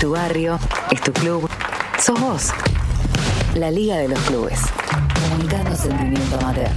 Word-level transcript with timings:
tu 0.00 0.10
barrio, 0.12 0.58
es 0.92 1.00
tu 1.00 1.12
club, 1.12 1.48
sos 1.98 2.20
vos. 2.20 2.50
La 3.56 3.70
Liga 3.70 3.96
de 3.96 4.08
los 4.08 4.18
Clubes. 4.20 4.60
Comunicando 5.28 5.74
sentimiento 5.74 6.36
amateur. 6.40 6.68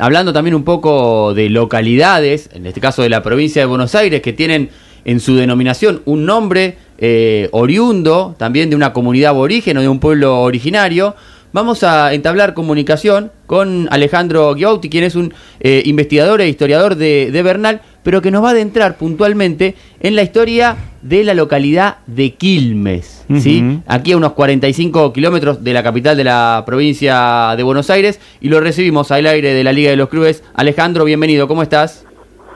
Hablando 0.00 0.32
también 0.32 0.56
un 0.56 0.64
poco 0.64 1.32
de 1.32 1.48
localidades, 1.48 2.50
en 2.52 2.66
este 2.66 2.80
caso 2.80 3.02
de 3.02 3.08
la 3.08 3.22
provincia 3.22 3.62
de 3.62 3.66
Buenos 3.66 3.94
Aires, 3.94 4.20
que 4.20 4.32
tienen 4.32 4.70
en 5.04 5.20
su 5.20 5.36
denominación 5.36 6.02
un 6.06 6.26
nombre 6.26 6.76
eh, 6.98 7.48
oriundo, 7.52 8.34
también 8.36 8.68
de 8.70 8.76
una 8.76 8.92
comunidad 8.92 9.30
aborigen 9.30 9.76
o 9.76 9.80
de 9.80 9.88
un 9.88 10.00
pueblo 10.00 10.40
originario, 10.40 11.14
vamos 11.54 11.84
a 11.84 12.12
entablar 12.12 12.52
comunicación 12.52 13.30
con 13.46 13.86
Alejandro 13.92 14.54
Giauti, 14.56 14.90
quien 14.90 15.04
es 15.04 15.14
un 15.14 15.32
eh, 15.60 15.82
investigador 15.84 16.40
e 16.40 16.48
historiador 16.48 16.96
de, 16.96 17.30
de, 17.30 17.42
Bernal, 17.42 17.80
pero 18.04 18.22
que 18.22 18.30
nos 18.30 18.44
va 18.44 18.48
a 18.48 18.52
adentrar 18.52 18.96
puntualmente 18.96 19.74
en 19.98 20.14
la 20.14 20.22
historia 20.22 20.76
de 21.02 21.24
la 21.24 21.34
localidad 21.34 21.96
de 22.06 22.34
Quilmes, 22.34 23.26
¿sí? 23.38 23.80
aquí 23.88 24.12
a 24.12 24.16
unos 24.16 24.34
45 24.34 25.12
kilómetros 25.12 25.64
de 25.64 25.72
la 25.72 25.82
capital 25.82 26.16
de 26.16 26.24
la 26.24 26.62
provincia 26.64 27.54
de 27.56 27.62
Buenos 27.62 27.90
Aires, 27.90 28.20
y 28.40 28.48
lo 28.48 28.60
recibimos 28.60 29.10
al 29.10 29.26
aire 29.26 29.52
de 29.52 29.64
la 29.64 29.72
Liga 29.72 29.90
de 29.90 29.96
los 29.96 30.08
Clubes. 30.08 30.44
Alejandro, 30.54 31.04
bienvenido, 31.04 31.48
¿cómo 31.48 31.62
estás? 31.62 32.06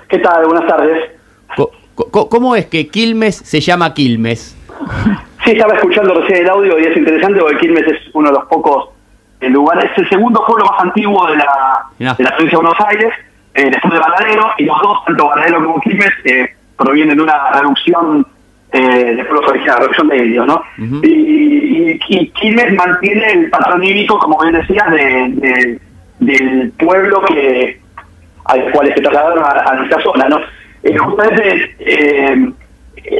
¿Qué 0.09 0.19
tal? 0.19 0.45
Buenas 0.47 0.66
tardes. 0.69 1.11
¿Cómo 2.12 2.55
es 2.55 2.67
que 2.67 2.87
Quilmes 2.87 3.37
se 3.37 3.61
llama 3.61 3.92
Quilmes? 3.95 4.56
Sí, 5.45 5.53
estaba 5.53 5.73
escuchando 5.75 6.12
recién 6.15 6.42
el 6.42 6.51
audio 6.51 6.78
y 6.78 6.84
es 6.84 6.97
interesante 6.97 7.41
porque 7.41 7.56
Quilmes 7.59 7.87
es 7.87 7.98
uno 8.12 8.28
de 8.28 8.34
los 8.34 8.45
pocos 8.48 8.91
eh, 9.41 9.48
lugares, 9.48 9.91
es 9.92 9.98
el 9.98 10.09
segundo 10.09 10.45
pueblo 10.45 10.67
más 10.67 10.83
antiguo 10.83 11.27
de 11.28 11.37
la, 11.37 11.87
de 11.97 12.25
la 12.25 12.30
provincia 12.37 12.59
de 12.59 12.65
Buenos 12.65 12.87
Aires, 12.87 13.15
eh, 13.59 13.71
después 13.71 13.93
de 13.93 13.98
Baladero, 13.98 14.51
y 14.59 14.65
los 14.67 14.80
dos, 14.80 15.05
tanto 15.05 15.29
Baladero 15.29 15.65
como 15.65 15.80
Quilmes, 15.80 16.12
eh, 16.27 16.48
provienen 16.77 17.17
de 17.17 17.25
una 17.25 17.51
reducción 17.51 18.25
eh, 18.71 19.15
de 19.17 19.25
pueblos 19.25 19.51
originarios, 19.51 19.81
reducción 19.81 20.09
de 20.09 20.23
ellos, 20.23 20.47
¿no? 20.47 20.62
y, 21.03 21.98
y, 22.09 22.31
Quilmes 22.31 22.73
mantiene 22.75 23.33
el 23.33 23.50
patronímico, 23.50 24.17
como 24.20 24.39
bien 24.42 24.55
decías, 24.55 24.89
de, 24.92 25.81
del 26.20 26.70
pueblo 26.78 27.20
que 27.23 27.81
al 28.45 28.70
cual 28.70 28.95
se 28.95 29.03
trasladaron 29.03 29.45
a, 29.45 29.75
nuestra 29.75 30.03
zona, 30.03 30.28
¿no? 30.28 30.39
justamente 31.05 32.55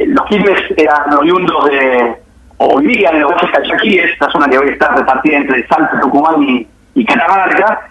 los 0.07 0.25
Quilmes 0.27 0.61
eran 0.77 1.13
oriundos 1.15 1.65
de 1.69 2.15
o 2.59 2.79
vivían 2.79 3.15
en 3.15 3.21
los 3.23 3.31
valles 3.31 3.51
calchaquíes, 3.51 4.11
esta 4.11 4.31
zona 4.31 4.47
que 4.47 4.57
hoy 4.57 4.69
está 4.69 4.95
repartida 4.95 5.37
entre 5.37 5.67
Salta, 5.67 5.99
Tucumán 6.01 6.43
y, 6.43 6.67
y 6.95 7.05
Catamarca, 7.05 7.89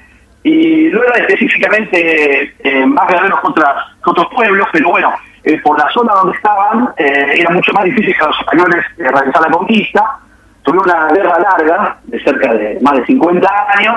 y 0.48 0.90
no 0.92 1.02
eran 1.02 1.20
específicamente 1.20 2.54
eh, 2.60 2.86
más 2.86 3.08
guerreros 3.08 3.40
contra 3.40 3.74
otros 4.04 4.26
pueblos, 4.34 4.66
pero 4.72 4.90
bueno, 4.90 5.12
eh, 5.44 5.60
por 5.60 5.78
la 5.78 5.88
zona 5.90 6.14
donde 6.14 6.36
estaban 6.36 6.88
eh, 6.96 7.34
era 7.36 7.50
mucho 7.50 7.72
más 7.72 7.84
difícil 7.84 8.16
que 8.16 8.24
los 8.24 8.38
españoles 8.40 8.84
realizar 8.96 9.42
la 9.42 9.50
conquista. 9.50 10.18
Tuvieron 10.62 10.88
una 10.90 11.08
guerra 11.08 11.38
larga, 11.38 11.98
de 12.04 12.20
cerca 12.22 12.54
de 12.54 12.78
más 12.82 12.94
de 12.94 13.06
50 13.06 13.48
años, 13.78 13.96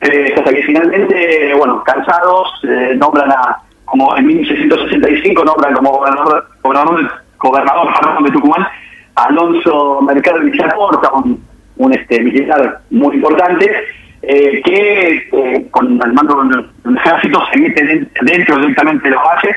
hasta 0.00 0.52
que 0.52 0.62
finalmente, 0.64 1.54
bueno, 1.54 1.82
cansados, 1.84 2.60
nombran 2.96 3.30
a, 3.30 3.58
como 3.84 4.16
en 4.16 4.26
1665, 4.26 5.44
nombran 5.44 5.74
como 5.74 5.92
gobernador, 5.92 6.48
gobernador, 6.62 7.10
gobernador 7.38 8.24
de 8.24 8.30
Tucumán 8.30 8.66
Alonso 9.14 10.00
Mercado 10.02 10.40
Villacorta, 10.40 11.12
un, 11.12 11.42
un 11.76 11.92
este, 11.94 12.20
militar 12.20 12.80
muy 12.90 13.16
importante, 13.16 13.70
eh, 14.22 14.62
que 14.64 15.28
eh, 15.32 15.66
con 15.70 16.00
el 16.00 16.12
mando 16.12 16.42
de 16.44 16.64
un 16.84 16.96
ejército 16.96 17.40
se 17.52 17.58
mete 17.58 18.06
dentro 18.22 18.56
directamente 18.58 19.08
de 19.08 19.14
los 19.14 19.22
valles 19.22 19.56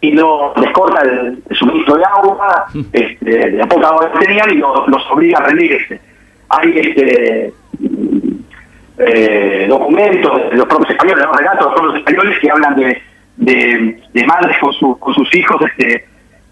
y 0.00 0.12
lo 0.12 0.52
les 0.56 0.70
corta 0.72 1.00
el, 1.02 1.42
suministro 1.52 1.96
de 1.96 2.04
agua, 2.04 2.66
este, 2.92 3.24
de 3.24 3.52
la 3.52 3.66
poca 3.66 3.88
agua 3.88 4.12
que 4.12 4.26
tenían 4.26 4.50
y 4.50 4.56
los 4.56 5.10
obliga 5.10 5.38
a 5.38 5.46
rendirse. 5.46 5.98
Hay 6.50 6.78
este 6.78 7.52
eh, 8.98 9.66
documentos 9.68 10.50
de 10.50 10.56
los 10.56 10.66
propios 10.66 10.90
españoles, 10.90 11.24
los 11.24 11.36
relatos 11.36 11.58
de 11.58 11.64
los 11.64 11.80
propios 11.80 11.96
españoles 11.96 12.38
que 12.40 12.50
hablan 12.50 12.76
de, 12.76 13.02
de, 13.36 14.26
madres 14.26 14.56
con, 14.58 14.94
con 14.94 15.14
sus 15.14 15.34
hijos 15.34 15.56
este, 15.62 16.04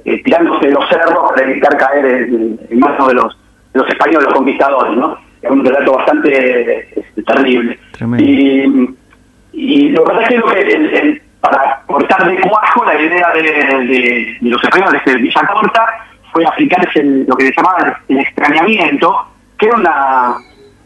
eh, 0.04 0.22
tirándose 0.24 0.66
de 0.66 0.72
los 0.72 0.88
cerros 0.88 1.30
para 1.30 1.48
evitar 1.48 1.76
caer 1.76 2.04
en, 2.06 2.58
manos 2.80 3.08
de 3.08 3.14
los, 3.14 3.38
de 3.72 3.80
los 3.80 3.88
españoles, 3.88 4.24
los 4.24 4.34
conquistadores, 4.34 4.96
¿no? 4.96 5.18
Es 5.42 5.50
un 5.50 5.64
relato 5.64 5.94
bastante 5.94 6.88
este, 6.96 7.22
terrible. 7.22 7.78
Y, 8.18 8.94
y 9.52 9.88
lo 9.90 10.04
que 10.04 10.10
pasa 10.12 10.22
es 10.22 10.28
que, 10.28 10.38
lo 10.38 10.46
que 10.46 11.22
para 11.40 11.82
cortar 11.86 12.24
de 12.28 12.40
cuajo 12.40 12.84
la 12.84 13.00
idea 13.00 13.30
de, 13.34 14.38
los 14.42 14.62
españoles 14.62 15.02
de 15.04 15.16
Villa 15.16 15.42
Corta 15.52 15.86
fue 16.32 16.46
aplicarse 16.46 17.02
lo 17.02 17.36
que 17.36 17.46
se 17.46 17.52
llamaba 17.56 18.00
el 18.08 18.18
extrañamiento, 18.18 19.26
que 19.58 19.66
era 19.66 19.76
una 19.76 20.36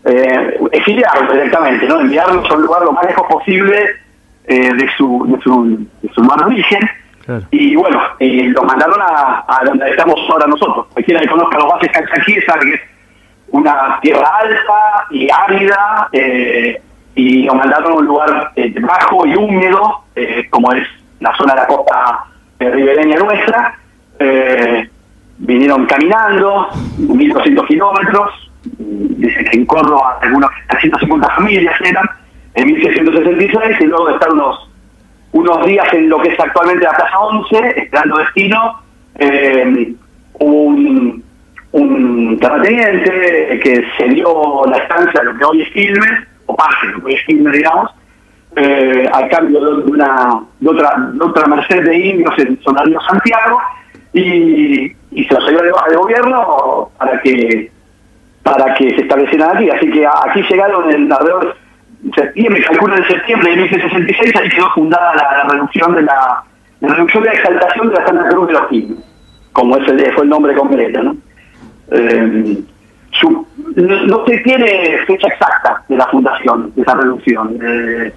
eh, 0.07 0.59
exiliarlos 0.73 1.33
directamente, 1.33 1.87
¿no? 1.87 2.01
enviarlos 2.01 2.51
a 2.51 2.55
un 2.55 2.63
lugar 2.63 2.83
lo 2.83 2.93
más 2.93 3.05
lejos 3.07 3.27
posible 3.29 3.87
eh, 4.47 4.73
de, 4.73 4.89
su, 4.97 5.27
de, 5.29 5.43
su, 5.43 5.87
de 6.03 6.09
su 6.15 6.23
lugar 6.23 6.39
de 6.39 6.45
origen, 6.47 6.91
y 7.51 7.75
bueno, 7.75 8.01
eh, 8.21 8.45
lo 8.55 8.63
mandaron 8.63 9.01
a, 9.03 9.45
a, 9.49 9.65
donde 9.65 9.91
estamos 9.91 10.15
ahora 10.31 10.47
nosotros. 10.47 10.87
Cualquiera 10.93 11.21
que 11.21 11.29
conozca 11.29 11.59
los 11.59 11.69
bases 11.69 11.91
aquí 12.13 12.41
sabe 12.47 12.71
que 12.71 12.81
una 13.51 13.99
tierra 14.03 14.29
alta 14.43 15.07
y 15.11 15.29
árida, 15.31 16.09
eh, 16.13 16.81
y 17.15 17.45
lo 17.45 17.55
mandaron 17.55 17.93
a 17.93 17.95
un 17.97 18.07
lugar 18.07 18.53
eh, 18.57 18.75
bajo 18.81 19.27
y 19.27 19.35
húmedo, 19.35 20.05
como 20.51 20.73
es 20.73 20.87
la 21.21 21.35
zona 21.37 21.55
de 21.55 21.61
la 21.61 21.67
costa 21.67 22.25
ribereña 22.59 23.17
nuestra. 23.19 23.79
vinieron 25.39 25.87
caminando, 25.87 26.69
1.200 26.99 27.67
kilómetros, 27.67 28.51
dicen 28.63 29.45
que 29.45 29.59
en 29.59 29.67
Córdoba 29.67 30.19
algunas 30.23 30.51
350 30.69 31.31
familias 31.37 31.75
eran, 31.83 32.09
en 32.55 32.67
1666, 32.67 33.77
y 33.81 33.85
luego 33.85 34.09
de 34.09 34.15
estar 34.15 34.33
unos 34.33 34.67
unos 35.37 35.67
días 35.67 35.87
en 35.93 36.09
lo 36.09 36.19
que 36.21 36.31
es 36.31 36.41
actualmente 36.41 36.85
la 36.85 36.97
Plaza 36.97 37.19
11, 37.19 37.75
esperando 37.77 38.17
destino, 38.17 38.81
eh, 39.17 39.95
un, 40.39 41.23
un 41.77 42.39
terrateniente 42.39 43.61
que 43.63 43.85
se 43.99 44.05
dio 44.09 44.65
la 44.67 44.79
estancia 44.79 45.21
de 45.21 45.27
lo 45.27 45.39
que 45.39 45.45
hoy 45.45 45.63
es 45.63 45.69
Quilmes, 45.71 46.27
o 46.47 46.57
parte 46.57 46.87
de 46.87 46.93
lo 46.93 47.01
que 47.01 47.07
hoy 47.07 47.15
es 47.15 47.25
Quilmes, 47.27 47.53
digamos, 47.53 47.91
eh, 48.57 49.07
al 49.13 49.29
cambio 49.29 49.61
de, 49.61 49.91
una 49.91 50.41
de 50.59 50.69
otra, 50.71 50.95
de 51.13 51.25
otra 51.25 51.47
merced 51.47 51.85
de 51.85 51.97
indios 51.97 52.35
en 52.39 52.59
Sonario 52.63 52.99
Santiago, 53.03 53.61
y, 54.15 54.97
se 55.29 55.35
los 55.35 55.49
dio 55.49 55.63
de 55.63 55.73
de 55.91 55.97
gobierno 55.97 56.91
para 56.99 57.21
que 57.21 57.71
para 58.43 58.75
que 58.75 58.91
se 58.91 59.03
establecieran 59.03 59.57
aquí. 59.57 59.69
Así 59.71 59.91
que 59.91 60.07
aquí 60.07 60.43
llegaron 60.49 60.91
en 60.91 61.13
alrededor 61.13 61.57
septiembre, 62.15 62.63
calculo 62.63 62.95
de 62.97 63.05
septiembre 63.07 63.51
de 63.51 63.57
1966, 63.57 64.37
ahí 64.37 64.49
quedó 64.51 64.71
fundada 64.71 65.15
la, 65.15 65.49
reducción 65.51 65.95
de 65.95 66.03
la, 66.03 66.45
reducción 66.81 67.23
de 67.25 67.29
la 67.31 67.35
exaltación 67.35 67.89
de 67.89 67.95
la 67.97 68.07
Santa 68.07 68.29
Cruz 68.29 68.47
de 68.47 68.53
los 68.53 68.67
Quilmes, 68.69 69.05
como 69.53 69.77
es 69.77 69.89
el, 69.89 70.13
fue 70.13 70.25
el 70.25 70.31
nombre 70.31 70.55
completo, 70.55 71.03
¿no? 71.03 71.17
Eh, 71.91 72.63
no, 73.77 74.27
se 74.27 74.39
tiene 74.39 74.99
fecha 75.07 75.29
exacta 75.29 75.83
de 75.89 75.97
la 75.97 76.07
fundación 76.07 76.73
de 76.75 76.83
esa 76.83 76.95
reducción. 76.95 77.59
Eh, 77.63 78.13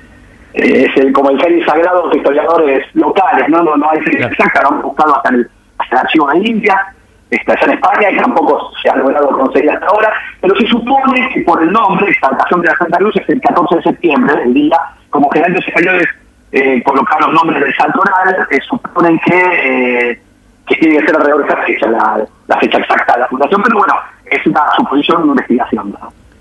es 0.53 0.97
el, 0.97 1.13
como 1.13 1.29
el 1.29 1.41
genio 1.41 1.65
sagrado 1.65 2.09
de 2.09 2.17
historiadores 2.17 2.85
locales, 2.95 3.47
no, 3.49 3.63
no, 3.63 3.77
no 3.77 3.89
hay 3.91 4.01
fecha 4.01 4.27
exacta, 4.27 4.61
lo 4.63 4.69
han 4.69 4.81
buscado 4.81 5.15
hasta 5.15 5.29
el, 5.29 5.49
hasta 5.77 5.95
el 5.95 6.01
archivo 6.01 6.27
de 6.27 6.39
India 6.39 6.93
está 7.29 7.53
allá 7.53 7.65
en 7.65 7.73
España, 7.73 8.09
que 8.09 8.17
tampoco 8.17 8.71
se 8.81 8.89
ha 8.89 8.95
logrado 8.95 9.29
conseguir 9.29 9.71
hasta 9.71 9.85
ahora, 9.87 10.11
pero 10.41 10.55
se 10.55 10.67
supone 10.67 11.29
que 11.33 11.41
por 11.41 11.61
el 11.61 11.71
nombre, 11.71 12.09
exaltación 12.09 12.61
de 12.61 12.67
la 12.67 12.77
Santa 12.77 12.97
Cruz, 12.97 13.15
es 13.17 13.29
el 13.29 13.41
14 13.41 13.75
de 13.75 13.83
septiembre, 13.83 14.43
el 14.43 14.53
día, 14.53 14.77
como 15.09 15.29
generalmente 15.29 15.65
los 15.65 15.67
españoles 15.67 16.07
eh, 16.51 16.81
colocaron 16.83 17.33
los 17.33 17.43
nombres 17.43 17.63
del 17.63 17.75
santo 17.75 17.99
oral, 17.99 18.47
eh, 18.49 18.59
suponen 18.67 19.19
que, 19.19 20.09
eh, 20.09 20.21
que 20.69 20.75
tiene 20.75 20.99
que 20.99 21.05
ser 21.05 21.15
alrededor 21.15 21.41
de 21.41 21.47
esa 21.47 21.63
fecha, 21.63 21.87
la, 21.87 22.25
la, 22.47 22.59
fecha 22.59 22.77
exacta 22.77 23.13
de 23.13 23.19
la 23.21 23.27
fundación, 23.27 23.61
pero 23.63 23.77
bueno, 23.77 23.93
es 24.25 24.45
una 24.45 24.61
suposición, 24.77 25.23
una 25.23 25.31
investigación. 25.31 25.95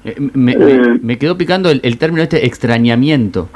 Eh, 0.04 0.14
me, 0.18 0.56
me, 1.02 1.18
quedó 1.18 1.36
picando 1.36 1.70
el, 1.70 1.80
el 1.82 1.98
término 1.98 2.22
este 2.22 2.46
extrañamiento. 2.46 3.48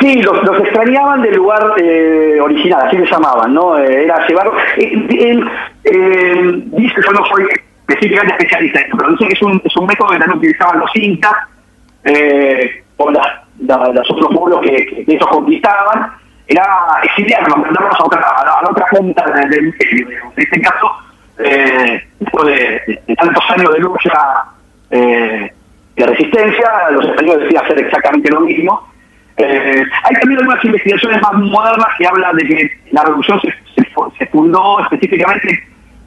Sí, 0.00 0.22
los, 0.22 0.38
extrañaban 0.60 1.22
del 1.22 1.36
lugar 1.36 1.74
eh, 1.78 2.38
original, 2.40 2.86
así 2.86 2.96
le 2.96 3.06
llamaban, 3.06 3.54
¿no? 3.54 3.78
Eh, 3.78 4.04
era 4.04 4.26
llevar... 4.26 4.50
Él, 4.76 5.48
eh, 5.84 6.62
dice, 6.66 6.94
yo 7.04 7.12
no 7.12 7.24
soy 7.26 7.46
específicamente 7.86 8.34
especialista 8.34 8.80
en 8.80 8.84
esto, 8.86 8.96
pero 8.98 9.10
dice 9.12 9.26
que 9.28 9.34
es 9.34 9.42
un, 9.42 9.62
es 9.64 9.76
un 9.76 9.86
método 9.86 10.08
que 10.08 10.18
también 10.18 10.38
utilizaban 10.38 10.80
los 10.80 10.90
incas, 10.96 11.34
eh, 12.04 12.82
o 12.96 13.10
los 13.10 14.10
otros 14.10 14.36
pueblos 14.36 14.60
que, 14.62 15.04
ellos 15.06 15.26
conquistaban, 15.28 16.12
era 16.46 16.66
exiliarlos, 17.02 17.56
mandarlos 17.56 18.00
a 18.00 18.04
otra, 18.04 18.20
a 18.20 18.44
la, 18.44 18.70
otra 18.70 18.86
punta 18.86 19.24
del 19.30 19.66
imperio. 19.66 20.08
En 20.36 20.42
este 20.42 20.60
caso, 20.60 20.90
después 21.38 22.46
de, 22.46 23.00
de, 23.06 23.16
tantos 23.16 23.44
años 23.50 23.72
de 23.72 23.78
lucha 23.80 24.44
de 24.90 26.06
resistencia, 26.06 26.90
los 26.90 27.06
españoles 27.06 27.44
decían 27.44 27.64
hacer 27.64 27.78
exactamente 27.78 28.30
lo 28.30 28.40
mismo, 28.40 28.94
eh, 29.36 29.84
hay 30.04 30.14
también 30.14 30.40
algunas 30.40 30.64
investigaciones 30.64 31.20
más 31.20 31.32
modernas 31.34 31.88
que 31.98 32.06
hablan 32.06 32.36
de 32.36 32.44
que 32.46 32.70
la 32.92 33.02
revolución 33.02 33.40
se, 33.40 34.26
fundó 34.26 34.80
específicamente 34.80 35.60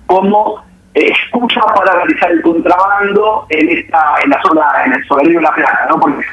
como 0.05 0.63
excusa 0.93 1.61
para 1.75 1.93
realizar 1.93 2.31
el 2.31 2.41
contrabando 2.41 3.45
en 3.49 3.69
esta 3.69 4.15
en 4.23 4.29
la 4.29 4.41
zona 4.41 4.65
en 4.85 4.93
el 4.93 5.05
soberanía 5.05 5.39
de 5.39 5.43
la 5.43 5.53
Plata, 5.53 5.87
¿no? 5.89 5.99
Porque 5.99 6.25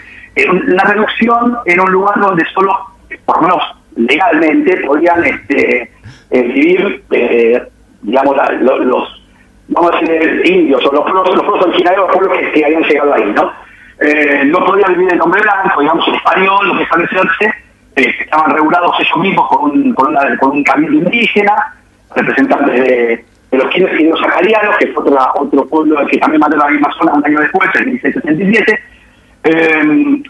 la 0.67 0.85
reducción 0.85 1.59
en 1.67 1.81
un 1.81 1.93
lugar 1.93 2.19
donde 2.21 2.45
solo, 2.55 2.79
por 3.25 3.37
lo 3.37 3.43
menos 3.43 3.77
legalmente, 3.97 4.77
podían 4.87 5.25
este, 5.25 5.91
eh, 6.31 6.43
vivir, 6.43 7.05
eh, 7.11 7.63
digamos, 8.03 8.37
los, 8.61 9.23
vamos 9.69 9.93
a 9.93 10.01
decir, 10.01 10.43
indios 10.47 10.85
o 10.87 10.93
los 10.93 11.03
pueblos, 11.03 11.35
los 11.35 11.45
pueblos 11.45 11.67
originarios, 11.67 12.07
los 12.07 12.17
pueblos 12.17 12.39
que, 12.53 12.65
habían 12.65 12.83
llegado 12.83 13.15
ahí, 13.15 13.33
¿no? 13.35 13.53
Eh, 14.01 14.43
no 14.47 14.65
podían 14.65 14.95
vivir 14.95 15.13
en 15.13 15.19
nombre 15.19 15.41
blanco, 15.41 15.81
digamos, 15.81 16.09
en 16.09 16.15
español, 16.15 16.69
lo 16.69 16.77
que 16.77 16.83
establecerse, 16.83 17.55
estaban 17.97 18.51
regulados 18.51 18.97
ellos 18.99 19.19
mismos 19.19 19.49
con 19.49 19.71
un, 19.71 19.95
con, 19.95 20.09
una, 20.09 20.37
con 20.39 20.51
un 20.51 20.65
camino 20.65 20.95
indígena, 20.95 21.75
representantes 22.15 22.75
de, 22.75 23.25
los 23.53 23.69
quienes 23.69 24.01
y 24.01 24.05
los 24.05 24.21
saharianos, 24.21 24.77
que 24.79 24.89
fue 24.89 25.05
otro 25.05 25.67
pueblo 25.69 26.05
que 26.07 26.19
también 26.19 26.41
mató 26.41 26.57
la 26.57 26.69
misma 26.69 26.93
zona 26.99 27.13
un 27.13 27.25
año 27.25 27.39
después, 27.39 27.71
en 27.77 27.93
1677, 27.93 28.83
eh, 29.45 30.23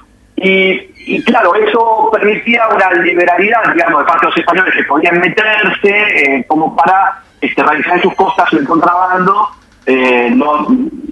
y, 1.06 1.22
claro, 1.22 1.54
eso 1.54 2.08
permitía 2.12 2.66
una 2.68 2.90
liberalidad, 3.02 3.60
digamos, 3.72 4.00
de 4.00 4.04
parte 4.06 4.26
de 4.26 4.30
los 4.30 4.38
españoles 4.38 4.74
que 4.74 4.84
podían 4.84 5.20
meterse 5.20 5.90
eh, 5.90 6.44
como 6.46 6.74
para 6.74 7.22
este, 7.40 7.62
realizar 7.62 8.00
sus 8.00 8.14
costas 8.14 8.52
el 8.52 8.66
contrabando, 8.66 9.48
eh, 9.86 10.30
no 10.34 10.66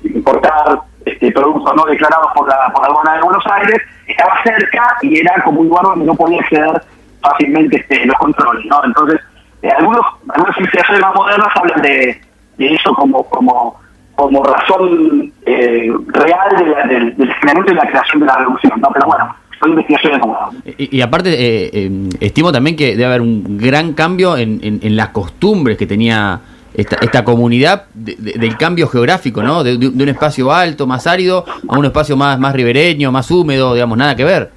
importar 0.04 0.80
este, 1.04 1.30
productos 1.32 1.74
no 1.76 1.84
declarados 1.84 2.28
por 2.34 2.48
la, 2.48 2.72
por 2.72 2.82
la 2.82 2.88
aduana 2.88 3.14
de 3.16 3.22
Buenos 3.22 3.44
Aires, 3.50 3.82
estaba 4.06 4.42
cerca 4.42 4.96
y 5.02 5.20
era 5.20 5.42
como 5.44 5.60
un 5.60 5.68
lugar 5.68 5.84
donde 5.84 6.06
no 6.06 6.14
podía 6.14 6.40
acceder 6.40 6.82
fácilmente 7.20 7.76
este, 7.76 8.06
los 8.06 8.16
controles. 8.16 8.64
¿no? 8.66 8.84
Entonces, 8.84 9.20
algunos, 9.76 10.06
algunas 10.30 10.56
investigaciones 10.56 11.02
más 11.02 11.14
modernas 11.14 11.48
hablan 11.54 11.82
de, 11.82 12.20
de 12.56 12.74
eso 12.74 12.94
como, 12.94 13.28
como 13.28 13.80
como 14.14 14.44
razón 14.44 15.32
eh, 15.46 15.90
real 16.08 16.48
de 16.56 16.66
la, 16.66 16.86
del, 16.86 17.16
del 17.16 17.28
y 17.28 17.74
la 17.74 17.86
creación 17.86 18.20
de 18.20 18.26
la 18.26 18.36
revolución, 18.36 18.80
¿no? 18.80 18.88
Pero 18.92 19.06
bueno, 19.06 19.34
son 19.62 19.70
investigaciones. 19.70 20.20
Y, 20.78 20.98
y 20.98 21.00
aparte, 21.00 21.30
eh, 21.32 21.70
eh, 21.72 22.08
estimo 22.20 22.52
también 22.52 22.76
que 22.76 22.96
debe 22.96 23.04
haber 23.04 23.20
un 23.20 23.56
gran 23.58 23.92
cambio 23.92 24.36
en, 24.36 24.60
en, 24.62 24.96
las 24.96 25.08
costumbres 25.08 25.78
que 25.78 25.86
tenía 25.86 26.40
esta, 26.74 26.96
esta 26.96 27.24
comunidad 27.24 27.86
del 27.94 28.56
cambio 28.56 28.88
geográfico, 28.88 29.42
¿no? 29.42 29.62
De, 29.62 29.76
un 29.76 30.08
espacio 30.08 30.52
alto, 30.52 30.86
más 30.86 31.06
árido, 31.06 31.44
a 31.68 31.78
un 31.78 31.84
espacio 31.84 32.16
más, 32.16 32.38
más 32.38 32.54
ribereño, 32.54 33.12
más 33.12 33.30
húmedo, 33.30 33.74
digamos, 33.74 33.96
nada 33.96 34.16
que 34.16 34.24
ver. 34.24 34.50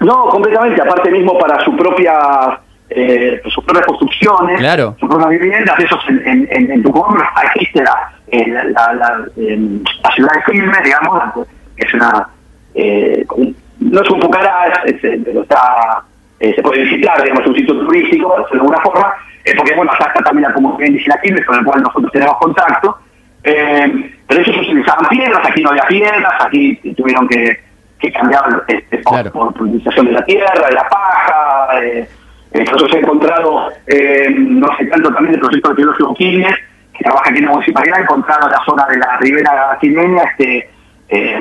No, 0.00 0.28
completamente, 0.28 0.80
aparte 0.80 1.10
mismo 1.10 1.36
para 1.38 1.62
su 1.64 1.76
propia 1.76 2.60
eh, 2.90 3.42
sus 3.48 3.62
propias 3.64 3.84
construcciones, 3.86 4.58
claro. 4.58 4.96
sus 4.98 5.08
propias 5.08 5.30
viviendas, 5.30 5.78
eso 5.78 5.98
en, 6.08 6.48
en, 6.50 6.70
en 6.70 6.82
Tucumán 6.82 7.18
existe 7.52 7.82
la, 7.82 8.12
la, 8.32 8.64
la, 8.64 8.92
la, 8.94 10.10
ciudad 10.14 10.30
de 10.32 10.52
Filme, 10.52 10.76
digamos, 10.82 11.46
que 11.76 11.86
es 11.86 11.94
una, 11.94 12.28
eh, 12.74 13.26
no 13.80 14.02
es 14.02 14.10
un 14.10 14.20
Pucará, 14.20 14.82
pero 15.00 15.42
está, 15.42 16.02
eh, 16.40 16.54
se 16.54 16.62
puede 16.62 16.82
visitar, 16.82 17.22
digamos, 17.22 17.46
un 17.46 17.54
sitio 17.54 17.78
turístico, 17.78 18.34
de 18.50 18.58
alguna 18.58 18.78
forma, 18.80 19.14
eh, 19.44 19.52
porque 19.56 19.74
bueno, 19.74 19.92
acá 19.92 20.06
está 20.08 20.22
también 20.22 20.48
la 20.48 20.54
comunidad 20.54 20.86
indígena 20.86 21.20
Quilmes, 21.22 21.46
con 21.46 21.58
el 21.58 21.64
cual 21.64 21.82
nosotros 21.82 22.12
tenemos 22.12 22.36
contacto, 22.38 22.98
eh, 23.44 24.14
pero 24.26 24.40
ellos 24.40 24.56
utilizaban 24.58 25.08
piedras, 25.08 25.46
aquí 25.48 25.62
no 25.62 25.70
había 25.70 25.84
piedras, 25.84 26.34
aquí 26.40 26.74
tuvieron 26.96 27.28
que, 27.28 27.58
que 27.98 28.12
cambiar 28.12 28.64
este, 28.66 28.98
por, 28.98 29.32
por, 29.32 29.62
utilización 29.62 30.06
de 30.06 30.12
la 30.12 30.24
tierra, 30.24 30.68
de 30.68 30.74
la 30.74 30.88
paja, 30.88 31.80
eh, 31.82 32.08
nosotros 32.54 32.90
hemos 32.92 33.02
encontrado, 33.04 33.68
eh, 33.86 34.34
no 34.36 34.68
sé 34.76 34.86
tanto 34.86 35.12
también 35.12 35.34
el 35.34 35.40
proyecto 35.40 35.70
arqueológico 35.70 36.14
Quilmes, 36.14 36.54
que 36.96 37.04
trabaja 37.04 37.30
aquí 37.30 37.38
en 37.38 37.44
la 37.44 37.50
municipalidad, 37.52 38.00
encontrado 38.00 38.46
en 38.46 38.52
la 38.52 38.64
zona 38.64 38.86
de 38.86 38.98
la 38.98 39.16
ribera 39.18 39.78
quilmeña 39.80 40.22
este, 40.24 40.70
eh, 41.08 41.40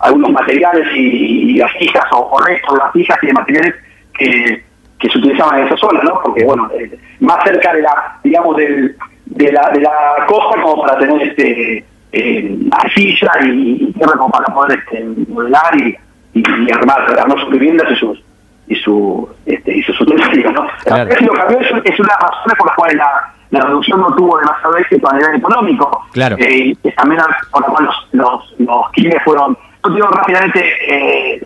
algunos 0.00 0.30
materiales 0.32 0.88
y, 0.94 1.60
vasijas 1.60 2.04
o, 2.12 2.38
restos 2.46 2.74
de 2.74 2.80
vasijas 2.80 3.18
y 3.22 3.26
de 3.26 3.32
materiales 3.32 3.74
que, 4.18 4.64
que, 4.98 5.08
se 5.08 5.18
utilizaban 5.18 5.60
en 5.60 5.66
esa 5.66 5.76
zona, 5.76 6.00
¿no? 6.02 6.20
Porque, 6.22 6.44
bueno, 6.44 6.68
eh, 6.78 6.98
más 7.20 7.42
cerca 7.44 7.72
de 7.72 7.82
la, 7.82 8.18
digamos, 8.22 8.56
del, 8.56 8.96
de, 9.26 9.52
la, 9.52 9.70
de 9.70 9.80
la 9.80 10.26
costa 10.26 10.60
como 10.62 10.82
para 10.82 10.98
tener 10.98 11.22
este 11.22 11.84
eh, 12.12 12.58
arcilla 12.72 13.30
y, 13.44 13.92
tierra 13.92 14.12
como 14.16 14.30
para 14.30 14.46
poder 14.54 14.78
este, 14.78 15.04
modelar 15.28 15.76
y, 15.80 15.96
y, 16.34 16.72
armar, 16.72 17.18
armar 17.18 17.40
sus 17.40 17.50
viviendas 17.50 17.90
y 17.90 17.96
sus 17.96 18.22
y 18.68 18.74
su 18.74 19.28
este, 19.46 19.76
y 19.76 19.82
sus 19.84 20.00
utensilios, 20.00 20.52
¿no? 20.52 20.66
Claro. 20.84 21.08
Es, 21.08 21.20
es 21.20 22.00
una 22.00 22.16
razón 22.16 22.52
por 22.58 22.68
la 22.68 22.74
cual 22.74 22.96
la 22.96 23.32
la 23.50 23.60
reducción 23.60 24.00
no 24.00 24.14
tuvo 24.14 24.38
demasiado 24.38 24.76
éxito 24.78 25.08
a 25.08 25.14
nivel 25.14 25.36
económico. 25.36 26.04
Claro. 26.12 26.36
Eh, 26.38 26.74
y 26.82 26.90
también 26.92 27.20
por 27.50 27.66
lo 27.66 27.74
cual 27.74 27.84
los, 27.84 28.08
los, 28.12 28.54
los 28.58 29.22
fueron, 29.24 29.56
digo 29.94 30.08
rápidamente, 30.08 30.72
eh, 30.88 31.40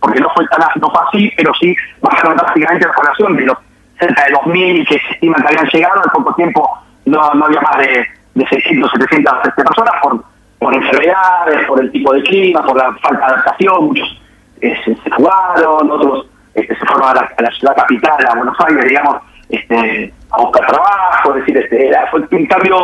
porque 0.00 0.20
no 0.20 0.30
fue 0.30 0.46
tan 0.48 0.60
no 0.80 0.90
fue 0.90 1.00
así, 1.08 1.32
pero 1.36 1.52
sí 1.60 1.74
bajaron 2.00 2.36
drásticamente 2.36 2.86
la 2.86 2.92
población 2.94 3.36
de 3.36 3.46
los 3.46 3.58
cerca 3.98 4.24
de 4.24 4.32
2.000 4.32 4.88
que 4.88 4.98
se 4.98 5.12
estiman 5.12 5.42
que 5.42 5.48
habían 5.48 5.68
llegado, 5.72 6.02
al 6.02 6.10
poco 6.10 6.34
tiempo 6.34 6.78
no, 7.04 7.34
no 7.34 7.46
había 7.46 7.60
más 7.60 7.78
de, 7.78 8.06
de 8.34 8.46
600, 8.46 8.90
700 8.92 9.34
este, 9.44 9.64
personas 9.64 9.94
por, 10.02 10.24
por 10.58 10.74
enfermedades, 10.74 11.66
por 11.66 11.80
el 11.80 11.90
tipo 11.90 12.12
de 12.14 12.22
clima, 12.22 12.62
por 12.62 12.76
la 12.76 12.92
falta 13.02 13.26
de 13.26 13.32
adaptación, 13.32 13.86
muchos 13.86 14.22
eh, 14.60 14.76
se, 14.84 14.94
se, 14.94 15.10
otros 15.16 16.26
este, 16.54 16.74
se 16.76 16.86
fueron 16.86 17.08
a 17.08 17.14
la, 17.14 17.28
a 17.36 17.42
la 17.42 17.50
ciudad 17.52 17.76
capital, 17.76 18.26
a 18.28 18.34
Buenos 18.34 18.56
Aires, 18.60 18.84
digamos, 18.84 19.16
este, 19.48 20.12
a 20.30 20.42
buscar 20.42 20.66
trabajo, 20.66 21.30
es 21.30 21.34
decir, 21.36 21.56
este, 21.56 21.88
era, 21.88 22.06
fue 22.10 22.20
un 22.30 22.46
cambio 22.46 22.78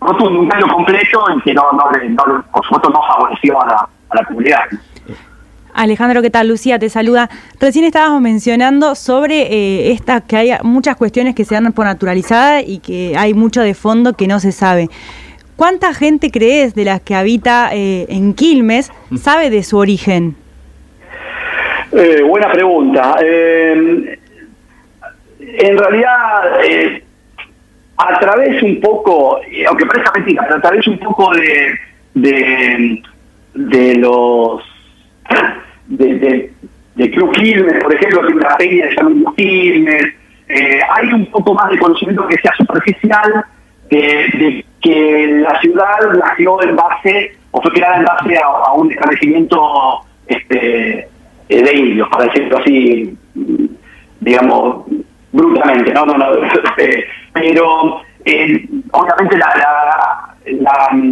rotundo, 0.00 0.40
un 0.40 0.48
cambio 0.48 0.72
completo 0.72 1.30
en 1.30 1.40
que 1.40 1.54
no, 1.54 1.70
no, 1.72 1.90
no 1.90 2.44
por 2.52 2.64
supuesto 2.64 2.90
no 2.90 3.02
favoreció 3.02 3.62
a 3.62 3.66
la, 3.66 3.88
a 4.12 4.16
la 4.16 4.24
comunidad. 4.24 4.60
Alejandro, 5.74 6.20
¿qué 6.20 6.30
tal? 6.30 6.48
Lucía 6.48 6.78
te 6.78 6.90
saluda. 6.90 7.30
Recién 7.58 7.84
estábamos 7.86 8.20
mencionando 8.20 8.94
sobre 8.94 9.42
eh, 9.42 9.92
esta, 9.92 10.20
que 10.20 10.36
hay 10.36 10.52
muchas 10.62 10.96
cuestiones 10.96 11.34
que 11.34 11.44
se 11.44 11.54
dan 11.54 11.72
por 11.72 11.86
naturalizada 11.86 12.60
y 12.60 12.78
que 12.78 13.14
hay 13.16 13.32
mucho 13.32 13.62
de 13.62 13.72
fondo 13.74 14.12
que 14.12 14.26
no 14.26 14.38
se 14.38 14.52
sabe. 14.52 14.88
¿Cuánta 15.56 15.94
gente 15.94 16.30
crees 16.30 16.74
de 16.74 16.84
las 16.84 17.00
que 17.00 17.14
habita 17.14 17.70
eh, 17.72 18.06
en 18.08 18.34
Quilmes 18.34 18.90
sabe 19.16 19.48
de 19.48 19.62
su 19.62 19.78
origen? 19.78 20.36
Eh, 21.92 22.22
buena 22.22 22.50
pregunta. 22.50 23.16
Eh, 23.22 24.18
en 25.38 25.78
realidad, 25.78 26.58
a 27.96 28.18
través 28.18 28.62
un 28.62 28.80
poco, 28.80 29.40
aunque 29.68 29.86
parezca 29.86 30.12
mentira, 30.18 30.46
a 30.50 30.60
través 30.60 30.86
un 30.86 30.98
poco 30.98 31.32
de, 31.34 31.78
de, 32.14 33.02
de 33.54 33.96
los 33.96 34.62
de, 35.88 36.18
de, 36.18 36.52
de 36.94 37.10
Club 37.10 37.32
Quilmes, 37.32 37.82
por 37.82 37.94
ejemplo, 37.94 38.26
que 38.26 38.34
una 38.34 38.56
peña 38.56 38.86
de 38.86 38.94
San 38.94 39.24
Quilmes, 39.36 40.04
eh, 40.48 40.80
hay 40.90 41.12
un 41.12 41.26
poco 41.26 41.54
más 41.54 41.70
de 41.70 41.78
conocimiento 41.78 42.26
que 42.26 42.36
sea 42.38 42.52
superficial 42.56 43.44
de, 43.88 44.64
que 44.80 45.26
la 45.46 45.60
ciudad 45.60 45.98
nació 46.18 46.62
en 46.62 46.76
base, 46.76 47.36
o 47.50 47.62
fue 47.62 47.72
creada 47.72 47.98
en 47.98 48.04
base 48.04 48.38
a, 48.38 48.72
un 48.72 48.90
establecimiento 48.90 50.00
este, 50.26 51.08
de 51.48 51.74
indios, 51.74 52.08
para 52.08 52.24
decirlo 52.24 52.58
así, 52.58 53.16
digamos, 54.20 54.84
brutamente, 55.32 55.92
no, 55.92 56.06
no, 56.06 56.16
no, 56.16 56.34
eh, 56.78 57.04
pero 57.32 58.00
eh, 58.24 58.68
obviamente 58.92 59.36
la, 59.38 61.06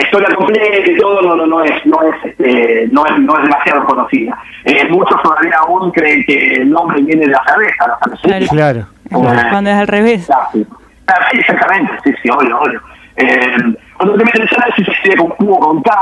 historia 0.00 0.34
completa 0.34 0.90
y 0.90 0.96
todo 0.96 1.20
no, 1.22 1.36
no, 1.36 1.46
no 1.46 1.62
es 1.62 1.84
no 1.84 2.00
es 2.02 2.24
este, 2.24 2.88
no 2.92 3.04
es 3.04 3.18
no 3.18 3.36
es 3.36 3.42
demasiado 3.42 3.84
conocida. 3.84 4.38
Eh, 4.64 4.88
muchos 4.88 5.20
todavía 5.22 5.54
aún 5.58 5.90
creen 5.90 6.24
que 6.24 6.54
el 6.54 6.70
nombre 6.70 7.02
viene 7.02 7.26
de 7.26 7.32
la 7.32 7.42
cerveza, 7.44 7.86
la 7.88 8.16
cerveza. 8.16 8.54
Claro, 8.54 8.86
claro. 9.08 9.48
cuando 9.50 9.70
es 9.70 9.76
al 9.76 9.88
revés. 9.88 10.28
sí. 10.52 10.66
exactamente, 11.32 11.92
sí, 12.04 12.14
sí, 12.22 12.30
obvio, 12.30 12.58
obvio. 12.58 12.80
Eh, 13.16 13.56
cuando 13.98 14.16
te 14.16 14.24
metes 14.24 14.40
en 14.40 14.74
si 14.76 14.84
se 14.84 14.90
escribe 14.92 15.16
con 15.16 15.30
Q 15.30 15.58
con 15.58 15.82
K, 15.82 15.92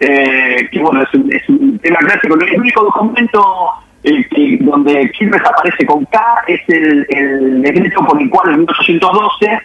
eh, 0.00 0.68
que 0.72 0.78
bueno, 0.80 1.02
es 1.02 1.14
un, 1.14 1.32
es 1.32 1.48
un 1.48 1.78
tema 1.80 1.98
clásico, 1.98 2.34
el 2.34 2.60
único 2.60 2.84
documento 2.84 3.72
el, 4.02 4.26
donde 4.60 5.10
Quilmes 5.12 5.42
aparece 5.42 5.84
con 5.84 6.04
K 6.06 6.20
es 6.46 6.60
el, 6.68 7.06
el 7.10 7.62
decreto 7.62 8.04
por 8.04 8.20
el 8.20 8.30
cual 8.30 8.50
en 8.50 8.60
1812, 8.60 9.60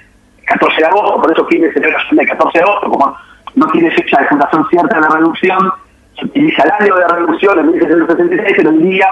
14 0.46 0.78
de 0.78 0.86
agosto, 0.86 1.22
por 1.22 1.32
eso 1.32 1.48
Quilmes 1.48 1.74
celebra 1.74 2.02
el 2.12 2.28
14 2.28 2.58
de 2.58 2.64
agosto, 2.64 2.90
como 2.90 3.16
no 3.56 3.68
tiene 3.68 3.92
fecha 3.92 4.22
de 4.22 4.28
fundación 4.28 4.68
cierta 4.70 4.96
de 4.96 5.02
la 5.02 5.10
revolución, 5.10 5.72
se 6.18 6.26
utiliza 6.26 6.64
el 6.64 6.72
año 6.72 6.96
de 6.96 7.02
la 7.02 7.08
revolución 7.08 7.60
en 7.60 7.72
1776, 7.72 8.54
pero 8.58 8.70
el 8.70 8.82
día 8.84 9.08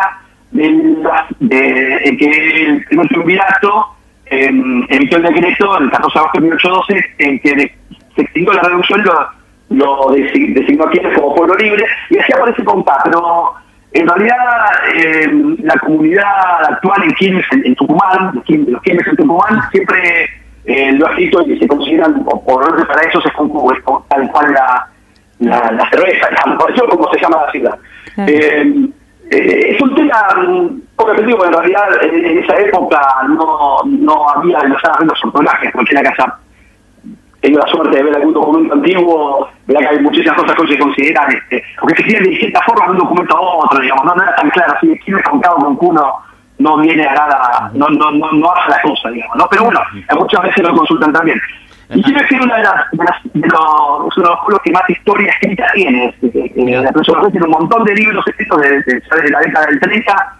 en 0.52 2.18
que 2.18 2.66
el 2.66 2.86
primer 2.86 3.08
triunvirato 3.08 3.96
eh, 4.26 4.48
emitió 4.48 5.18
el 5.18 5.24
decreto, 5.24 5.78
el 5.78 5.92
14 5.92 6.14
de 6.14 6.20
agosto 6.20 6.40
de 6.40 6.48
1812, 6.48 7.06
en 7.20 7.40
que 7.40 7.76
se 8.16 8.22
extinguió 8.22 8.54
la 8.54 8.62
revolución, 8.62 9.04
lo, 9.04 9.28
lo 9.70 10.12
designó 10.12 10.86
a 10.86 10.92
Quilmes 10.92 11.18
como 11.18 11.36
pueblo 11.36 11.56
libre, 11.56 11.86
y 12.10 12.18
así 12.18 12.34
aparece 12.34 12.64
K, 12.64 12.74
pero 13.04 13.54
en 13.92 14.08
realidad, 14.08 14.38
eh, 14.96 15.30
la 15.64 15.76
comunidad 15.80 16.64
actual 16.70 17.04
en 17.04 17.12
Quilmes, 17.12 17.46
en, 17.52 17.76
Tucumán, 17.76 18.32
de 18.48 18.72
los 18.72 18.82
Quilmes 18.84 19.08
en 19.08 19.16
Tucumán, 19.16 19.62
siempre 19.72 20.30
eh, 20.70 20.92
lo 20.94 21.08
ha 21.08 21.10
escrito 21.10 21.42
y 21.42 21.58
se 21.58 21.68
consideran, 21.68 22.24
por 22.24 22.88
para 22.88 23.02
eso 23.02 23.20
es 23.26 23.34
como, 23.34 23.74
tal 24.08 24.32
cual 24.32 24.54
la, 24.54 24.88
la, 25.40 25.72
la 25.72 25.90
cerveza, 25.90 26.30
como 26.90 27.12
se 27.12 27.20
llama 27.20 27.44
la 27.44 27.52
ciudad. 27.52 27.80
Eh, 28.18 28.90
eh, 29.32 29.76
es 29.76 29.82
un 29.82 29.96
tema 29.96 30.28
poco 30.96 31.12
aprendido, 31.12 31.40
porque 31.40 31.56
en 31.56 31.60
realidad 31.60 32.04
en, 32.04 32.38
esa 32.38 32.56
época 32.58 33.02
no, 33.30 33.80
no 33.86 34.30
había 34.30 34.60
los 34.64 35.26
ortografias, 35.26 35.74
porque 35.74 35.96
la 35.96 36.04
casa 36.04 36.38
tengo 37.42 37.58
la 37.58 37.68
suerte 37.68 37.98
de 37.98 38.04
ver 38.04 38.18
algún 38.18 38.34
documento 38.34 38.76
antiguo, 38.76 39.50
verá 39.66 39.80
que 39.80 39.88
hay 39.88 40.00
muchísimas 40.04 40.38
cosas 40.38 40.56
que 40.56 40.74
se 40.74 40.78
consideran, 40.78 41.32
este, 41.32 41.64
porque 41.80 41.96
se 41.96 42.02
escriben 42.02 42.24
de 42.26 42.30
distintas 42.30 42.64
formas 42.66 42.90
de 42.90 42.92
un 42.92 43.00
documento 43.00 43.38
a 43.38 43.42
otro, 43.42 43.80
digamos, 43.80 44.06
no, 44.06 44.14
nada 44.14 44.36
tan 44.36 44.50
claro, 44.52 44.76
si 44.82 44.92
escribe 44.92 45.24
con 45.24 45.40
cada 45.40 45.56
con 45.56 45.78
uno 45.80 46.29
no 46.60 46.78
viene 46.78 47.08
a 47.08 47.14
nada, 47.14 47.72
no, 47.74 47.88
no, 47.88 48.12
no, 48.12 48.32
no 48.34 48.54
hace 48.54 48.70
la 48.70 48.82
cosa, 48.82 49.10
digamos, 49.10 49.36
¿no? 49.38 49.48
Pero 49.50 49.64
bueno, 49.64 49.82
muchas 50.18 50.44
veces 50.44 50.64
lo 50.64 50.76
consultan 50.76 51.14
también. 51.14 51.42
Y 51.92 52.04
quiero 52.04 52.20
decir 52.20 52.40
una 52.42 52.58
de 52.58 52.64
las, 52.64 52.92
de, 52.92 53.04
las, 53.04 53.34
de 53.34 53.48
los, 53.48 54.18
uno 54.18 54.28
de 54.28 54.30
los 54.30 54.40
pueblos 54.42 54.62
que 54.64 54.72
más 54.72 54.90
historia 54.90 55.32
escrita 55.32 55.66
tiene. 55.74 56.14
La 56.84 56.92
persona 56.92 57.30
tiene 57.32 57.48
un 57.48 57.52
montón 57.52 57.84
de 57.86 57.96
libros 57.96 58.28
escritos 58.28 58.62
desde 58.62 58.94
de, 58.94 59.30
la 59.32 59.40
década 59.40 59.66
del 59.68 59.80
30, 59.80 60.38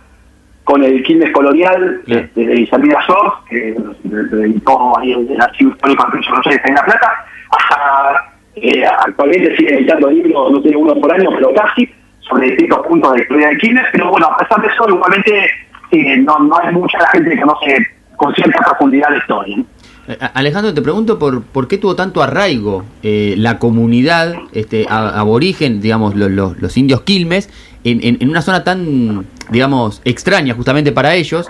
con 0.66 0.84
el 0.84 1.02
Quilmes 1.04 1.32
Colonial 1.32 2.02
este, 2.06 2.46
de 2.46 2.62
Isabel 2.62 2.96
Azor, 2.96 3.34
que 3.50 3.76
editó 4.14 5.00
ahí 5.00 5.14
el, 5.14 5.42
Archivo 5.42 5.72
Histórico 5.72 6.04
de 6.04 6.20
Buenos 6.30 6.48
Aires 6.48 6.62
en 6.66 6.76
La 6.76 6.84
Plata, 6.84 7.26
hasta 7.50 8.34
eh, 8.56 8.86
actualmente 8.86 9.56
sigue 9.56 9.74
editando 9.74 10.12
libros, 10.12 10.52
no 10.52 10.62
tiene 10.62 10.78
uno 10.78 10.94
por 10.96 11.12
año, 11.12 11.30
pero 11.32 11.52
casi, 11.56 11.90
sobre 12.20 12.50
distintos 12.50 12.86
puntos 12.86 13.12
de 13.14 13.18
la 13.18 13.24
historia 13.24 13.48
de 13.48 13.58
Quilmes, 13.58 13.86
pero 13.92 14.12
bueno, 14.12 14.28
a 14.28 14.38
pesar 14.38 14.62
de 14.62 14.68
eso, 14.68 14.88
igualmente 14.88 15.50
no, 15.92 16.40
no 16.40 16.58
hay 16.60 16.74
mucha 16.74 17.00
gente 17.12 17.32
que 17.32 17.42
conoce 17.42 17.88
con 18.16 18.34
cierta 18.36 18.60
profundidad 18.60 19.10
la 19.10 19.18
historia. 19.18 19.58
Eh, 20.08 20.18
Alejandro, 20.34 20.74
te 20.74 20.82
pregunto 20.82 21.20
por, 21.20 21.44
por 21.44 21.68
qué 21.68 21.78
tuvo 21.78 21.96
tanto 21.96 22.24
arraigo 22.24 22.84
eh, 23.04 23.36
la 23.38 23.60
comunidad 23.60 24.36
este, 24.52 24.86
aborigen, 24.90 25.82
digamos, 25.82 26.16
los, 26.16 26.60
los, 26.60 26.78
indios 26.78 27.02
Quilmes, 27.02 27.50
en, 27.84 28.18
en, 28.20 28.30
una 28.30 28.42
zona 28.42 28.64
tan, 28.64 29.26
digamos, 29.52 30.02
extraña 30.06 30.54
justamente 30.56 30.92
para 30.92 31.16
ellos. 31.16 31.48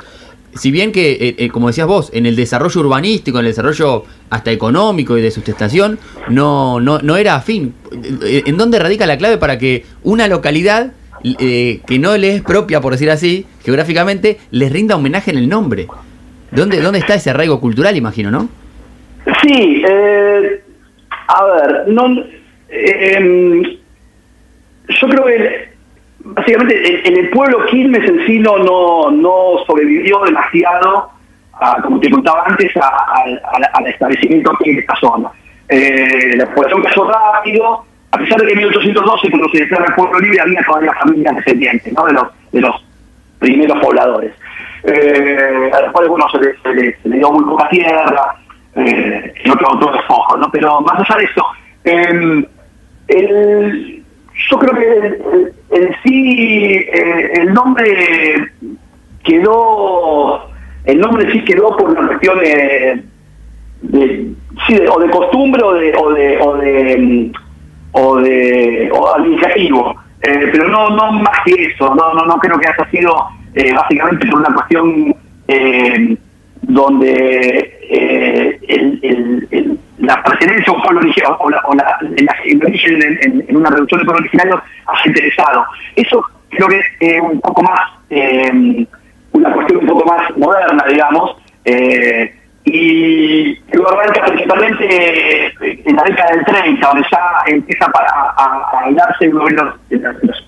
Si 0.55 0.71
bien 0.71 0.91
que, 0.91 1.35
eh, 1.37 1.49
como 1.49 1.67
decías 1.67 1.87
vos, 1.87 2.09
en 2.11 2.25
el 2.25 2.35
desarrollo 2.35 2.81
urbanístico, 2.81 3.39
en 3.39 3.45
el 3.45 3.51
desarrollo 3.51 4.03
hasta 4.29 4.51
económico 4.51 5.17
y 5.17 5.21
de 5.21 5.31
sustentación, 5.31 5.99
no, 6.27 6.79
no, 6.79 6.99
no 6.99 7.17
era 7.17 7.35
afín. 7.35 7.75
¿En 7.91 8.57
dónde 8.57 8.79
radica 8.79 9.05
la 9.05 9.17
clave 9.17 9.37
para 9.37 9.57
que 9.57 9.85
una 10.03 10.27
localidad 10.27 10.91
que 11.23 11.99
no 11.99 12.17
le 12.17 12.35
es 12.35 12.41
propia, 12.41 12.81
por 12.81 12.93
decir 12.93 13.09
así, 13.09 13.45
geográficamente, 13.63 14.39
les 14.51 14.71
rinda 14.71 14.95
homenaje 14.95 15.31
en 15.31 15.37
el 15.37 15.49
nombre? 15.49 15.87
¿Dónde, 16.51 16.81
¿Dónde 16.81 16.99
está 16.99 17.15
ese 17.15 17.29
arraigo 17.29 17.59
cultural, 17.59 17.95
imagino, 17.95 18.31
no? 18.31 18.49
Sí, 19.41 19.83
eh, 19.87 20.63
a 21.27 21.45
ver, 21.45 21.87
no, 21.87 22.21
eh, 22.69 23.13
em, 23.15 23.63
yo 24.89 25.07
creo 25.07 25.25
que 25.25 25.69
básicamente 26.19 27.07
en, 27.07 27.17
el 27.17 27.29
pueblo 27.29 27.65
Quilmes 27.67 28.07
en 28.09 28.25
sí 28.25 28.39
no, 28.39 28.57
no, 28.57 29.63
sobrevivió 29.67 30.23
demasiado, 30.25 31.11
como 31.83 31.99
te 31.99 32.09
contaba 32.09 32.45
antes, 32.47 32.71
al 32.77 33.87
establecimiento 33.87 34.51
aquí 34.51 34.71
en 34.71 34.79
esta. 34.79 34.95
Eh, 35.69 36.35
la 36.35 36.53
población 36.53 36.81
cayó 36.81 37.11
rápido, 37.11 37.85
a 38.11 38.17
pesar 38.17 38.39
de 38.39 38.47
que 38.47 38.53
en 38.53 38.59
1812, 38.59 39.29
cuando 39.29 39.49
se 39.49 39.59
declara 39.59 39.85
el 39.85 39.93
pueblo 39.93 40.19
libre, 40.19 40.41
había 40.41 40.63
todavía 40.63 40.93
familias 40.93 41.35
descendientes 41.35 41.93
¿no? 41.93 42.05
de, 42.05 42.61
los, 42.61 42.75
primeros 43.39 43.79
pobladores 43.79 44.33
eh, 44.83 45.71
a 45.71 45.81
los 45.81 45.91
cuales 45.93 46.09
bueno, 46.09 46.25
se 46.29 46.39
le, 46.39 46.57
se, 46.61 47.07
le, 47.09 47.17
dio 47.17 47.31
muy 47.31 47.43
poca 47.45 47.69
tierra, 47.69 48.35
eh, 48.75 49.33
y 49.43 49.49
otro, 49.49 49.67
otro 49.73 49.91
despojo, 49.93 50.37
¿no? 50.37 50.49
Pero 50.51 50.81
más 50.81 50.99
allá 50.99 51.19
de 51.19 51.25
eso, 51.25 51.45
el, 53.07 54.03
yo 54.49 54.57
creo 54.57 54.73
que 54.73 55.21
en 55.71 55.95
sí 56.03 56.75
eh, 56.75 57.31
el 57.35 57.53
nombre 57.53 58.51
quedó, 59.23 60.49
el 60.85 60.99
nombre 60.99 61.31
sí 61.31 61.43
quedó 61.43 61.75
por 61.75 61.89
una 61.89 62.07
cuestión 62.07 62.39
de, 62.39 63.03
sí, 64.67 64.79
o 64.89 64.99
de 64.99 65.09
costumbre 65.09 65.63
o 65.63 65.73
de, 65.73 65.91
de, 65.91 67.31
o 67.91 68.17
de 68.17 68.89
o 68.93 69.15
administrativo. 69.15 69.95
Eh, 70.21 70.49
pero 70.51 70.67
no 70.67 70.89
no 70.89 71.13
más 71.13 71.39
que 71.45 71.53
eso, 71.53 71.95
no 71.95 72.13
no 72.13 72.25
no 72.25 72.37
creo 72.39 72.59
que 72.59 72.67
haya 72.67 72.89
sido 72.91 73.29
eh, 73.55 73.73
básicamente 73.73 74.27
por 74.27 74.39
una 74.39 74.53
cuestión 74.53 75.15
eh, 75.47 76.17
donde 76.61 77.79
eh, 77.89 78.59
el, 78.67 79.79
la 79.97 80.23
presidencia 80.23 80.71
o, 80.71 81.49
la, 81.49 81.61
o 81.65 81.73
la, 81.73 81.99
el 82.45 82.63
origen 82.63 83.19
en, 83.21 83.55
una 83.55 83.69
reducción 83.69 84.01
de 84.01 84.05
pueblos 84.05 84.21
originarios 84.21 84.61
ha 84.85 85.07
interesado. 85.07 85.65
Eso 85.95 86.23
creo 86.49 86.67
que 86.67 86.81
es 86.99 87.21
un 87.21 87.41
poco 87.41 87.63
más, 87.63 87.79
una 89.31 89.53
cuestión 89.53 89.79
un 89.79 89.87
poco 89.87 90.05
más 90.05 90.37
moderna, 90.37 90.85
digamos, 90.87 91.35
y 92.65 93.55
luego 93.73 93.91
arranca 93.91 94.25
principalmente 94.25 95.28
en 95.89 95.95
la 95.95 96.03
década 96.03 96.29
del 96.31 96.45
30, 96.45 96.87
donde 96.87 97.07
ya 97.11 97.19
empieza 97.47 97.85
a, 97.85 98.89
de 98.89 99.27
los 100.23 100.45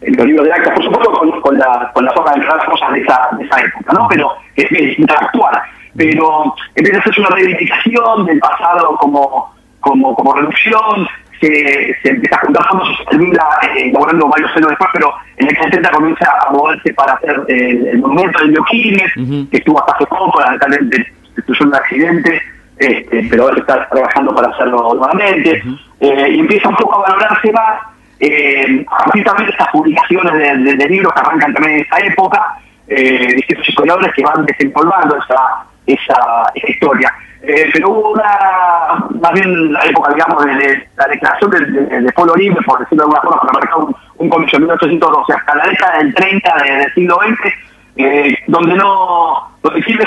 en 0.00 0.16
los 0.16 0.26
libros 0.26 0.46
de 0.46 0.52
actas, 0.52 0.74
por 0.74 0.84
supuesto 0.84 1.12
con, 1.12 1.40
con 1.40 1.58
la, 1.58 1.90
con 1.94 2.04
la 2.04 2.10
forma 2.12 2.32
de 2.32 2.44
las 2.44 2.64
cosas 2.64 2.92
de 2.92 3.00
esa, 3.02 3.28
de 3.38 3.44
esa 3.44 3.60
época, 3.60 3.92
¿no? 3.92 4.08
Pero 4.08 4.32
es, 4.56 4.66
es 4.72 4.98
actual. 5.08 5.62
Pero 5.96 6.54
empieza 6.74 6.98
a 6.98 7.00
hacerse 7.00 7.20
una 7.20 7.30
reivindicación 7.30 8.26
del 8.26 8.38
pasado 8.40 8.96
como, 8.96 9.54
como, 9.78 10.14
como 10.16 10.34
reducción, 10.34 11.06
se, 11.40 11.96
se 12.02 12.08
empieza 12.08 12.36
a 12.36 12.40
juntar 12.40 12.66
fondos 12.68 12.96
se 12.98 13.04
termina 13.04 13.44
eh, 13.76 13.92
logrando 13.92 14.28
varios 14.28 14.50
años 14.56 14.70
después, 14.70 14.90
pero 14.92 15.12
en 15.36 15.48
el 15.48 15.56
70 15.56 15.90
comienza 15.90 16.32
a 16.46 16.50
moverse 16.50 16.94
para 16.94 17.12
hacer 17.12 17.40
el, 17.48 17.86
el 17.88 17.98
monumento 17.98 18.38
del 18.40 18.50
Bioquines, 18.50 19.12
que 19.50 19.56
estuvo 19.56 19.78
hasta 19.80 19.92
hace 19.92 20.06
poco, 20.06 20.40
lamentablemente 20.40 21.12
destruyó 21.36 21.66
un 21.66 21.74
accidente, 21.74 22.42
este, 22.78 23.26
pero 23.30 23.44
ahora 23.44 23.60
está 23.60 23.88
trabajando 23.88 24.34
para 24.34 24.48
hacerlo 24.48 24.94
nuevamente, 24.94 25.62
eh, 26.00 26.28
y 26.30 26.40
empieza 26.40 26.68
un 26.68 26.76
poco 26.76 26.98
a 26.98 27.10
valorarse 27.10 27.52
más 27.52 27.80
eh, 28.22 28.86
también 29.24 29.48
estas 29.48 29.68
publicaciones 29.68 30.78
de, 30.78 30.88
libros 30.88 31.12
que 31.12 31.20
arrancan 31.20 31.52
también 31.54 31.78
en 31.78 31.84
esa 31.84 31.98
época, 31.98 32.56
eh, 32.86 33.34
distintos 33.34 33.68
historiadores 33.68 34.12
que 34.14 34.22
van 34.22 34.46
desempolvando 34.46 35.16
esa, 35.16 35.64
esa, 35.86 36.52
historia. 36.68 37.12
Eh, 37.42 37.68
pero 37.72 37.90
hubo 37.90 38.10
una, 38.12 39.08
más 39.20 39.32
bien 39.32 39.72
la 39.72 39.80
época, 39.86 40.14
digamos, 40.14 40.44
de, 40.44 40.88
la 40.96 41.06
declaración 41.06 41.50
del 41.50 42.12
Pueblo 42.14 42.36
Libre, 42.36 42.62
por 42.64 42.78
decirlo 42.78 43.04
de 43.04 43.16
alguna 43.16 43.22
forma, 43.22 43.40
que 43.40 43.58
marcó 43.58 43.86
un, 43.86 43.96
un 44.18 44.28
comienzo 44.28 44.56
en 44.56 44.62
1812 44.62 45.32
hasta 45.32 45.54
la 45.56 45.66
década 45.66 45.98
del 45.98 46.14
30 46.14 46.54
del 46.62 46.94
siglo 46.94 47.18
XX, 47.26 47.54
eh, 47.96 48.38
donde 48.46 48.74
no, 48.76 49.50
donde 49.62 49.82
Chile, 49.82 50.04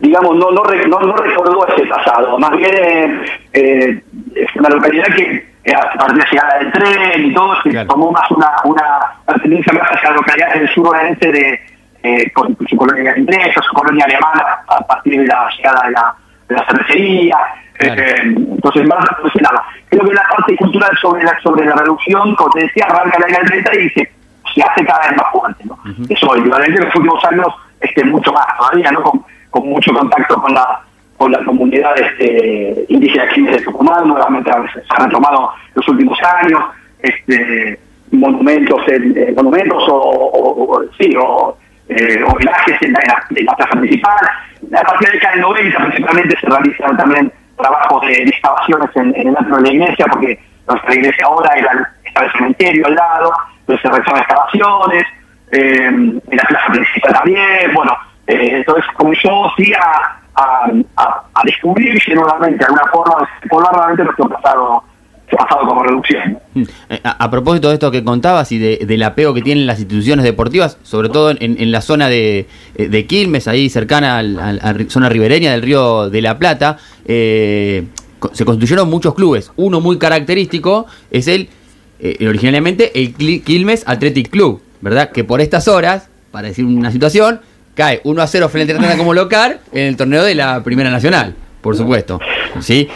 digamos, 0.00 0.36
no, 0.36 0.50
no, 0.50 0.62
no, 0.62 1.16
recordó 1.16 1.66
ese 1.68 1.86
pasado, 1.86 2.38
más 2.38 2.56
bien 2.56 3.22
eh, 3.52 4.02
es 4.34 4.56
una 4.56 4.68
localidad 4.68 5.06
que 5.16 5.48
a 5.74 5.98
partir 5.98 6.16
de 6.16 6.24
la 6.24 6.30
llegada 6.30 6.58
del 6.58 6.72
tren 6.72 7.24
y 7.26 7.34
todo, 7.34 7.62
se 7.62 7.84
tomó 7.84 8.10
más 8.10 8.30
una, 8.30 8.50
una 8.64 9.38
tendencia 9.42 9.72
más 9.72 9.88
hacia 9.90 10.10
localidades 10.12 10.60
del 10.60 10.74
sur 10.74 10.88
oeste 10.88 11.32
de 11.32 11.60
eh, 12.02 12.30
con 12.32 12.56
su 12.68 12.76
colonia 12.76 13.16
inglesa, 13.16 13.60
su 13.62 13.74
colonia 13.74 14.04
alemana, 14.04 14.60
a 14.68 14.80
partir 14.86 15.20
de 15.20 15.26
la 15.26 15.48
llegada 15.56 15.82
de 15.86 15.90
la, 15.90 16.14
de 16.48 16.54
la 16.54 16.66
cervecería. 16.66 17.36
Eh, 17.80 18.14
entonces, 18.24 18.86
más, 18.86 19.04
entonces, 19.16 19.42
nada. 19.42 19.64
Creo 19.88 20.04
que 20.04 20.14
la 20.14 20.22
parte 20.22 20.56
cultural 20.56 20.96
sobre 21.00 21.24
la, 21.24 21.38
sobre 21.40 21.66
la 21.66 21.74
reducción, 21.74 22.34
como 22.36 22.50
te 22.50 22.60
decía, 22.60 22.86
arranca 22.88 23.18
la 23.18 23.26
década 23.26 23.44
del 23.50 23.64
30 23.64 23.80
y 23.80 23.90
se, 23.90 24.12
se 24.54 24.62
hace 24.62 24.84
cada 24.84 25.08
vez 25.08 25.16
más 25.16 25.32
fuerte. 25.32 25.64
¿no? 25.64 25.78
Eso, 26.08 26.36
evidentemente, 26.36 26.80
en 26.80 26.86
los 26.86 26.94
últimos 26.94 27.24
años, 27.24 27.46
este, 27.80 28.04
mucho 28.04 28.32
más 28.32 28.46
todavía, 28.56 28.90
¿no? 28.92 29.02
con, 29.02 29.24
con 29.50 29.68
mucho 29.68 29.92
contacto 29.92 30.34
con 30.36 30.54
la 30.54 30.80
con 31.18 31.32
la 31.32 31.44
comunidad 31.44 32.00
este, 32.00 32.86
indígena 32.88 33.24
de 33.26 33.60
Tucumán, 33.62 34.06
nuevamente 34.06 34.52
se 34.72 35.02
han 35.02 35.10
tomado 35.10 35.52
los 35.74 35.88
últimos 35.88 36.16
años, 36.22 36.60
este, 37.00 37.78
monumentos, 38.12 38.80
en, 38.86 39.34
monumentos 39.34 39.82
o, 39.88 39.96
o, 39.96 40.84
sí, 40.96 41.12
o, 41.20 41.58
eh, 41.88 42.20
en 42.80 42.92
la, 43.44 43.54
plaza 43.56 43.80
principal. 43.80 44.16
A 44.76 44.82
partir 44.82 45.08
de 45.08 45.14
la 45.14 45.14
década 45.14 45.32
del 45.32 45.40
90 45.40 45.78
principalmente 45.86 46.36
se 46.40 46.46
realizan 46.46 46.96
también 46.96 47.32
trabajos 47.56 48.06
de 48.06 48.22
excavaciones 48.22 48.90
en, 48.94 49.16
el 49.16 49.36
antro 49.36 49.56
de 49.56 49.62
la 49.62 49.72
iglesia, 49.72 50.06
porque 50.10 50.38
nuestra 50.68 50.94
iglesia 50.94 51.26
ahora 51.26 51.52
era, 51.56 51.92
estaba 52.04 52.26
el 52.26 52.32
cementerio 52.32 52.86
al 52.86 52.94
lado, 52.94 53.32
entonces 53.60 53.82
se 53.82 53.88
realizan 53.88 54.18
excavaciones, 54.18 55.04
eh, 55.50 55.86
en 55.86 56.22
la 56.30 56.44
plaza 56.44 56.72
principal 56.72 57.12
también, 57.12 57.74
bueno, 57.74 57.96
eh, 58.28 58.56
entonces 58.58 58.84
yo 59.22 59.50
sí 59.56 59.72
a, 59.74 60.20
a, 60.36 60.70
a, 61.34 61.42
descubrirse 61.44 62.14
nuevamente, 62.14 62.58
de 62.58 62.64
alguna 62.64 62.86
forma, 62.92 63.28
explorar 63.40 63.72
nuevamente 63.72 64.04
nuestro 64.04 64.28
pasado 64.28 64.84
pasado 65.36 65.66
como 65.66 65.82
reducción. 65.82 66.38
Mm. 66.54 66.62
Eh, 66.90 67.00
a, 67.02 67.30
propósito 67.30 67.68
de 67.68 67.74
esto 67.74 67.90
que 67.90 68.02
contabas 68.04 68.50
y 68.52 68.58
del 68.58 69.02
apego 69.02 69.34
que 69.34 69.42
tienen 69.42 69.66
las 69.66 69.78
instituciones 69.78 70.24
deportivas, 70.24 70.78
sobre 70.82 71.08
todo 71.08 71.34
en, 71.38 71.70
la 71.70 71.80
zona 71.80 72.08
de, 72.08 72.46
eh, 72.76 72.88
de, 72.88 73.06
Quilmes, 73.06 73.48
ahí 73.48 73.68
cercana 73.68 74.18
a 74.18 74.22
la 74.22 74.76
zona 74.88 75.08
ribereña 75.08 75.52
del 75.52 75.62
río 75.62 76.10
de 76.10 76.22
la 76.22 76.38
Plata, 76.38 76.78
eh, 77.04 77.86
se 78.32 78.44
construyeron 78.44 78.88
muchos 78.88 79.14
clubes. 79.14 79.52
Uno 79.56 79.80
muy 79.80 79.98
característico 79.98 80.86
es 81.10 81.28
el, 81.28 81.48
originalmente, 82.26 82.98
el 83.00 83.14
Quilmes 83.44 83.84
Athletic 83.86 84.30
Club, 84.30 84.62
¿verdad? 84.80 85.10
Que 85.10 85.24
por 85.24 85.40
estas 85.40 85.68
horas, 85.68 86.08
para 86.30 86.48
decir 86.48 86.64
una 86.64 86.90
situación, 86.90 87.40
cae 87.78 88.00
1 88.02 88.20
a 88.22 88.26
0 88.26 88.48
frente 88.48 88.72
a 88.72 88.74
Atlanta 88.74 88.98
como 88.98 89.14
local 89.14 89.60
en 89.72 89.86
el 89.86 89.96
torneo 89.96 90.24
de 90.24 90.34
la 90.34 90.64
Primera 90.64 90.90
Nacional, 90.90 91.36
por 91.60 91.76
supuesto. 91.76 92.18
¿sí? 92.58 92.88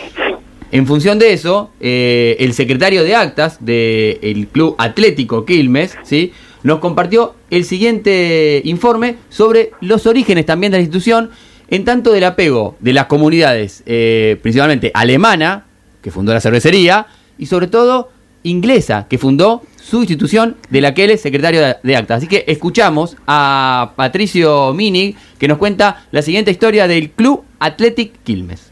En 0.73 0.89
función 0.89 1.21
de 1.21 1.33
eso, 1.33 1.71
eh, 1.79 2.35
el 2.41 2.53
secretario 2.53 3.05
de 3.05 3.15
actas 3.15 3.65
del 3.65 4.49
Club 4.51 4.75
Atlético 4.79 5.45
Quilmes, 5.45 5.97
¿sí? 6.03 6.33
nos 6.65 6.81
compartió 6.81 7.37
el 7.51 7.65
siguiente 7.65 8.61
informe 8.65 9.19
sobre 9.29 9.71
los 9.81 10.05
orígenes 10.09 10.47
también 10.47 10.73
de 10.73 10.79
la 10.79 10.83
institución, 10.83 11.31
en 11.69 11.85
tanto 11.85 12.11
del 12.11 12.25
apego 12.25 12.75
de 12.81 12.93
las 12.93 13.07
comunidades, 13.07 13.85
eh, 13.87 14.37
principalmente 14.43 14.91
alemana, 14.95 15.65
que 16.03 16.11
fundó 16.11 16.35
la 16.35 16.41
cervecería, 16.41 17.07
y 17.39 17.47
sobre 17.47 17.69
todo 17.69 18.11
inglesa, 18.43 19.07
que 19.09 19.17
fundó 19.17 19.63
su 19.83 19.99
institución 19.99 20.57
de 20.71 20.81
la 20.81 20.95
que 20.95 21.05
él 21.05 21.11
es 21.11 21.21
secretario 21.21 21.61
de, 21.83 21.97
actas. 21.97 22.19
Así 22.19 22.27
que 22.27 22.45
escuchamos 22.47 23.17
a 23.27 23.93
Patricio 23.97 24.73
Minig, 24.75 25.17
que 25.39 25.49
nos 25.49 25.59
cuenta 25.59 26.05
la 26.13 26.23
siguiente 26.23 26.51
historia 26.51 26.87
del 26.87 27.11
Club 27.11 27.45
Athletic 27.59 28.23
Quilmes. 28.23 28.71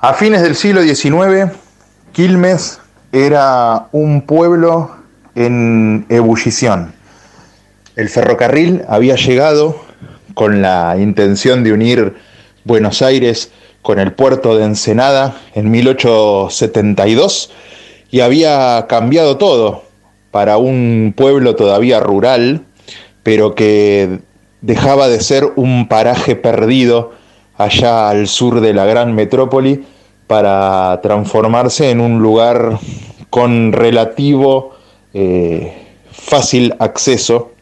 A 0.00 0.14
fines 0.14 0.42
del 0.42 0.54
siglo 0.54 0.82
XIX, 0.82 1.52
Quilmes 2.12 2.80
era 3.12 3.88
un 3.92 4.22
pueblo 4.22 4.96
en 5.34 6.06
ebullición. 6.08 6.92
El 7.96 8.08
ferrocarril 8.08 8.82
había 8.88 9.16
llegado 9.16 9.84
con 10.34 10.62
la 10.62 10.96
intención 10.98 11.64
de 11.64 11.72
unir 11.72 12.14
Buenos 12.64 13.02
Aires 13.02 13.50
con 13.82 13.98
el 13.98 14.12
puerto 14.12 14.56
de 14.56 14.64
Ensenada 14.64 15.36
en 15.54 15.70
1872 15.70 17.50
y 18.10 18.20
había 18.20 18.86
cambiado 18.88 19.36
todo 19.36 19.84
para 20.30 20.58
un 20.58 21.14
pueblo 21.16 21.56
todavía 21.56 22.00
rural, 22.00 22.62
pero 23.22 23.54
que 23.54 24.20
dejaba 24.60 25.08
de 25.08 25.20
ser 25.20 25.44
un 25.56 25.88
paraje 25.88 26.36
perdido 26.36 27.12
allá 27.56 28.08
al 28.08 28.28
sur 28.28 28.60
de 28.60 28.72
la 28.72 28.84
gran 28.84 29.14
metrópoli 29.14 29.84
para 30.26 31.00
transformarse 31.02 31.90
en 31.90 32.00
un 32.00 32.20
lugar 32.20 32.78
con 33.30 33.72
relativo 33.72 34.74
eh, 35.12 35.72
fácil 36.10 36.74
acceso 36.78 37.52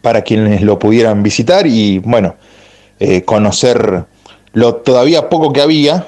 para 0.00 0.22
quienes 0.22 0.62
lo 0.62 0.78
pudieran 0.78 1.22
visitar 1.22 1.66
y 1.66 1.98
bueno, 1.98 2.36
eh, 3.00 3.22
conocer 3.24 4.04
lo 4.58 4.76
todavía 4.76 5.28
poco 5.28 5.52
que 5.52 5.60
había, 5.60 6.06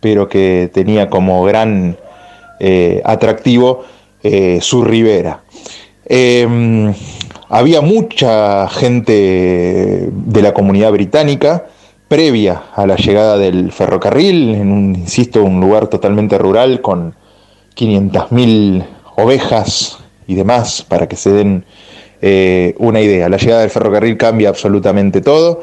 pero 0.00 0.28
que 0.28 0.70
tenía 0.72 1.10
como 1.10 1.44
gran 1.44 1.96
eh, 2.60 3.02
atractivo 3.04 3.84
su 4.60 4.84
ribera. 4.84 5.44
Em, 6.04 6.92
había 7.48 7.80
mucha 7.80 8.68
gente 8.68 10.08
de 10.12 10.42
la 10.42 10.52
comunidad 10.52 10.92
británica, 10.92 11.66
previa 12.10 12.64
a 12.74 12.86
la 12.86 12.96
llegada 12.96 13.38
del 13.38 13.70
ferrocarril, 13.70 14.54
en 14.56 14.72
un, 14.72 14.96
insisto, 14.96 15.42
un 15.44 15.60
lugar 15.60 15.86
totalmente 15.86 16.38
rural 16.38 16.80
con 16.80 17.14
500.000 17.76 18.84
ovejas 19.16 19.98
y 20.26 20.34
demás, 20.34 20.84
para 20.88 21.08
que 21.08 21.16
se 21.16 21.30
den 21.30 21.64
eh, 22.22 22.74
una 22.78 23.00
idea. 23.00 23.28
La 23.28 23.36
llegada 23.36 23.60
del 23.60 23.70
ferrocarril 23.70 24.16
cambia 24.16 24.48
absolutamente 24.48 25.20
todo. 25.20 25.62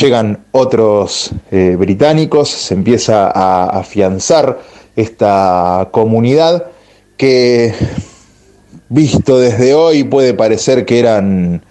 Llegan 0.00 0.44
otros 0.50 1.30
eh, 1.52 1.76
británicos, 1.78 2.48
se 2.50 2.74
empieza 2.74 3.30
a 3.30 3.78
afianzar 3.78 4.60
esta 4.96 5.88
comunidad 5.92 6.66
que, 7.16 7.72
visto 8.88 9.38
desde 9.38 9.74
hoy, 9.74 10.02
puede 10.02 10.34
parecer 10.34 10.84
que 10.84 10.98
eran 10.98 11.62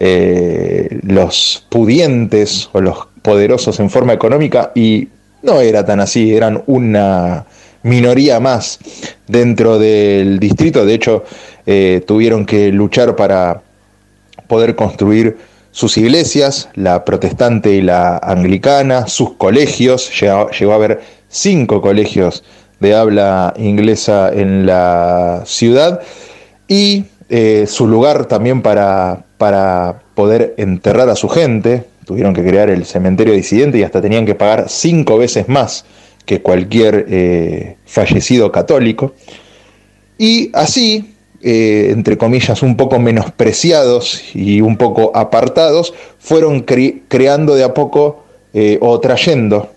eh, 0.00 0.98
los 1.02 1.66
pudientes 1.68 2.68
o 2.72 2.80
los 2.80 3.08
poderosos 3.22 3.78
en 3.78 3.90
forma 3.90 4.12
económica 4.12 4.72
y 4.74 5.08
no 5.42 5.60
era 5.60 5.84
tan 5.84 6.00
así, 6.00 6.34
eran 6.34 6.62
una 6.66 7.46
minoría 7.82 8.40
más 8.40 8.80
dentro 9.28 9.78
del 9.78 10.40
distrito, 10.40 10.84
de 10.84 10.94
hecho 10.94 11.24
eh, 11.64 12.02
tuvieron 12.06 12.44
que 12.44 12.72
luchar 12.72 13.14
para 13.14 13.62
poder 14.48 14.74
construir 14.74 15.36
sus 15.70 15.96
iglesias, 15.96 16.68
la 16.74 17.04
protestante 17.04 17.72
y 17.72 17.82
la 17.82 18.18
anglicana, 18.18 19.06
sus 19.06 19.34
colegios, 19.34 20.10
llegó, 20.20 20.72
a 20.72 20.74
haber 20.74 21.00
cinco 21.28 21.80
colegios 21.80 22.44
de 22.80 22.94
habla 22.94 23.54
inglesa 23.56 24.30
en 24.32 24.66
la 24.66 25.42
ciudad. 25.44 26.00
Y 26.66 27.04
eh, 27.28 27.66
su 27.66 27.86
lugar 27.86 28.26
también 28.26 28.62
para, 28.62 29.24
para 29.36 30.02
poder 30.14 30.54
enterrar 30.56 31.08
a 31.08 31.16
su 31.16 31.28
gente, 31.28 31.84
tuvieron 32.04 32.34
que 32.34 32.44
crear 32.44 32.70
el 32.70 32.84
cementerio 32.86 33.34
disidente 33.34 33.78
y 33.78 33.82
hasta 33.82 34.00
tenían 34.00 34.24
que 34.24 34.34
pagar 34.34 34.66
cinco 34.68 35.18
veces 35.18 35.48
más 35.48 35.84
que 36.24 36.42
cualquier 36.42 37.06
eh, 37.08 37.76
fallecido 37.86 38.50
católico. 38.52 39.14
Y 40.18 40.50
así, 40.54 41.14
eh, 41.40 41.90
entre 41.92 42.18
comillas, 42.18 42.62
un 42.62 42.76
poco 42.76 42.98
menospreciados 42.98 44.34
y 44.34 44.60
un 44.60 44.76
poco 44.76 45.12
apartados, 45.14 45.94
fueron 46.18 46.62
creando 46.62 47.54
de 47.54 47.64
a 47.64 47.74
poco 47.74 48.24
eh, 48.52 48.78
o 48.80 48.98
trayendo, 48.98 49.70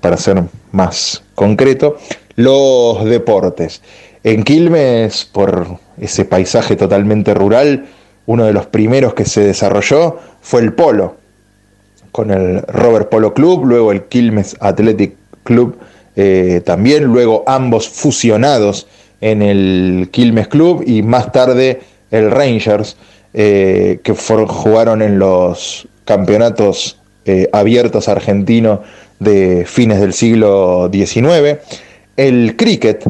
para 0.00 0.16
ser 0.16 0.42
más 0.72 1.22
concreto, 1.34 1.98
los 2.36 3.04
deportes. 3.04 3.82
En 4.22 4.42
Quilmes, 4.42 5.26
por 5.26 5.78
ese 5.98 6.24
paisaje 6.24 6.76
totalmente 6.76 7.34
rural, 7.34 7.86
uno 8.26 8.44
de 8.46 8.54
los 8.54 8.66
primeros 8.66 9.12
que 9.12 9.26
se 9.26 9.42
desarrolló 9.42 10.18
fue 10.40 10.62
el 10.62 10.72
polo, 10.72 11.16
con 12.10 12.30
el 12.30 12.62
Robert 12.62 13.10
Polo 13.10 13.34
Club, 13.34 13.66
luego 13.66 13.92
el 13.92 14.04
Quilmes 14.04 14.56
Athletic 14.60 15.16
Club 15.42 15.76
eh, 16.16 16.62
también, 16.64 17.04
luego 17.04 17.44
ambos 17.46 17.88
fusionados 17.88 18.86
en 19.24 19.40
el 19.42 20.08
Quilmes 20.10 20.48
Club 20.48 20.84
y 20.86 21.02
más 21.02 21.32
tarde 21.32 21.80
el 22.10 22.30
Rangers, 22.30 22.96
eh, 23.32 23.98
que 24.02 24.12
jugaron 24.12 25.00
en 25.00 25.18
los 25.18 25.88
campeonatos 26.04 26.98
eh, 27.24 27.48
abiertos 27.52 28.08
argentinos 28.08 28.80
de 29.18 29.64
fines 29.66 30.00
del 30.00 30.12
siglo 30.12 30.90
XIX. 30.92 31.58
El 32.16 32.54
cricket, 32.56 33.02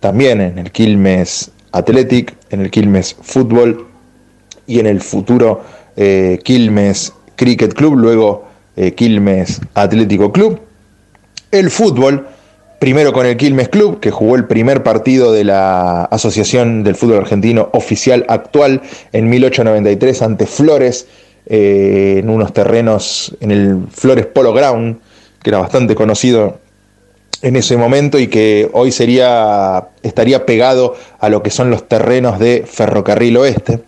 también 0.00 0.40
en 0.40 0.58
el 0.58 0.72
Quilmes 0.72 1.52
Athletic, 1.72 2.34
en 2.50 2.62
el 2.62 2.70
Quilmes 2.70 3.16
Fútbol 3.22 3.86
y 4.66 4.80
en 4.80 4.86
el 4.86 5.00
futuro 5.00 5.62
Quilmes 6.42 7.12
Cricket 7.36 7.74
Club, 7.74 7.96
luego 7.96 8.44
eh, 8.76 8.92
Quilmes 8.92 9.60
Atlético 9.74 10.32
Club. 10.32 10.60
El 11.50 11.70
fútbol, 11.70 12.26
primero 12.80 13.12
con 13.12 13.26
el 13.26 13.36
Quilmes 13.36 13.68
Club, 13.68 14.00
que 14.00 14.10
jugó 14.10 14.34
el 14.34 14.46
primer 14.46 14.82
partido 14.82 15.32
de 15.32 15.44
la 15.44 16.04
Asociación 16.06 16.82
del 16.82 16.96
Fútbol 16.96 17.18
Argentino 17.18 17.68
oficial 17.74 18.24
actual 18.26 18.80
en 19.12 19.28
1893 19.28 20.22
ante 20.22 20.46
Flores, 20.46 21.06
eh, 21.46 22.16
en 22.20 22.30
unos 22.30 22.54
terrenos 22.54 23.36
en 23.40 23.50
el 23.50 23.86
Flores 23.92 24.24
Polo 24.26 24.54
Ground, 24.54 24.98
que 25.42 25.50
era 25.50 25.58
bastante 25.58 25.94
conocido 25.94 26.58
en 27.42 27.56
ese 27.56 27.76
momento 27.76 28.18
y 28.18 28.28
que 28.28 28.70
hoy 28.72 28.92
sería 28.92 29.88
estaría 30.02 30.46
pegado 30.46 30.96
a 31.18 31.28
lo 31.28 31.42
que 31.42 31.50
son 31.50 31.70
los 31.70 31.86
terrenos 31.86 32.38
de 32.38 32.64
Ferrocarril 32.66 33.36
Oeste. 33.36 33.80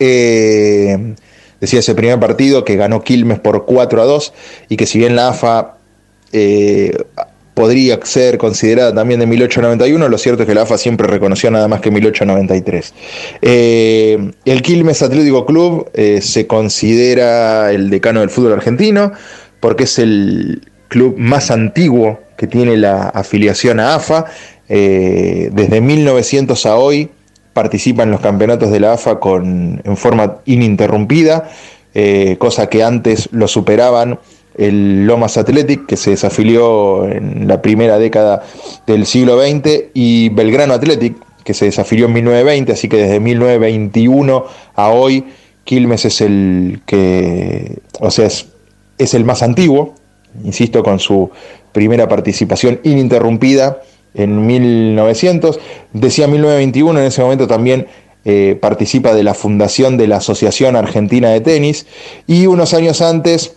Eh, 0.00 1.14
decía 1.60 1.78
ese 1.78 1.94
primer 1.94 2.18
partido 2.18 2.64
que 2.64 2.74
ganó 2.74 3.02
Quilmes 3.02 3.38
por 3.38 3.64
4 3.64 4.02
a 4.02 4.04
2 4.04 4.32
y 4.70 4.76
que 4.76 4.86
si 4.86 4.98
bien 4.98 5.14
la 5.14 5.28
AFA 5.28 5.76
eh, 6.32 6.92
podría 7.56 7.98
ser 8.04 8.36
considerada 8.36 8.94
también 8.94 9.18
de 9.18 9.26
1891, 9.26 10.08
lo 10.08 10.18
cierto 10.18 10.42
es 10.42 10.46
que 10.46 10.54
la 10.54 10.62
AFA 10.62 10.76
siempre 10.76 11.06
reconoció 11.06 11.50
nada 11.50 11.68
más 11.68 11.80
que 11.80 11.90
1893. 11.90 12.94
Eh, 13.40 14.30
el 14.44 14.62
Quilmes 14.62 15.00
Atlético 15.02 15.46
Club 15.46 15.90
eh, 15.94 16.20
se 16.20 16.46
considera 16.46 17.72
el 17.72 17.88
decano 17.88 18.20
del 18.20 18.28
fútbol 18.28 18.52
argentino 18.52 19.12
porque 19.58 19.84
es 19.84 19.98
el 19.98 20.70
club 20.88 21.14
más 21.16 21.50
antiguo 21.50 22.20
que 22.36 22.46
tiene 22.46 22.76
la 22.76 23.08
afiliación 23.08 23.80
a 23.80 23.94
AFA. 23.94 24.26
desde 24.68 25.80
1900 25.80 26.66
a 26.66 26.76
hoy 26.76 27.10
participa 27.56 28.02
en 28.02 28.10
los 28.10 28.20
campeonatos 28.20 28.70
de 28.70 28.80
la 28.80 28.92
AFA 28.92 29.18
con, 29.18 29.80
en 29.82 29.96
forma 29.96 30.42
ininterrumpida, 30.44 31.48
eh, 31.94 32.36
cosa 32.38 32.68
que 32.68 32.84
antes 32.84 33.30
lo 33.32 33.48
superaban 33.48 34.18
el 34.56 35.06
Lomas 35.06 35.36
Athletic, 35.36 35.86
que 35.86 35.96
se 35.96 36.10
desafilió 36.10 37.06
en 37.06 37.46
la 37.46 37.62
primera 37.62 37.98
década 37.98 38.42
del 38.86 39.06
siglo 39.06 39.40
XX, 39.40 39.90
y 39.94 40.28
Belgrano 40.30 40.74
Athletic, 40.74 41.16
que 41.44 41.54
se 41.54 41.66
desafilió 41.66 42.06
en 42.06 42.14
1920, 42.14 42.72
así 42.72 42.88
que 42.88 42.96
desde 42.96 43.20
1921 43.20 44.44
a 44.74 44.88
hoy 44.90 45.24
Quilmes 45.64 46.04
es 46.04 46.20
el 46.20 46.80
que, 46.86 47.78
o 48.00 48.10
sea, 48.10 48.26
es, 48.26 48.46
es 48.98 49.14
el 49.14 49.24
más 49.24 49.42
antiguo, 49.42 49.94
insisto, 50.44 50.82
con 50.82 50.98
su 50.98 51.30
primera 51.72 52.08
participación 52.08 52.80
ininterrumpida 52.84 53.82
en 54.14 54.46
1900. 54.46 55.60
Decía 55.92 56.26
1921, 56.26 57.00
en 57.00 57.06
ese 57.06 57.22
momento 57.22 57.46
también 57.46 57.86
eh, 58.24 58.58
participa 58.60 59.14
de 59.14 59.22
la 59.22 59.34
fundación 59.34 59.96
de 59.96 60.08
la 60.08 60.16
Asociación 60.16 60.74
Argentina 60.74 61.30
de 61.30 61.40
Tenis 61.40 61.86
y 62.26 62.46
unos 62.46 62.74
años 62.74 63.02
antes, 63.02 63.56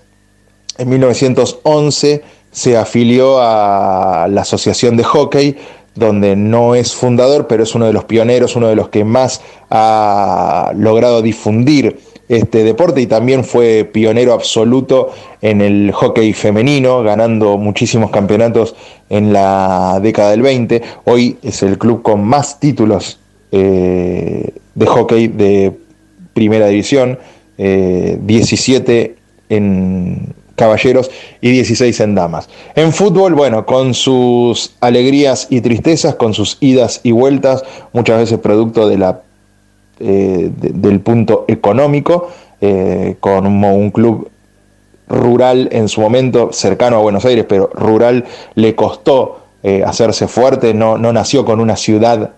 en 0.80 0.90
1911, 0.90 2.24
se 2.52 2.78
afilió 2.78 3.40
a 3.40 4.28
la 4.30 4.42
Asociación 4.42 4.98
de 4.98 5.04
Hockey, 5.04 5.58
donde 5.94 6.36
no 6.36 6.76
es 6.76 6.96
fundador, 6.96 7.48
pero 7.48 7.64
es 7.64 7.76
uno 7.76 7.86
de 7.86 7.94
los 7.94 8.06
pioneros, 8.06 8.56
uno 8.56 8.68
de 8.68 8.76
los 8.76 8.90
que 8.90 9.04
más 9.04 9.42
ha 9.70 10.72
logrado 10.76 11.22
difundir 11.22 12.00
este 12.30 12.64
deporte 12.64 13.02
y 13.02 13.08
también 13.08 13.44
fue 13.44 13.90
pionero 13.92 14.34
absoluto 14.34 15.12
en 15.42 15.62
el 15.62 15.92
hockey 15.92 16.32
femenino, 16.34 17.04
ganando 17.04 17.58
muchísimos 17.58 18.12
campeonatos 18.12 18.76
en 19.10 19.34
la 19.34 20.00
década 20.02 20.32
del 20.32 20.44
20. 20.44 20.82
Hoy 21.06 21.38
es 21.42 21.64
el 21.64 21.78
club 21.78 22.02
con 22.04 22.24
más 22.24 22.60
títulos 22.60 23.20
eh, 23.52 24.54
de 24.76 24.86
hockey 24.86 25.28
de 25.28 25.74
primera 26.34 26.68
división, 26.68 27.20
17 27.58 29.02
eh, 29.02 29.16
en 29.50 30.34
caballeros 30.60 31.10
y 31.40 31.52
16 31.52 31.98
en 32.02 32.16
damas. 32.16 32.50
En 32.76 32.92
fútbol, 32.92 33.34
bueno, 33.34 33.66
con 33.66 33.94
sus 33.94 34.76
alegrías 34.82 35.48
y 35.50 35.62
tristezas, 35.62 36.16
con 36.16 36.34
sus 36.34 36.58
idas 36.60 37.00
y 37.04 37.12
vueltas, 37.12 37.64
muchas 37.94 38.20
veces 38.20 38.40
producto 38.40 38.88
de 38.90 38.98
la 38.98 39.22
eh, 40.02 40.52
del 40.54 41.00
punto 41.00 41.46
económico, 41.48 42.30
eh, 42.62 43.16
con 43.22 43.48
un, 43.48 43.92
club 43.92 44.30
rural 45.08 45.70
en 45.72 45.88
su 45.88 46.02
momento, 46.02 46.52
cercano 46.52 46.98
a 46.98 47.00
Buenos 47.00 47.26
Aires, 47.26 47.46
pero 47.48 47.70
rural 47.74 48.26
le 48.56 48.76
costó 48.76 49.40
eh, 49.64 49.84
hacerse 49.86 50.28
fuerte, 50.28 50.74
no, 50.74 50.98
no 50.98 51.12
nació 51.14 51.46
con 51.46 51.60
una 51.60 51.78
ciudad 51.78 52.32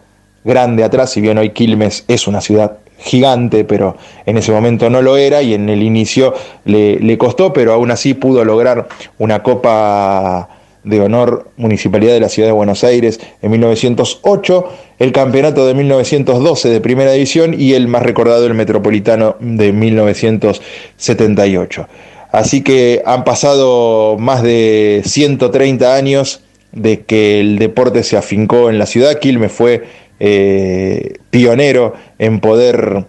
grande 0.44 0.84
atrás, 0.84 1.12
si 1.12 1.22
bien 1.22 1.38
hoy 1.38 1.52
Quilmes 1.52 2.04
es 2.08 2.28
una 2.28 2.42
ciudad 2.42 2.78
gigante, 3.04 3.64
pero 3.64 3.96
en 4.26 4.38
ese 4.38 4.52
momento 4.52 4.90
no 4.90 5.02
lo 5.02 5.16
era 5.18 5.42
y 5.42 5.54
en 5.54 5.70
el 5.70 5.82
inicio 5.84 6.34
le, 6.66 7.18
costó, 7.18 7.54
pero 7.54 7.72
aún 7.74 7.92
así 7.92 8.14
pudo 8.14 8.44
lograr 8.46 8.88
una 9.18 9.44
copa 9.44 10.50
de 10.84 11.00
honor 11.00 11.52
Municipalidad 11.58 12.14
de 12.14 12.20
la 12.20 12.30
Ciudad 12.30 12.50
de 12.50 12.54
Buenos 12.54 12.84
Aires 12.84 13.20
en 13.42 13.52
1908, 13.52 14.70
el 15.00 15.12
campeonato 15.12 15.68
de 15.68 15.76
1912 15.76 16.70
de 16.70 16.82
Primera 16.82 17.12
División 17.12 17.54
y 17.58 17.74
el 17.74 17.88
más 17.88 18.04
recordado 18.04 18.46
el 18.48 18.54
Metropolitano 18.54 19.36
de 19.40 19.74
1978. 19.74 21.88
Así 22.32 22.62
que 22.62 23.02
han 23.06 23.24
pasado 23.24 24.18
más 24.18 24.42
de 24.42 25.02
130 25.06 25.96
años 25.96 26.42
de 26.72 27.02
que 27.02 27.42
el 27.42 27.60
deporte 27.60 28.04
se 28.04 28.18
afincó 28.18 28.70
en 28.70 28.80
la 28.80 28.86
ciudad. 28.86 29.20
Quilmes 29.20 29.52
fue 29.52 29.84
eh, 30.24 31.18
pionero 31.32 31.96
en 32.20 32.40
poder 32.40 33.08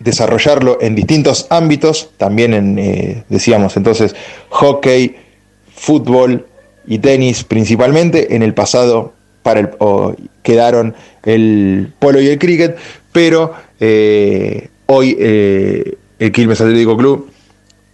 desarrollarlo 0.00 0.78
en 0.80 0.96
distintos 0.96 1.46
ámbitos, 1.48 2.10
también 2.16 2.54
en, 2.54 2.78
eh, 2.78 3.22
decíamos 3.28 3.76
entonces, 3.76 4.16
hockey, 4.48 5.14
fútbol, 5.72 6.44
y 6.90 6.98
tenis 6.98 7.44
principalmente. 7.44 8.34
En 8.34 8.42
el 8.42 8.54
pasado 8.54 9.12
para 9.42 9.60
el, 9.60 9.70
quedaron 10.42 10.94
el 11.24 11.92
polo 11.98 12.20
y 12.20 12.28
el 12.28 12.38
cricket, 12.38 12.78
pero 13.12 13.52
eh, 13.78 14.68
hoy 14.86 15.16
el 15.20 16.32
Quilmes 16.32 16.60
Atlético 16.60 16.96
Club 16.96 17.30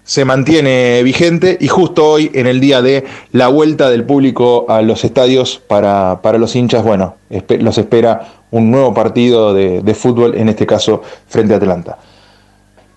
se 0.05 0.25
mantiene 0.27 1.03
vigente 1.03 1.57
y 1.61 1.69
justo 1.69 2.07
hoy, 2.07 2.31
en 2.35 2.47
el 2.47 2.61
día 2.61 2.83
de 2.83 3.05
la 3.33 3.49
vuelta 3.49 3.89
del 3.89 4.05
público 4.05 4.67
a 4.69 4.83
los 4.83 5.03
estadios 5.03 5.61
para, 5.67 6.21
para 6.23 6.39
los 6.39 6.55
hinchas, 6.55 6.85
bueno, 6.85 7.17
los 7.59 7.79
espera 7.79 8.45
un 8.51 8.71
nuevo 8.71 8.93
partido 8.93 9.55
de, 9.55 9.83
de 9.83 9.95
fútbol, 9.95 10.37
en 10.37 10.51
este 10.51 10.67
caso 10.67 11.03
frente 11.27 11.55
a 11.55 11.57
Atlanta. 11.57 11.99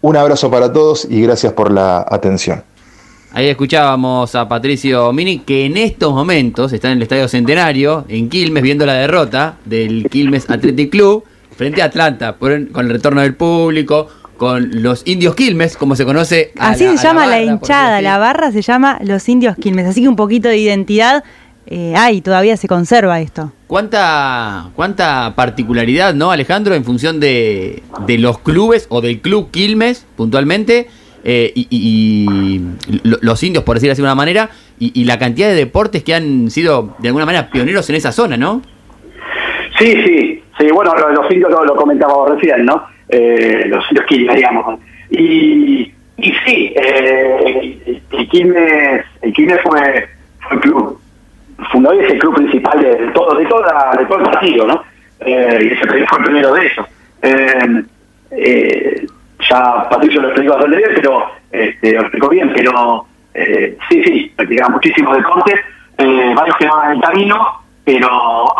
Un 0.01 0.17
abrazo 0.17 0.51
para 0.51 0.71
todos 0.71 1.07
y 1.09 1.21
gracias 1.21 1.53
por 1.53 1.71
la 1.71 2.05
atención. 2.07 2.63
Ahí 3.31 3.47
escuchábamos 3.47 4.35
a 4.35 4.47
Patricio 4.47 5.11
Mini, 5.13 5.39
que 5.39 5.65
en 5.65 5.77
estos 5.77 6.13
momentos 6.13 6.73
está 6.73 6.91
en 6.91 6.97
el 6.97 7.03
Estadio 7.03 7.27
Centenario, 7.27 8.05
en 8.09 8.29
Quilmes, 8.29 8.63
viendo 8.63 8.85
la 8.85 8.93
derrota 8.93 9.57
del 9.65 10.07
Quilmes 10.09 10.49
Athletic 10.49 10.91
Club 10.91 11.23
frente 11.55 11.81
a 11.81 11.85
Atlanta, 11.85 12.33
con 12.33 12.69
el 12.73 12.89
retorno 12.89 13.21
del 13.21 13.35
público, 13.35 14.07
con 14.37 14.81
los 14.83 15.05
indios 15.05 15.35
Quilmes, 15.35 15.75
como 15.75 15.95
se 15.95 16.05
conoce. 16.05 16.51
Así 16.57 16.85
se 16.85 16.97
llama 16.97 17.25
la, 17.25 17.41
hinchada, 17.41 18.01
la 18.01 18.17
barra 18.17 18.51
se 18.51 18.61
llama 18.61 18.99
los 19.03 19.27
indios 19.27 19.55
Quilmes, 19.57 19.87
así 19.87 20.01
que 20.01 20.07
un 20.07 20.15
poquito 20.15 20.47
de 20.47 20.57
identidad 20.57 21.23
eh, 21.65 21.93
hay, 21.97 22.21
todavía 22.21 22.55
se 22.55 22.67
conserva 22.67 23.19
esto. 23.19 23.51
¿Cuánta, 23.67 24.69
¿Cuánta 24.75 25.33
particularidad, 25.35 26.13
no, 26.13 26.31
Alejandro, 26.31 26.75
en 26.75 26.85
función 26.85 27.19
de, 27.19 27.83
de 28.05 28.17
los 28.17 28.39
clubes 28.39 28.85
o 28.89 29.01
del 29.01 29.19
club 29.19 29.51
Quilmes 29.51 30.05
puntualmente? 30.15 30.87
Eh, 31.29 31.51
y, 31.53 32.61
los 33.03 33.43
indios, 33.43 33.65
por 33.65 33.75
decir 33.75 33.91
así 33.91 34.01
de 34.01 34.07
una 34.07 34.15
manera, 34.15 34.49
y, 34.79 35.03
la 35.03 35.19
cantidad 35.19 35.49
de 35.49 35.55
deportes 35.55 36.01
que 36.01 36.13
han 36.13 36.49
sido 36.49 36.95
de 36.99 37.09
alguna 37.09 37.25
manera 37.25 37.49
pioneros 37.49 37.89
en 37.89 37.97
esa 37.97 38.13
zona, 38.13 38.37
¿no? 38.37 38.61
Sí, 39.77 39.91
sí, 40.05 40.43
sí, 40.57 40.67
bueno, 40.73 40.93
los 40.95 41.29
indios 41.29 41.51
lo, 41.51 41.75
comentábamos 41.75 42.29
recién, 42.29 42.65
¿no? 42.65 42.81
Eh, 43.09 43.65
los 43.67 43.85
Quilmes, 44.05 44.35
digamos. 44.35 44.79
Y, 45.09 45.93
y 46.17 46.33
sí, 46.45 46.73
eh, 46.75 48.01
el, 48.11 48.29
Quilmes, 48.29 49.05
el 49.21 49.33
Quilmes 49.33 49.61
fue, 49.61 50.09
fue 50.41 50.55
el 50.57 50.59
club, 50.59 50.99
fundó 51.71 51.93
y 51.93 51.99
es 51.99 52.11
el 52.11 52.19
club 52.19 52.35
principal 52.35 52.81
de, 52.81 52.95
todo, 53.13 53.37
de, 53.37 53.45
toda, 53.45 53.95
de 53.97 54.05
todo 54.05 54.19
el 54.19 54.25
partido, 54.25 54.67
¿no? 54.67 54.83
Eh, 55.21 55.59
y 55.61 55.67
ese 55.73 56.05
fue 56.05 56.19
el 56.19 56.23
primero 56.25 56.53
de 56.53 56.65
ellos. 56.65 56.85
Eh, 57.21 57.83
eh, 58.31 59.07
ya 59.49 59.89
Patricio 59.89 60.21
lo 60.21 60.27
explicó 60.29 60.53
bastante 60.53 60.77
bien, 60.77 60.89
pero 60.95 61.25
este, 61.51 61.93
lo 61.93 62.01
explicó 62.01 62.29
bien, 62.29 62.51
pero 62.53 63.07
sí, 63.89 64.03
sí, 64.03 64.33
practicaba 64.35 64.69
muchísimos 64.69 65.15
deportes, 65.15 65.59
eh, 65.97 66.33
varios 66.35 66.57
que 66.57 66.65
en 66.65 66.91
el 66.91 67.01
camino, 67.01 67.61
pero 67.87 68.09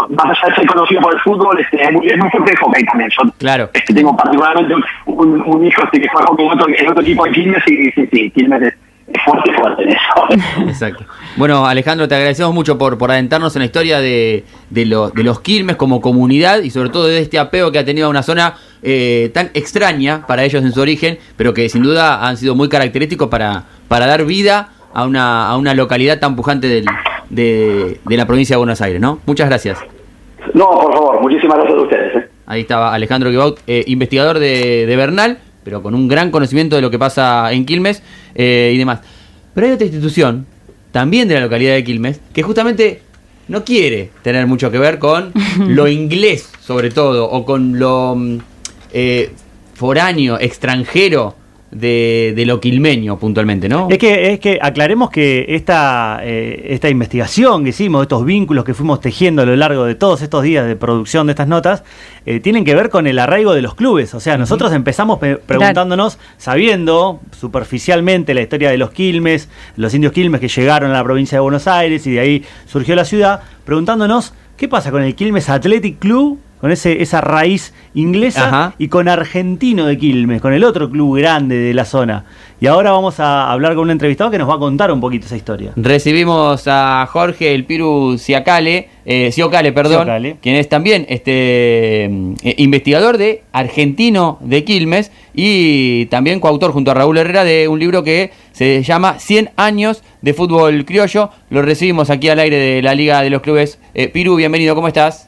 más 0.08 0.26
allá 0.26 0.48
de 0.48 0.56
ser 0.56 0.68
conocido 0.68 1.02
por 1.02 1.14
el 1.14 1.20
fútbol, 1.20 1.60
este, 1.60 1.84
es, 1.84 1.92
muy, 1.92 2.08
es 2.08 2.18
muy 2.18 2.30
fuerte 2.30 2.50
el 2.50 2.58
hockey 2.60 2.86
también. 2.86 3.10
Yo 3.10 3.30
claro. 3.38 3.70
este, 3.74 3.94
tengo 3.94 4.16
particularmente 4.16 4.74
un, 5.06 5.42
un 5.46 5.66
hijo 5.66 5.84
este, 5.84 6.00
que 6.00 6.08
juega 6.08 6.28
en 6.30 6.50
otro, 6.50 6.68
en 6.74 6.88
otro 6.90 7.02
equipo 7.02 7.26
de 7.26 7.32
Quilmes 7.34 7.62
y 7.68 7.92
sí, 7.92 8.08
sí, 8.10 8.32
Quilmes 8.32 8.62
es, 8.62 9.22
fuerte, 9.26 9.52
fuerte 9.52 9.84
en 9.84 9.90
eso. 9.90 10.62
Exacto. 10.70 11.04
Bueno, 11.36 11.68
Alejandro, 11.68 12.08
te 12.08 12.16
agradecemos 12.16 12.54
mucho 12.54 12.78
por, 12.78 12.98
por 12.98 13.12
adentrarnos 13.12 13.54
en 13.58 13.64
la 13.64 13.66
historia 13.66 14.00
de, 14.00 14.46
de, 14.70 15.10
de 15.14 15.24
los 15.24 15.42
Quilmes 15.42 15.76
como 15.76 16.00
comunidad 16.00 16.62
y 16.62 16.70
sobre 16.70 16.90
todo 16.90 17.08
de 17.08 17.20
este 17.20 17.38
apego 17.38 17.74
que 17.74 17.80
ha 17.80 17.86
tenido 17.86 18.10
una 18.10 18.24
zona 18.24 18.54
eh, 18.82 19.30
tan 19.34 19.52
extraña 19.54 20.26
para 20.26 20.46
ellos 20.46 20.64
en 20.64 20.72
su 20.72 20.80
origen, 20.80 21.20
pero 21.36 21.54
que 21.54 21.68
sin 21.68 21.84
duda 21.84 22.26
han 22.26 22.38
sido 22.38 22.56
muy 22.56 22.70
característicos 22.70 23.28
para, 23.28 23.66
para 23.90 24.08
dar 24.08 24.24
vida 24.24 24.70
a 24.94 25.06
una, 25.06 25.50
a 25.50 25.58
una 25.58 25.74
localidad 25.74 26.18
tan 26.18 26.38
pujante 26.38 26.70
del, 26.70 26.86
de, 27.30 28.00
la 28.10 28.26
provincia 28.26 28.56
de 28.56 28.58
Buenos 28.58 28.82
Aires, 28.82 29.02
¿no? 29.02 29.20
Muchas 29.26 29.50
gracias. 29.50 29.80
No, 30.54 30.70
por 30.70 30.94
favor, 30.94 31.22
muchísimas 31.22 31.58
gracias 31.58 31.78
a 31.78 31.82
ustedes. 31.82 32.16
¿eh? 32.16 32.30
Ahí 32.46 32.62
estaba 32.62 32.94
Alejandro 32.94 33.30
Guibaut, 33.30 33.60
eh, 33.68 33.84
investigador 33.88 34.40
de, 34.40 34.86
de, 34.86 34.96
Bernal, 34.96 35.40
pero 35.64 35.84
con 35.84 35.94
un 35.94 36.08
gran 36.08 36.32
conocimiento 36.32 36.76
de 36.76 36.82
lo 36.82 36.90
que 36.90 37.00
pasa 37.00 37.52
en 37.52 37.66
Quilmes 37.66 38.02
y 38.36 38.78
demás. 38.78 39.02
Pero 39.54 39.68
hay 39.68 39.74
otra 39.74 39.86
institución, 39.86 40.46
también 40.92 41.28
de 41.28 41.36
la 41.36 41.42
localidad 41.42 41.74
de 41.74 41.84
Quilmes, 41.84 42.22
que 42.34 42.44
justamente 42.44 43.02
no 43.48 43.64
quiere 43.64 44.12
tener 44.22 44.48
mucho 44.48 44.72
que 44.72 44.78
ver 44.78 45.00
con 45.00 45.32
lo 45.60 45.88
inglés, 45.88 46.52
sobre 46.60 46.90
todo, 46.90 47.30
o 47.30 47.46
con 47.46 47.80
lo 47.80 48.16
mm, 48.16 48.38
eh, 48.94 49.32
foráneo, 49.74 50.40
extranjero 50.40 51.36
de, 51.72 52.34
de, 52.36 52.46
lo 52.46 52.62
quilmeño 52.62 53.20
puntualmente, 53.20 53.68
¿no? 53.68 53.88
Es 53.90 53.98
que, 53.98 54.32
es 54.32 54.40
que 54.40 54.58
aclaremos 54.62 55.10
que 55.10 55.46
esta, 55.50 56.20
eh, 56.24 56.68
esta 56.70 56.90
investigación 56.90 57.64
que 57.64 57.72
hicimos, 57.72 58.04
estos 58.04 58.24
vínculos 58.24 58.64
que 58.64 58.74
fuimos 58.74 59.02
tejiendo 59.02 59.42
a 59.42 59.46
lo 59.46 59.56
largo 59.56 59.84
de 59.84 59.96
todos 59.96 60.22
estos 60.22 60.44
días 60.44 60.66
de 60.66 60.78
producción 60.78 61.28
de 61.28 61.32
estas 61.32 61.48
notas, 61.48 61.84
eh, 62.26 62.40
tienen 62.40 62.64
que 62.64 62.74
ver 62.74 62.90
con 62.90 63.06
el 63.06 63.20
arraigo 63.20 63.54
de 63.54 63.62
los 63.62 63.76
clubes. 63.76 64.14
O 64.14 64.20
sea, 64.20 64.38
nosotros 64.38 64.72
empezamos 64.72 65.20
preguntándonos, 65.20 66.20
sabiendo 66.38 67.20
superficialmente 67.38 68.34
la 68.34 68.42
historia 68.42 68.70
de 68.70 68.78
los 68.78 68.92
Quilmes, 68.92 69.50
los 69.76 69.94
indios 69.94 70.14
Quilmes 70.14 70.40
que 70.40 70.48
llegaron 70.48 70.92
a 70.92 70.94
la 70.94 71.04
provincia 71.04 71.38
de 71.38 71.42
Buenos 71.42 71.68
Aires 71.68 72.08
y 72.08 72.12
de 72.12 72.20
ahí 72.20 72.46
surgió 72.66 72.96
la 72.96 73.04
ciudad, 73.06 73.42
preguntándonos 73.66 74.34
qué 74.56 74.70
pasa 74.70 74.90
con 74.92 75.04
el 75.04 75.16
Quilmes 75.16 75.50
Athletic 75.50 76.00
Club 76.00 76.40
con 76.60 76.72
ese, 76.72 77.02
esa 77.02 77.22
raíz 77.22 77.74
inglesa 77.94 78.74
y 78.78 78.88
con 78.88 79.08
Argentino 79.08 79.86
de 79.86 79.98
Quilmes, 79.98 80.42
con 80.42 80.54
el 80.54 80.64
otro 80.64 80.90
club 80.90 81.18
grande 81.18 81.58
de 81.58 81.74
la 81.74 81.86
zona. 81.86 82.26
Y 82.60 82.66
ahora 82.66 82.92
vamos 82.92 83.20
a 83.20 83.52
hablar 83.52 83.76
con 83.76 83.84
un 83.84 83.92
entrevistado 83.92 84.32
que 84.32 84.40
nos 84.40 84.50
va 84.50 84.56
a 84.56 84.60
contar 84.60 84.92
un 84.92 85.00
poquito 85.00 85.28
esa 85.28 85.38
historia. 85.38 85.74
Recibimos 85.76 86.64
a 86.66 87.08
Jorge 87.12 87.54
El 87.54 87.66
Piru 87.66 88.18
Siacale, 88.18 88.90
eh, 89.06 89.32
perdón, 89.74 90.38
quien 90.42 90.56
es 90.56 90.68
también 90.68 91.06
este 91.08 92.06
eh, 92.06 92.56
investigador 92.58 93.20
de 93.20 93.44
Argentino 93.52 94.40
de 94.42 94.64
Quilmes 94.64 95.12
y 95.36 96.08
también 96.08 96.40
coautor 96.40 96.72
junto 96.72 96.90
a 96.90 96.94
Raúl 96.96 97.20
Herrera 97.20 97.44
de 97.44 97.68
un 97.68 97.80
libro 97.80 98.04
que 98.04 98.32
se 98.54 98.82
llama 98.82 99.20
100 99.20 99.52
años 99.56 100.04
de 100.22 100.34
fútbol 100.34 100.84
criollo. 100.86 101.30
Lo 101.52 101.62
recibimos 101.62 102.10
aquí 102.10 102.28
al 102.30 102.40
aire 102.40 102.58
de 102.58 102.82
la 102.82 102.96
Liga 102.96 103.22
de 103.22 103.30
los 103.30 103.44
Clubes. 103.44 103.80
Eh, 103.94 104.08
Piru, 104.08 104.36
bienvenido, 104.36 104.74
¿cómo 104.74 104.88
estás? 104.88 105.27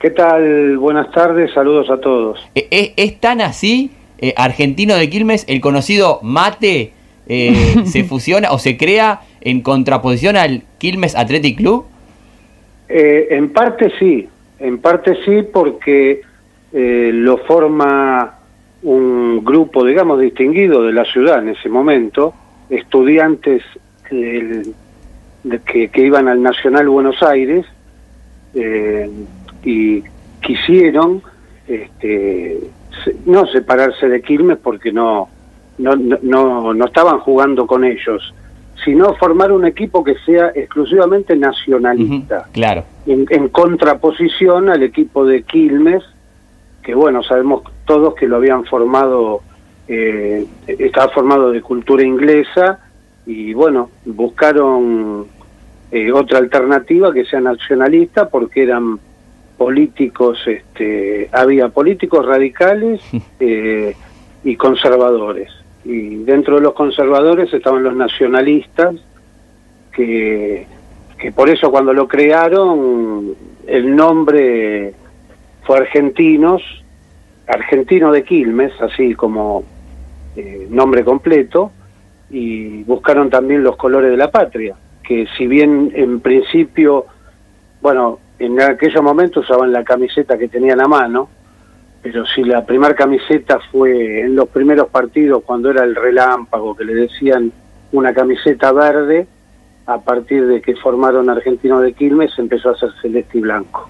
¿Qué 0.00 0.10
tal? 0.10 0.78
Buenas 0.78 1.12
tardes, 1.12 1.52
saludos 1.52 1.90
a 1.90 2.00
todos. 2.00 2.40
Eh, 2.54 2.94
¿Es, 2.96 3.20
tan 3.20 3.42
así, 3.42 3.90
eh, 4.18 4.32
argentino 4.34 4.96
de 4.96 5.10
Quilmes, 5.10 5.44
el 5.46 5.60
conocido 5.60 6.20
mate, 6.22 6.92
se 7.84 8.04
fusiona 8.04 8.50
o 8.50 8.58
se 8.58 8.78
crea 8.78 9.20
en 9.42 9.60
contraposición 9.60 10.36
al 10.36 10.62
Quilmes 10.78 11.14
Athletic 11.14 11.58
Club? 11.58 11.84
en 12.88 13.52
parte 13.52 13.92
sí, 14.00 14.26
en 14.58 14.78
parte 14.78 15.16
sí, 15.24 15.42
porque 15.52 16.22
lo 16.72 17.36
forma 17.38 18.40
un 18.82 19.44
grupo, 19.44 19.84
digamos, 19.84 20.18
distinguido 20.18 20.82
de 20.82 20.92
la 20.92 21.04
ciudad 21.04 21.40
en 21.40 21.50
ese 21.50 21.68
momento, 21.68 22.34
estudiantes 22.70 23.62
que, 24.08 24.62
iban 25.94 26.26
al 26.26 26.42
Nacional 26.42 26.88
Buenos 26.88 27.22
Aires 27.22 27.66
eh, 28.54 29.08
y 29.64 30.02
quisieron 30.40 31.22
este, 31.66 32.58
no 33.26 33.46
separarse 33.46 34.08
de 34.08 34.22
Quilmes 34.22 34.58
porque 34.58 34.92
no, 34.92 35.28
no, 35.78 35.94
no, 35.96 36.74
no 36.74 36.84
estaban 36.84 37.20
jugando 37.20 37.66
con 37.66 37.84
ellos, 37.84 38.34
sino 38.84 39.14
formar 39.14 39.52
un 39.52 39.66
equipo 39.66 40.02
que 40.02 40.16
sea 40.26 40.52
exclusivamente 40.54 41.36
nacionalista. 41.36 42.46
claro. 42.52 42.84
En, 43.06 43.26
en, 43.30 43.48
contraposición 43.48 44.68
al 44.68 44.82
equipo 44.82 45.24
de 45.24 45.42
Quilmes, 45.42 46.02
que 46.82 46.94
bueno, 46.94 47.22
sabemos 47.22 47.62
todos 47.84 48.14
que 48.14 48.26
lo 48.26 48.36
habían 48.36 48.64
formado, 48.64 49.40
eh, 49.88 50.46
estaba 50.66 51.08
formado 51.12 51.50
de 51.50 51.60
cultura 51.60 52.02
inglesa 52.02 52.78
y 53.26 53.52
bueno, 53.52 53.90
buscaron 54.04 55.26
eh, 55.90 56.12
otra 56.12 56.38
alternativa 56.38 57.12
que 57.12 57.24
sea 57.24 57.40
nacionalista 57.40 58.28
porque 58.28 58.62
eran 58.62 58.98
políticos, 59.60 60.38
este, 60.46 61.28
había 61.32 61.68
políticos 61.68 62.24
radicales 62.24 63.02
eh, 63.40 63.94
y 64.42 64.56
conservadores. 64.56 65.50
Y 65.84 66.24
dentro 66.24 66.54
de 66.54 66.62
los 66.62 66.72
conservadores 66.72 67.52
estaban 67.52 67.82
los 67.82 67.94
nacionalistas, 67.94 68.94
que, 69.92 70.66
que 71.18 71.32
por 71.32 71.50
eso 71.50 71.70
cuando 71.70 71.92
lo 71.92 72.08
crearon 72.08 73.34
el 73.66 73.94
nombre 73.94 74.94
fue 75.64 75.76
Argentinos, 75.76 76.62
Argentino 77.46 78.12
de 78.12 78.24
Quilmes, 78.24 78.72
así 78.80 79.14
como 79.14 79.64
eh, 80.36 80.68
nombre 80.70 81.04
completo, 81.04 81.70
y 82.30 82.82
buscaron 82.84 83.28
también 83.28 83.62
los 83.62 83.76
colores 83.76 84.10
de 84.10 84.16
la 84.16 84.30
patria, 84.30 84.74
que 85.02 85.26
si 85.36 85.46
bien 85.46 85.92
en 85.94 86.20
principio, 86.20 87.04
bueno, 87.82 88.19
en 88.40 88.60
aquellos 88.60 89.02
momentos 89.02 89.44
usaban 89.44 89.72
la 89.72 89.84
camiseta 89.84 90.38
que 90.38 90.48
tenían 90.48 90.80
a 90.80 90.88
mano, 90.88 91.28
pero 92.02 92.24
si 92.26 92.42
la 92.42 92.64
primera 92.64 92.94
camiseta 92.94 93.58
fue 93.70 94.22
en 94.22 94.34
los 94.34 94.48
primeros 94.48 94.88
partidos 94.88 95.42
cuando 95.44 95.70
era 95.70 95.84
el 95.84 95.94
relámpago, 95.94 96.74
que 96.74 96.84
le 96.84 96.94
decían 96.94 97.52
una 97.92 98.14
camiseta 98.14 98.72
verde, 98.72 99.26
a 99.86 99.98
partir 99.98 100.46
de 100.46 100.62
que 100.62 100.74
formaron 100.76 101.28
Argentino 101.28 101.80
de 101.80 101.92
Quilmes 101.92 102.30
empezó 102.38 102.70
a 102.70 102.78
ser 102.78 102.90
celeste 103.02 103.38
y 103.38 103.40
blanco. 103.42 103.88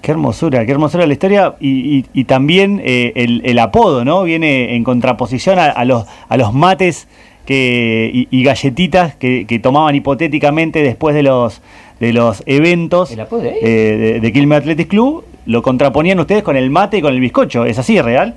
Qué 0.00 0.12
hermosura, 0.12 0.64
qué 0.64 0.72
hermosura 0.72 1.06
la 1.06 1.12
historia 1.12 1.54
y, 1.60 2.24
también 2.24 2.80
eh, 2.82 3.12
el, 3.14 3.58
apodo, 3.58 4.04
¿no? 4.04 4.24
Viene 4.24 4.74
en 4.74 4.82
contraposición 4.82 5.58
a, 5.58 5.84
los, 5.84 6.06
a 6.28 6.36
los 6.36 6.52
mates 6.52 7.06
que, 7.46 8.10
y, 8.30 8.44
galletitas 8.44 9.16
que, 9.16 9.60
tomaban 9.62 9.94
hipotéticamente 9.94 10.82
después 10.82 11.14
de 11.14 11.22
los, 11.22 11.60
de 12.00 12.12
los 12.12 12.42
eventos 12.46 13.10
eh, 13.12 14.18
de, 14.20 14.32
Quilmes 14.32 14.58
Athletic 14.58 14.88
Club. 14.88 15.24
Lo 15.46 15.62
contraponían 15.62 16.20
ustedes 16.20 16.42
con 16.42 16.56
el 16.56 16.70
mate 16.70 16.98
y 16.98 17.02
con 17.02 17.12
el 17.12 17.20
bizcocho. 17.20 17.64
¿Es 17.64 17.78
así, 17.78 17.98
es 17.98 18.04
real? 18.04 18.34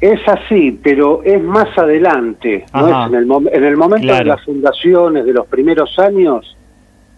Es 0.00 0.20
así, 0.28 0.78
pero 0.82 1.22
es 1.22 1.42
más 1.42 1.76
adelante. 1.78 2.64
¿no? 2.74 3.06
en, 3.06 3.14
el 3.14 3.28
en, 3.52 3.64
el 3.64 3.76
momento 3.76 4.14
de 4.14 4.24
las 4.24 4.44
fundaciones, 4.44 5.24
de 5.24 5.32
los 5.32 5.46
primeros 5.46 5.98
años, 5.98 6.56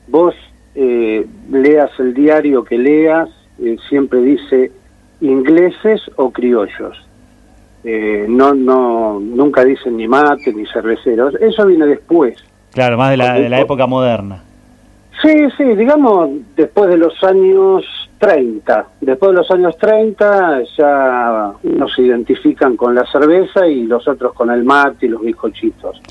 vos 0.09 0.35
eh, 0.75 1.27
leas 1.51 1.91
el 1.99 2.13
diario 2.13 2.63
que 2.63 2.77
leas, 2.77 3.31
eh, 3.63 3.77
siempre 3.89 4.21
dice 4.21 4.71
ingleses 5.21 6.03
o 6.17 6.31
criollos. 6.31 7.03
Eh, 7.89 8.27
no, 8.29 8.53
no, 8.53 9.21
nunca 9.21 9.65
dicen 9.65 9.97
ni 9.97 10.09
mate 10.09 10.53
ni 10.53 10.67
cerveceros. 10.67 11.37
Eso 11.37 11.67
viene 11.67 11.87
después. 11.87 12.35
Claro, 12.73 12.99
más 12.99 13.11
de 13.11 13.17
la, 13.17 13.35
de 13.35 13.49
la 13.49 13.61
época 13.61 13.87
moderna. 13.87 14.43
Sí, 15.23 15.33
sí, 15.57 15.65
digamos 15.77 16.31
después 16.57 16.91
de 16.91 16.97
los 16.97 17.23
años 17.23 17.85
30. 18.19 18.87
Después 19.01 19.31
de 19.31 19.37
los 19.37 19.51
años 19.53 19.77
30 19.79 20.63
ya 20.77 21.53
unos 21.63 21.95
se 21.95 22.03
identifican 22.03 22.77
con 22.77 22.93
la 22.93 23.07
cerveza 23.07 23.69
y 23.69 23.85
los 23.85 24.07
otros 24.09 24.33
con 24.33 24.51
el 24.51 24.65
mate 24.65 25.07
y 25.07 25.09
los 25.09 25.23
bizcochitos. 25.23 26.03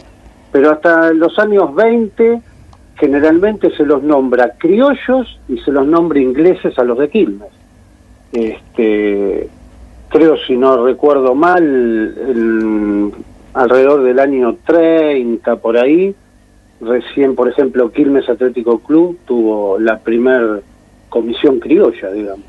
Pero 0.53 0.71
hasta 0.71 1.11
los 1.11 1.37
años 1.39 1.75
20 1.75 2.41
generalmente 2.95 3.75
se 3.75 3.85
los 3.85 4.01
nombra 4.01 4.53
criollos 4.57 5.39
y 5.49 5.57
se 5.57 5.71
los 5.71 5.85
nombra 5.85 6.19
ingleses 6.19 6.79
a 6.79 6.85
los 6.85 6.97
de 6.97 7.09
Quilmes. 7.09 7.51
Este, 8.31 9.49
creo, 10.15 10.37
si 10.47 10.55
no 10.55 10.85
recuerdo 10.85 11.35
mal, 11.35 12.13
alrededor 13.53 14.03
del 14.03 14.19
año 14.19 14.57
30 14.65 15.57
por 15.57 15.77
ahí, 15.77 16.15
recién, 16.79 17.35
por 17.35 17.49
ejemplo, 17.49 17.91
Quilmes 17.91 18.29
Atlético 18.29 18.79
Club 18.79 19.17
tuvo 19.25 19.77
la 19.77 19.99
primer 19.99 20.63
comisión 21.09 21.59
criolla, 21.59 22.11
digamos. 22.11 22.45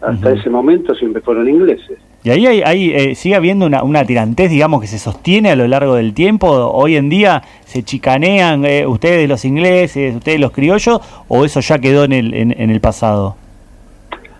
Hasta 0.00 0.32
ese 0.32 0.50
momento 0.50 0.94
siempre 0.94 1.22
fueron 1.22 1.48
ingleses. 1.48 1.98
Y 2.24 2.30
ahí 2.30 2.46
hay, 2.46 2.90
eh, 2.92 3.14
sigue 3.14 3.34
habiendo 3.34 3.66
una, 3.66 3.82
una, 3.82 4.04
tirantez, 4.04 4.50
digamos, 4.50 4.80
que 4.80 4.86
se 4.86 4.98
sostiene 4.98 5.50
a 5.50 5.56
lo 5.56 5.66
largo 5.68 5.94
del 5.94 6.14
tiempo. 6.14 6.48
Hoy 6.48 6.96
en 6.96 7.08
día 7.08 7.42
se 7.64 7.82
chicanean 7.82 8.64
eh, 8.64 8.86
ustedes 8.86 9.28
los 9.28 9.44
ingleses, 9.44 10.16
ustedes 10.16 10.40
los 10.40 10.50
criollos, 10.50 11.00
o 11.28 11.44
eso 11.44 11.60
ya 11.60 11.78
quedó 11.78 12.04
en 12.04 12.12
el, 12.12 12.34
en, 12.34 12.70
el 12.70 12.80
pasado. 12.80 13.36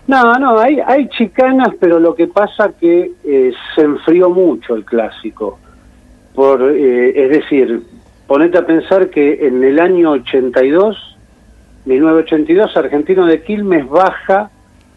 No, 0.07 0.35
no, 0.35 0.59
hay, 0.59 0.79
hay 0.85 1.07
chicanas, 1.09 1.69
pero 1.79 1.99
lo 1.99 2.13
que 2.13 2.27
pasa 2.27 2.73
que 2.79 3.11
eh, 3.23 3.51
se 3.73 3.81
enfrió 3.81 4.29
mucho 4.29 4.75
el 4.75 4.85
clásico. 4.85 5.57
Por, 6.35 6.61
es 6.63 7.29
decir, 7.29 7.81
ponete 8.27 8.57
a 8.57 8.65
pensar 8.65 9.09
que 9.09 9.47
en 9.47 9.63
el 9.63 9.79
año 9.79 10.11
82, 10.11 11.17
1982, 11.85 12.77
Argentino 12.77 13.25
de 13.25 13.41
Quilmes 13.41 13.87
baja 13.87 14.51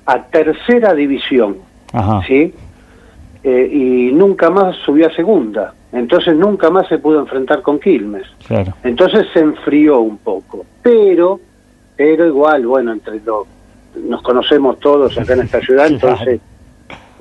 a 0.05 0.25
tercera 0.25 0.95
división. 0.95 1.59
Ajá. 1.93 2.23
¿sí? 2.27 2.53
Eh, 3.45 3.71
y 3.73 4.13
nunca 4.13 4.51
más 4.51 4.77
subió 4.85 5.07
a 5.07 5.15
segunda. 5.15 5.75
Entonces 5.93 6.35
nunca 6.35 6.71
más 6.71 6.89
se 6.89 6.99
pudo 6.99 7.21
enfrentar 7.21 7.63
con 7.63 7.79
Quilmes. 7.79 8.27
Entonces 8.83 9.27
se 9.33 9.41
enfrió 9.41 10.01
un 10.01 10.19
poco. 10.19 10.67
Pero, 10.83 11.41
pero 11.97 12.27
igual, 12.27 12.67
bueno, 12.67 12.93
entre 12.93 13.21
los, 13.21 13.47
nos 14.05 14.23
conocemos 14.23 14.79
todos 14.79 15.17
acá 15.19 15.35
en 15.35 15.41
esta 15.41 15.61
ciudad, 15.61 15.87
entonces 15.91 16.41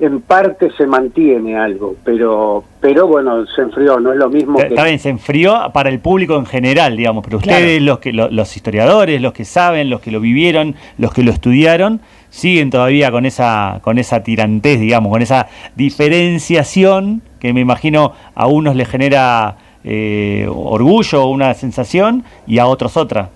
en 0.00 0.20
parte 0.20 0.70
se 0.76 0.86
mantiene 0.86 1.56
algo, 1.56 1.96
pero 2.04 2.62
pero 2.80 3.08
bueno, 3.08 3.44
se 3.46 3.62
enfrió, 3.62 3.98
no 3.98 4.12
es 4.12 4.18
lo 4.18 4.28
mismo 4.28 4.60
Está 4.60 4.84
bien, 4.84 4.98
se 4.98 5.08
enfrió 5.08 5.56
para 5.72 5.88
el 5.88 5.98
público 5.98 6.36
en 6.36 6.46
general, 6.46 6.96
digamos, 6.96 7.24
pero 7.24 7.38
ustedes, 7.38 7.82
los, 7.82 7.98
que, 7.98 8.12
los 8.12 8.56
historiadores, 8.56 9.20
los 9.20 9.32
que 9.32 9.44
saben, 9.44 9.90
los 9.90 10.00
que 10.00 10.12
lo 10.12 10.20
vivieron, 10.20 10.76
los 10.98 11.12
que 11.12 11.24
lo 11.24 11.32
estudiaron, 11.32 12.00
siguen 12.30 12.70
todavía 12.70 13.10
con 13.10 13.26
esa, 13.26 13.80
con 13.82 13.98
esa 13.98 14.22
tirantez, 14.22 14.78
digamos, 14.78 15.10
con 15.10 15.22
esa 15.22 15.48
diferenciación 15.74 17.22
que 17.40 17.52
me 17.52 17.60
imagino 17.60 18.12
a 18.34 18.46
unos 18.46 18.76
les 18.76 18.88
genera 18.88 19.56
eh, 19.84 20.46
orgullo 20.48 21.24
o 21.24 21.30
una 21.30 21.54
sensación 21.54 22.24
y 22.46 22.58
a 22.58 22.66
otros 22.66 22.96
otra. 22.96 23.30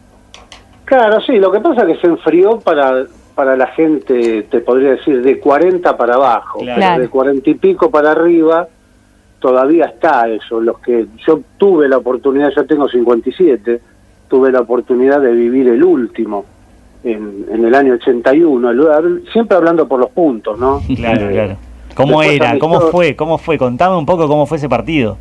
Claro, 0.85 1.21
sí, 1.21 1.39
lo 1.39 1.51
que 1.51 1.61
pasa 1.61 1.83
es 1.83 1.95
que 1.95 2.01
se 2.03 2.07
enfrió 2.07 2.59
para, 2.61 3.05
para 3.35 3.57
la 3.57 3.67
gente, 3.69 4.43
te 4.45 4.61
podría 4.61 4.93
decir, 4.93 5.23
de 5.23 5.39
40 5.39 5.97
para 5.97 6.15
abajo, 6.15 6.61
pero 6.65 7.01
de 7.01 7.09
40 7.09 7.51
y 7.51 7.55
pico 7.55 7.91
para 7.91 8.13
arriba 8.13 8.69
todavía 9.41 9.87
está 9.87 10.29
eso. 10.29 10.61
Los 10.61 10.79
que 10.79 11.07
yo 11.27 11.41
tuve 11.59 11.89
la 11.89 11.99
oportunidad, 11.99 12.51
yo 12.55 12.65
tengo 12.65 12.89
57, 12.89 13.81
tuve 14.29 14.53
la 14.53 14.61
oportunidad 14.61 15.21
de 15.21 15.33
vivir 15.33 15.69
el 15.69 15.83
último 15.83 16.45
en, 17.05 17.47
el 17.51 17.75
año 17.75 17.95
81, 17.95 18.73
siempre 19.33 19.57
hablando 19.57 19.87
por 19.87 20.01
los 20.01 20.11
puntos, 20.11 20.59
¿no? 20.59 20.81
Claro, 20.97 21.29
claro. 21.29 21.57
¿Cómo 21.95 22.23
era? 22.23 22.59
¿Cómo 22.59 22.81
fue? 22.81 23.15
¿Cómo 23.15 23.37
fue? 23.37 23.59
Contame 23.59 23.97
un 23.97 24.07
poco 24.07 24.27
cómo 24.27 24.47
fue 24.47 24.57
ese 24.57 24.69
partido. 24.69 25.19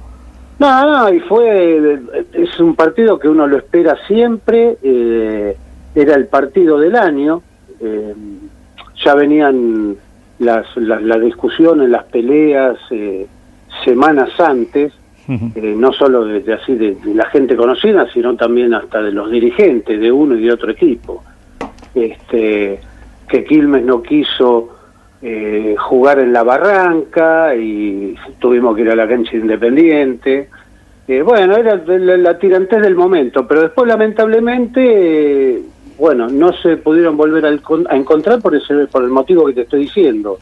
No, 0.60 0.86
no, 0.86 1.14
y 1.14 1.20
fue, 1.22 2.00
es 2.34 2.60
un 2.60 2.76
partido 2.76 3.18
que 3.18 3.28
uno 3.28 3.48
lo 3.48 3.58
espera 3.58 3.98
siempre, 4.08 4.78
eh, 4.84 5.58
era 5.96 6.14
el 6.14 6.28
partido 6.28 6.78
del 6.78 6.96
año, 6.96 7.42
eh, 7.82 8.14
ya 9.04 9.16
venían 9.16 9.96
las, 10.40 10.66
las, 10.78 11.22
discusiones, 11.22 11.90
las 11.90 12.04
peleas 12.06 12.78
eh, 12.92 13.28
semanas 13.84 14.30
antes, 14.40 14.94
no 15.28 15.94
solo 15.94 16.26
de, 16.26 16.54
así 16.54 16.76
de, 16.76 16.98
la 17.14 17.26
gente 17.28 17.56
conocida, 17.56 18.06
sino 18.12 18.36
también 18.36 18.74
hasta 18.74 19.02
de 19.02 19.14
los 19.14 19.32
dirigentes 19.32 20.00
de 20.00 20.12
uno 20.12 20.36
y 20.36 20.44
de 20.44 20.52
otro 20.52 20.72
equipo. 20.72 21.24
Este, 21.96 22.80
que 23.28 23.44
Quilmes 23.46 23.84
no 23.86 24.04
quiso 24.04 24.70
eh, 25.22 25.76
jugar 25.78 26.20
en 26.20 26.34
la 26.34 26.44
barranca 26.44 27.56
y 27.56 28.16
tuvimos 28.40 28.76
que 28.76 28.82
ir 28.82 28.90
a 28.90 28.96
la 28.96 29.08
cancha 29.08 29.38
independiente. 29.38 30.50
Eh, 31.08 31.22
bueno, 31.22 31.56
era 31.56 31.76
la, 31.76 32.18
la, 32.18 32.40
tirantez 32.40 32.82
del 32.82 32.96
momento, 32.96 33.48
pero 33.48 33.62
después 33.62 33.88
lamentablemente, 33.88 35.62
bueno, 36.02 36.28
no 36.30 36.52
se 36.52 36.78
pudieron 36.78 37.16
volver 37.16 37.46
a, 37.46 37.96
encontrar 37.96 38.42
por, 38.42 38.56
ese, 38.56 38.88
por 38.88 39.04
el 39.04 39.12
motivo 39.12 39.46
que 39.46 39.54
te 39.54 39.62
estoy 39.62 39.82
diciendo. 39.82 40.40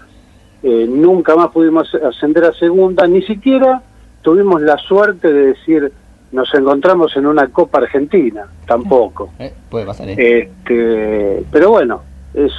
Eh, 0.64 0.88
nunca 0.90 1.36
más 1.36 1.50
pudimos 1.50 1.94
ascender 1.96 2.46
a 2.46 2.54
segunda, 2.54 3.06
ni 3.08 3.22
siquiera 3.24 3.82
tuvimos 4.22 4.62
la 4.62 4.78
suerte 4.78 5.34
de 5.34 5.48
decir 5.48 5.92
nos 6.32 6.54
encontramos 6.54 7.14
en 7.18 7.26
una 7.26 7.48
Copa 7.48 7.80
Argentina, 7.80 8.48
tampoco. 8.66 9.32
puede 9.70 9.86
pasar. 9.86 10.10
Este, 10.10 11.44
pero 11.52 11.72
bueno, 11.72 12.04
es 12.34 12.54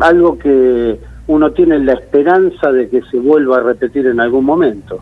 algo 0.00 0.38
que 0.38 0.98
uno 1.28 1.52
tiene 1.52 1.78
la 1.78 1.94
esperanza 1.94 2.70
de 2.70 2.90
que 2.90 3.00
se 3.10 3.18
vuelva 3.18 3.58
a 3.58 3.60
repetir 3.60 4.06
en 4.08 4.20
algún 4.20 4.44
momento. 4.44 5.00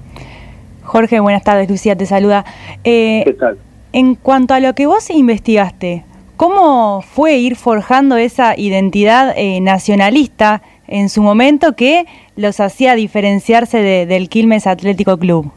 Jorge, 0.85 1.19
buenas 1.19 1.43
tardes, 1.43 1.69
Lucía 1.69 1.97
te 1.97 2.07
saluda. 2.07 2.45
Eh, 2.85 3.23
¿Qué 3.25 3.33
tal? 3.33 3.59
En 3.93 4.15
cuanto 4.15 4.55
a 4.55 4.61
lo 4.61 4.73
que 4.75 4.87
vos 4.87 5.11
investigaste, 5.11 6.05
¿cómo 6.41 7.03
fue 7.03 7.37
ir 7.37 7.55
forjando 7.55 8.17
esa 8.17 8.59
identidad 8.59 9.35
eh, 9.37 9.61
nacionalista 9.61 10.63
en 10.89 11.11
su 11.11 11.23
momento 11.23 11.77
que 11.77 12.07
los 12.35 12.61
hacía 12.61 12.95
diferenciarse 12.95 14.07
del 14.07 14.31
Quilmes 14.31 14.67
Atlético 14.67 15.19
Club? 15.19 15.51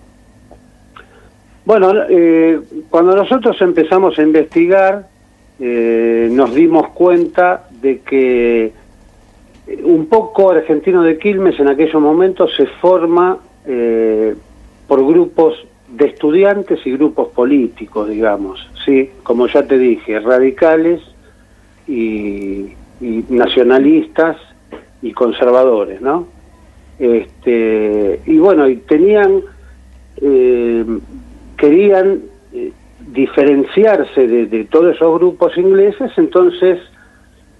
Bueno, 1.63 1.93
eh, 2.09 2.59
cuando 2.89 3.15
nosotros 3.15 3.55
empezamos 3.61 4.19
a 4.19 4.23
investigar, 4.23 5.07
nos 5.57 6.53
dimos 6.53 6.89
cuenta 6.89 7.69
de 7.81 7.99
que 7.99 8.73
un 9.85 10.07
poco 10.07 10.51
argentino 10.51 11.01
de 11.01 11.17
Quilmes 11.17 11.57
en 11.61 11.69
aquellos 11.69 12.01
momentos 12.01 12.51
se 12.57 12.65
forma 12.81 13.37
eh, 13.65 14.35
por 14.89 15.07
grupos 15.07 15.65
de 15.93 16.05
estudiantes 16.05 16.85
y 16.85 16.91
grupos 16.93 17.29
políticos, 17.29 18.09
digamos, 18.09 18.67
sí, 18.85 19.11
como 19.23 19.47
ya 19.47 19.63
te 19.63 19.77
dije, 19.77 20.19
radicales 20.19 21.01
y, 21.87 22.73
nacionalistas 23.29 24.37
y 25.01 25.11
conservadores, 25.11 25.99
¿no? 26.01 26.27
Este, 26.97 28.21
y 28.25 28.37
bueno, 28.37 28.69
y 28.69 28.77
tenían, 28.77 29.41
eh, 30.17 30.85
querían 31.57 32.21
eh, 32.53 32.71
diferenciarse 33.11 34.27
de, 34.27 34.45
de 34.45 34.63
todos 34.65 34.95
esos 34.95 35.19
grupos 35.19 35.57
ingleses, 35.57 36.11
entonces 36.15 36.79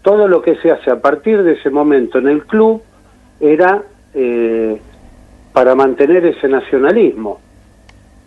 todo 0.01 0.27
lo 0.27 0.41
que 0.41 0.55
se 0.57 0.71
hace 0.71 0.91
a 0.91 1.01
partir 1.01 1.43
de 1.43 1.53
ese 1.53 1.69
momento 1.69 2.19
en 2.19 2.27
el 2.27 2.45
club 2.45 2.81
era 3.39 3.83
eh, 4.13 4.79
para 5.53 5.75
mantener 5.75 6.25
ese 6.25 6.47
nacionalismo. 6.47 7.39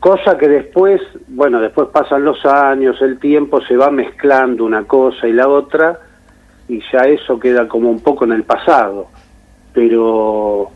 Cosa 0.01 0.37
que 0.37 0.49
después, 0.49 1.01
bueno, 1.29 1.61
después 1.61 1.89
pasan 1.93 2.25
los 2.25 2.45
años, 2.45 3.01
el 3.01 3.19
tiempo 3.19 3.61
se 3.63 3.77
va 3.77 3.91
mezclando 3.91 4.65
una 4.65 4.85
cosa 4.85 5.27
y 5.27 5.33
la 5.33 5.49
otra, 5.49 5.99
y 6.69 6.81
ya 6.93 7.05
eso 7.05 7.39
queda 7.41 7.67
como 7.67 7.91
un 7.91 8.01
poco 8.01 8.25
en 8.25 8.33
el 8.33 8.45
pasado. 8.45 9.09
Pero, 9.73 10.71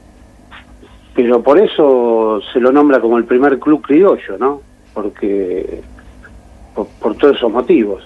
pero 1.15 1.43
por 1.43 1.59
eso 1.59 2.41
se 2.53 2.61
lo 2.61 2.73
nombra 2.73 3.01
como 3.01 3.19
el 3.19 3.25
primer 3.25 3.59
club 3.59 3.83
criollo, 3.83 4.39
¿no? 4.39 4.63
Porque, 4.95 5.81
por, 6.75 7.15
todos 7.17 7.37
esos 7.37 7.53
motivos. 7.53 8.03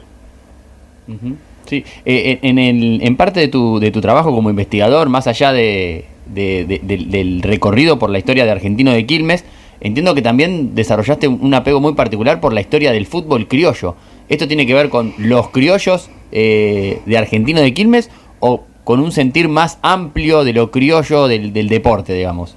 Sí, 1.67 1.85
eh, 2.05 2.39
en, 2.43 2.59
el, 2.59 3.03
en 3.03 3.17
parte 3.17 3.41
de 3.41 3.49
tu, 3.49 3.79
de 3.79 3.91
tu 3.91 4.01
trabajo 4.01 4.35
como 4.35 4.51
investigador, 4.51 5.09
más 5.09 5.27
allá 5.27 5.53
de, 5.53 6.07
del 6.27 7.43
recorrido 7.43 7.99
por 7.99 8.11
la 8.11 8.19
historia 8.19 8.45
de 8.45 8.51
Argentino 8.51 8.93
de 8.93 9.07
Quilmes, 9.07 9.45
entiendo 9.85 10.15
que 10.17 10.23
también 10.23 10.75
desarrollaste 10.75 11.29
un 11.29 11.55
apego 11.55 11.81
muy 11.81 11.95
particular 11.95 12.41
por 12.41 12.53
la 12.53 12.61
historia 12.61 12.91
del 12.91 13.07
fútbol 13.07 13.47
criollo. 13.47 13.95
¿Esto 14.29 14.49
tiene 14.49 14.67
que 14.67 14.75
ver 14.75 14.89
con 14.89 15.15
los 15.19 15.51
criollos 15.51 16.11
eh, 16.33 17.01
de 17.07 17.17
Argentino 17.17 17.61
de 17.61 17.73
Quilmes 17.73 18.11
o 18.41 18.65
con 18.83 18.99
un 18.99 19.13
sentir 19.13 19.49
más 19.49 19.79
amplio 19.83 20.43
de 20.43 20.53
lo 20.53 20.73
criollo 20.73 21.29
del, 21.29 21.53
deporte, 21.69 22.15
digamos? 22.15 22.57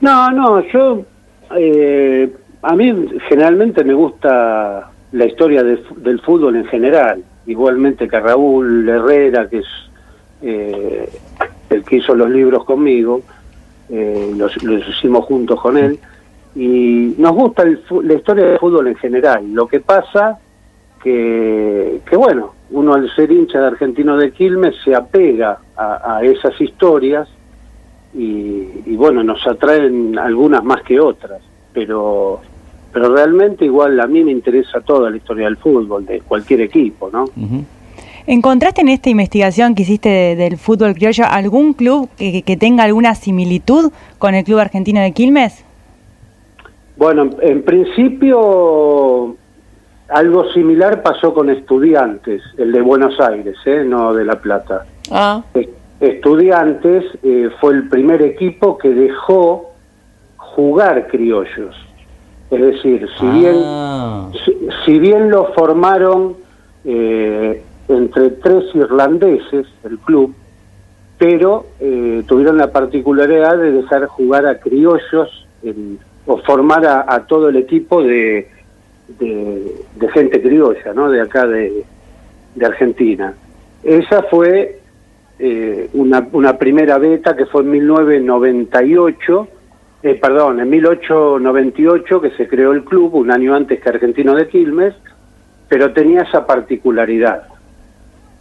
No, 0.00 0.30
no, 0.30 0.64
yo... 0.72 1.02
Eh, 1.54 2.32
a 2.62 2.76
mí 2.76 2.92
generalmente 3.28 3.84
me 3.84 3.94
gusta 3.94 4.90
la 5.12 5.24
historia 5.26 5.62
del 5.62 6.20
fútbol 6.20 6.56
en 6.56 6.64
general 6.66 7.24
igualmente 7.46 8.08
que 8.08 8.20
Raúl 8.20 8.88
Herrera, 8.88 9.48
que 9.48 9.58
es 9.58 9.66
eh, 10.42 11.08
el 11.68 11.84
que 11.84 11.96
hizo 11.96 12.14
los 12.14 12.30
libros 12.30 12.64
conmigo, 12.64 13.22
eh, 13.90 14.32
los, 14.36 14.56
hicimos 14.62 15.24
juntos 15.24 15.60
con 15.60 15.76
él, 15.76 15.98
y 16.54 17.14
nos 17.18 17.32
gusta 17.32 17.64
la 17.64 18.14
historia 18.14 18.46
del 18.46 18.58
fútbol 18.58 18.88
en 18.88 18.96
general. 18.96 19.52
Lo 19.52 19.66
que 19.68 19.80
pasa 19.80 20.38
que, 21.02 22.00
que 22.08 22.16
bueno, 22.16 22.54
uno 22.70 22.94
al 22.94 23.14
ser 23.14 23.30
hincha 23.30 23.60
de 23.60 23.66
Argentino 23.68 24.16
de 24.16 24.32
Quilmes 24.32 24.74
se 24.84 24.94
apega 24.94 25.60
a, 25.76 26.20
esas 26.22 26.60
historias 26.60 27.28
y, 28.12 28.66
y, 28.86 28.96
bueno, 28.96 29.22
nos 29.22 29.46
atraen 29.46 30.18
algunas 30.18 30.64
más 30.64 30.82
que 30.82 31.00
otras, 31.00 31.40
pero 31.72 32.40
pero 32.92 33.14
realmente 33.14 33.64
igual 33.64 34.00
a 34.00 34.06
mí 34.06 34.24
me 34.24 34.32
interesa 34.32 34.80
toda 34.80 35.10
la 35.10 35.16
historia 35.16 35.44
del 35.44 35.56
fútbol, 35.56 36.04
de 36.06 36.20
cualquier 36.20 36.62
equipo, 36.62 37.08
¿no? 37.12 37.26
¿Encontraste 38.30 38.82
en 38.82 38.88
esta 38.90 39.10
investigación 39.10 39.74
que 39.74 39.82
hiciste 39.82 40.36
del 40.36 40.56
fútbol 40.56 40.94
criollo 40.94 41.24
algún 41.28 41.72
club 41.72 42.08
que, 42.16 42.56
tenga 42.60 42.84
alguna 42.84 43.16
similitud 43.16 43.90
con 44.20 44.36
el 44.36 44.44
Club 44.44 44.60
Argentino 44.60 45.00
de 45.00 45.10
Quilmes? 45.10 45.64
Bueno, 46.96 47.28
en, 47.42 47.64
principio 47.64 49.34
algo 50.08 50.48
similar 50.52 51.02
pasó 51.02 51.34
con 51.34 51.50
Estudiantes, 51.50 52.40
el 52.56 52.70
de 52.70 52.80
Buenos 52.80 53.18
Aires, 53.18 53.56
¿eh? 53.64 53.82
no 53.84 54.14
de 54.14 54.24
La 54.24 54.40
Plata. 54.40 54.86
Ah. 55.10 55.42
Estudiantes 55.98 57.06
eh, 57.24 57.50
fue 57.60 57.74
el 57.74 57.88
primer 57.88 58.22
equipo 58.22 58.78
que 58.78 58.90
dejó 58.90 59.72
jugar 60.36 61.08
criollos 61.08 61.74
es 62.52 62.60
decir, 62.60 63.08
si 63.18 63.26
bien 63.26 63.56
ah. 63.64 64.30
si, 64.84 64.98
bien 64.98 65.30
lo 65.30 65.52
formaron 65.52 66.36
eh, 66.84 67.62
entre 67.96 68.30
tres 68.30 68.64
irlandeses, 68.74 69.66
el 69.84 69.98
club, 69.98 70.34
pero 71.18 71.66
eh, 71.80 72.22
tuvieron 72.26 72.56
la 72.58 72.72
particularidad 72.72 73.58
de 73.58 73.72
dejar 73.72 74.06
jugar 74.06 74.46
a 74.46 74.58
criollos 74.58 75.46
o 76.26 76.38
formar 76.38 76.86
a, 76.86 77.26
todo 77.26 77.48
el 77.50 77.56
equipo 77.56 78.02
de, 78.02 78.48
de, 79.18 80.08
gente 80.14 80.40
criolla, 80.40 80.94
¿no? 80.94 81.10
De 81.10 81.20
acá 81.20 81.46
de, 81.46 81.84
de 82.54 82.66
Argentina. 82.66 83.34
Esa 83.82 84.22
fue 84.24 84.80
eh, 85.38 85.90
una, 85.92 86.26
una 86.32 86.56
primera 86.56 86.98
beta 86.98 87.36
que 87.36 87.46
fue 87.46 87.62
en 87.62 87.70
1998 87.70 89.48
eh, 90.02 90.14
perdón, 90.14 90.60
en 90.60 90.70
1898 90.70 92.20
que 92.22 92.30
se 92.30 92.48
creó 92.48 92.72
el 92.72 92.84
club, 92.84 93.14
un 93.14 93.30
año 93.30 93.54
antes 93.54 93.80
que 93.80 93.88
Argentino 93.88 94.34
de 94.34 94.48
Quilmes, 94.48 94.94
pero 95.68 95.92
tenía 95.92 96.22
esa 96.22 96.46
particularidad. 96.46 97.44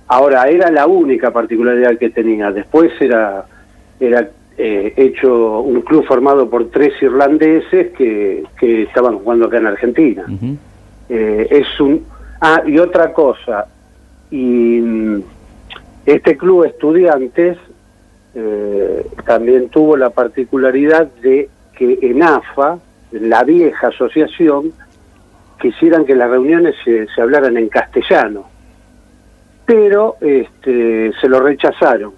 Ahora, 0.09 0.47
era 0.49 0.69
la 0.69 0.85
única 0.85 1.31
particularidad 1.31 1.97
que 1.97 2.09
tenía. 2.09 2.51
Después 2.51 2.91
era, 2.99 3.45
era 3.99 4.29
eh, 4.57 4.93
hecho 4.97 5.61
un 5.61 5.81
club 5.81 6.05
formado 6.05 6.49
por 6.49 6.69
tres 6.69 6.93
irlandeses 7.01 7.91
que, 7.93 8.43
que 8.59 8.83
estaban 8.83 9.19
jugando 9.19 9.45
acá 9.45 9.57
en 9.57 9.67
Argentina. 9.67 10.25
Eh, 11.09 11.47
es 11.49 11.79
un 11.79 12.05
Ah, 12.41 12.63
y 12.65 12.79
otra 12.79 13.11
cosa, 13.11 13.67
y 14.31 14.79
mm, 14.79 15.21
este 16.05 16.37
club 16.37 16.63
estudiantes 16.63 17.57
eh, 18.33 19.05
también 19.25 19.67
tuvo 19.69 19.97
la 19.97 20.09
particularidad 20.09 21.07
de 21.21 21.49
que 21.73 21.99
en 22.01 22.23
AFA, 22.23 22.79
la 23.11 23.43
vieja 23.43 23.87
asociación, 23.87 24.71
quisieran 25.61 26.05
que 26.05 26.15
las 26.15 26.29
reuniones 26.29 26.75
se, 26.85 27.07
hablaran 27.21 27.57
en 27.57 27.67
castellano. 27.67 28.45
Pero 29.69 30.15
este, 30.19 31.11
se 31.21 31.29
lo 31.29 31.41
rechazaron. 31.41 32.13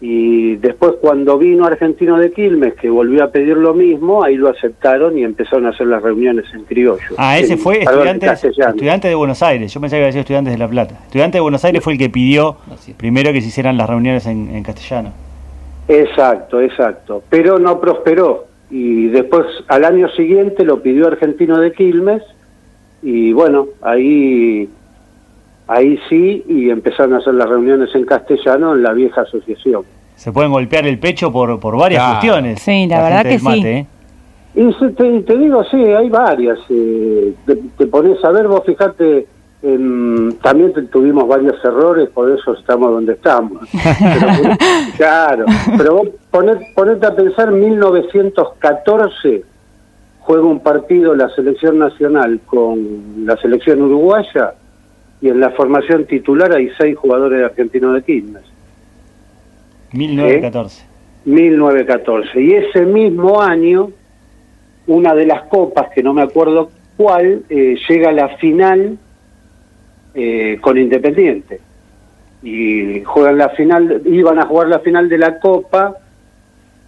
Y 0.00 0.56
después 0.56 0.94
cuando 0.98 1.36
vino 1.36 1.66
Argentino 1.66 2.16
de 2.16 2.32
Quilmes, 2.32 2.72
que 2.72 2.88
volvió 2.88 3.22
a 3.22 3.30
pedir 3.30 3.58
lo 3.58 3.74
mismo, 3.74 4.24
ahí 4.24 4.36
lo 4.36 4.48
aceptaron 4.48 5.18
y 5.18 5.24
empezaron 5.24 5.66
a 5.66 5.70
hacer 5.70 5.88
las 5.88 6.02
reuniones 6.02 6.46
en 6.54 6.64
criollo. 6.64 7.16
Ah, 7.18 7.38
ese 7.38 7.58
fue 7.58 7.80
estudiante, 7.82 9.08
de 9.08 9.14
Buenos 9.14 9.42
Aires. 9.42 9.74
Yo 9.74 9.78
pensé 9.78 9.96
que 9.96 10.02
había 10.02 10.12
sido 10.12 10.20
estudiantes 10.22 10.54
de 10.54 10.58
La 10.58 10.68
Plata. 10.68 10.94
Estudiante 11.04 11.36
de 11.36 11.42
Buenos 11.42 11.62
Aires 11.66 11.84
fue 11.84 11.92
el 11.92 11.98
que 11.98 12.08
pidió 12.08 12.56
primero 12.96 13.30
que 13.30 13.42
se 13.42 13.48
hicieran 13.48 13.76
las 13.76 13.90
reuniones 13.90 14.24
en, 14.24 14.48
en 14.48 14.62
castellano. 14.62 15.12
Exacto, 15.86 16.62
exacto. 16.62 17.22
Pero 17.28 17.58
no 17.58 17.78
prosperó. 17.78 18.46
Y 18.70 19.08
después, 19.08 19.44
al 19.66 19.84
año 19.84 20.08
siguiente, 20.12 20.64
lo 20.64 20.80
pidió 20.80 21.08
Argentino 21.08 21.58
de 21.58 21.72
Quilmes. 21.72 22.22
Y 23.02 23.32
bueno, 23.32 23.66
ahí, 23.82 24.70
ahí 25.68 25.98
sí, 26.08 26.44
y 26.48 26.70
empezaron 26.70 27.14
a 27.14 27.18
hacer 27.18 27.34
las 27.34 27.48
reuniones 27.48 27.94
en 27.94 28.04
castellano 28.04 28.74
en 28.74 28.82
la 28.82 28.92
vieja 28.92 29.20
asociación. 29.22 29.82
Se 30.16 30.32
pueden 30.32 30.50
golpear 30.50 30.86
el 30.86 30.98
pecho 30.98 31.30
por, 31.30 31.60
por 31.60 31.76
varias 31.78 32.00
Claro. 32.02 32.14
cuestiones. 32.20 32.60
Sí, 32.60 32.86
la 32.88 33.02
verdad 33.02 33.22
que 33.24 33.38
mate, 33.38 33.60
sí. 33.60 33.66
¿eh? 33.68 33.86
Y 34.54 34.72
se- 34.72 34.88
te, 34.90 35.20
te 35.20 35.38
digo, 35.38 35.62
sí, 35.70 35.76
hay 35.76 36.08
varias. 36.08 36.58
eh, 36.70 37.32
te, 37.46 37.56
te 37.76 37.86
pones 37.86 38.22
a 38.24 38.30
ver, 38.32 38.48
vos 38.48 38.62
fijate, 38.66 39.26
también 40.42 40.72
tuvimos 40.90 41.28
varios 41.28 41.62
errores, 41.64 42.08
por 42.10 42.30
eso 42.30 42.54
estamos 42.54 42.90
donde 42.90 43.12
estamos. 43.12 43.68
Pero, 43.70 44.56
claro, 44.96 45.44
pero 45.76 45.94
vos 45.96 46.08
ponet- 46.32 46.74
ponete 46.74 47.06
a 47.06 47.14
pensar, 47.14 47.50
1914 47.52 49.42
juega 50.20 50.44
un 50.44 50.60
partido 50.60 51.14
la 51.14 51.28
selección 51.30 51.78
nacional 51.78 52.40
con 52.46 53.24
la 53.24 53.36
selección 53.38 53.80
uruguaya 53.82 54.54
y 55.20 55.28
en 55.28 55.40
la 55.40 55.50
formación 55.50 56.06
titular 56.06 56.52
hay 56.52 56.70
seis 56.78 56.96
jugadores 56.96 57.40
de 57.40 57.44
Argentino 57.46 57.92
de 57.92 58.02
Quilmes. 58.02 58.42
1914. 59.92 60.84
1914. 61.24 62.40
Y 62.40 62.52
ese 62.54 62.86
mismo 62.86 63.40
año, 63.40 63.90
una 64.86 65.14
de 65.14 65.26
las 65.26 65.42
copas, 65.44 65.88
que 65.94 66.02
no 66.02 66.14
me 66.14 66.22
acuerdo 66.22 66.70
cuál, 66.96 67.42
eh, 67.48 67.76
llega 67.88 68.10
a 68.10 68.12
la 68.12 68.28
final 68.36 68.98
eh, 70.14 70.58
con 70.60 70.78
Independiente. 70.78 71.60
Y 72.42 73.02
juegan 73.02 73.38
la 73.38 73.48
final, 73.50 74.02
iban 74.06 74.38
a 74.38 74.46
jugar 74.46 74.68
la 74.68 74.78
final 74.78 75.08
de 75.08 75.18
la 75.18 75.40
copa 75.40 75.96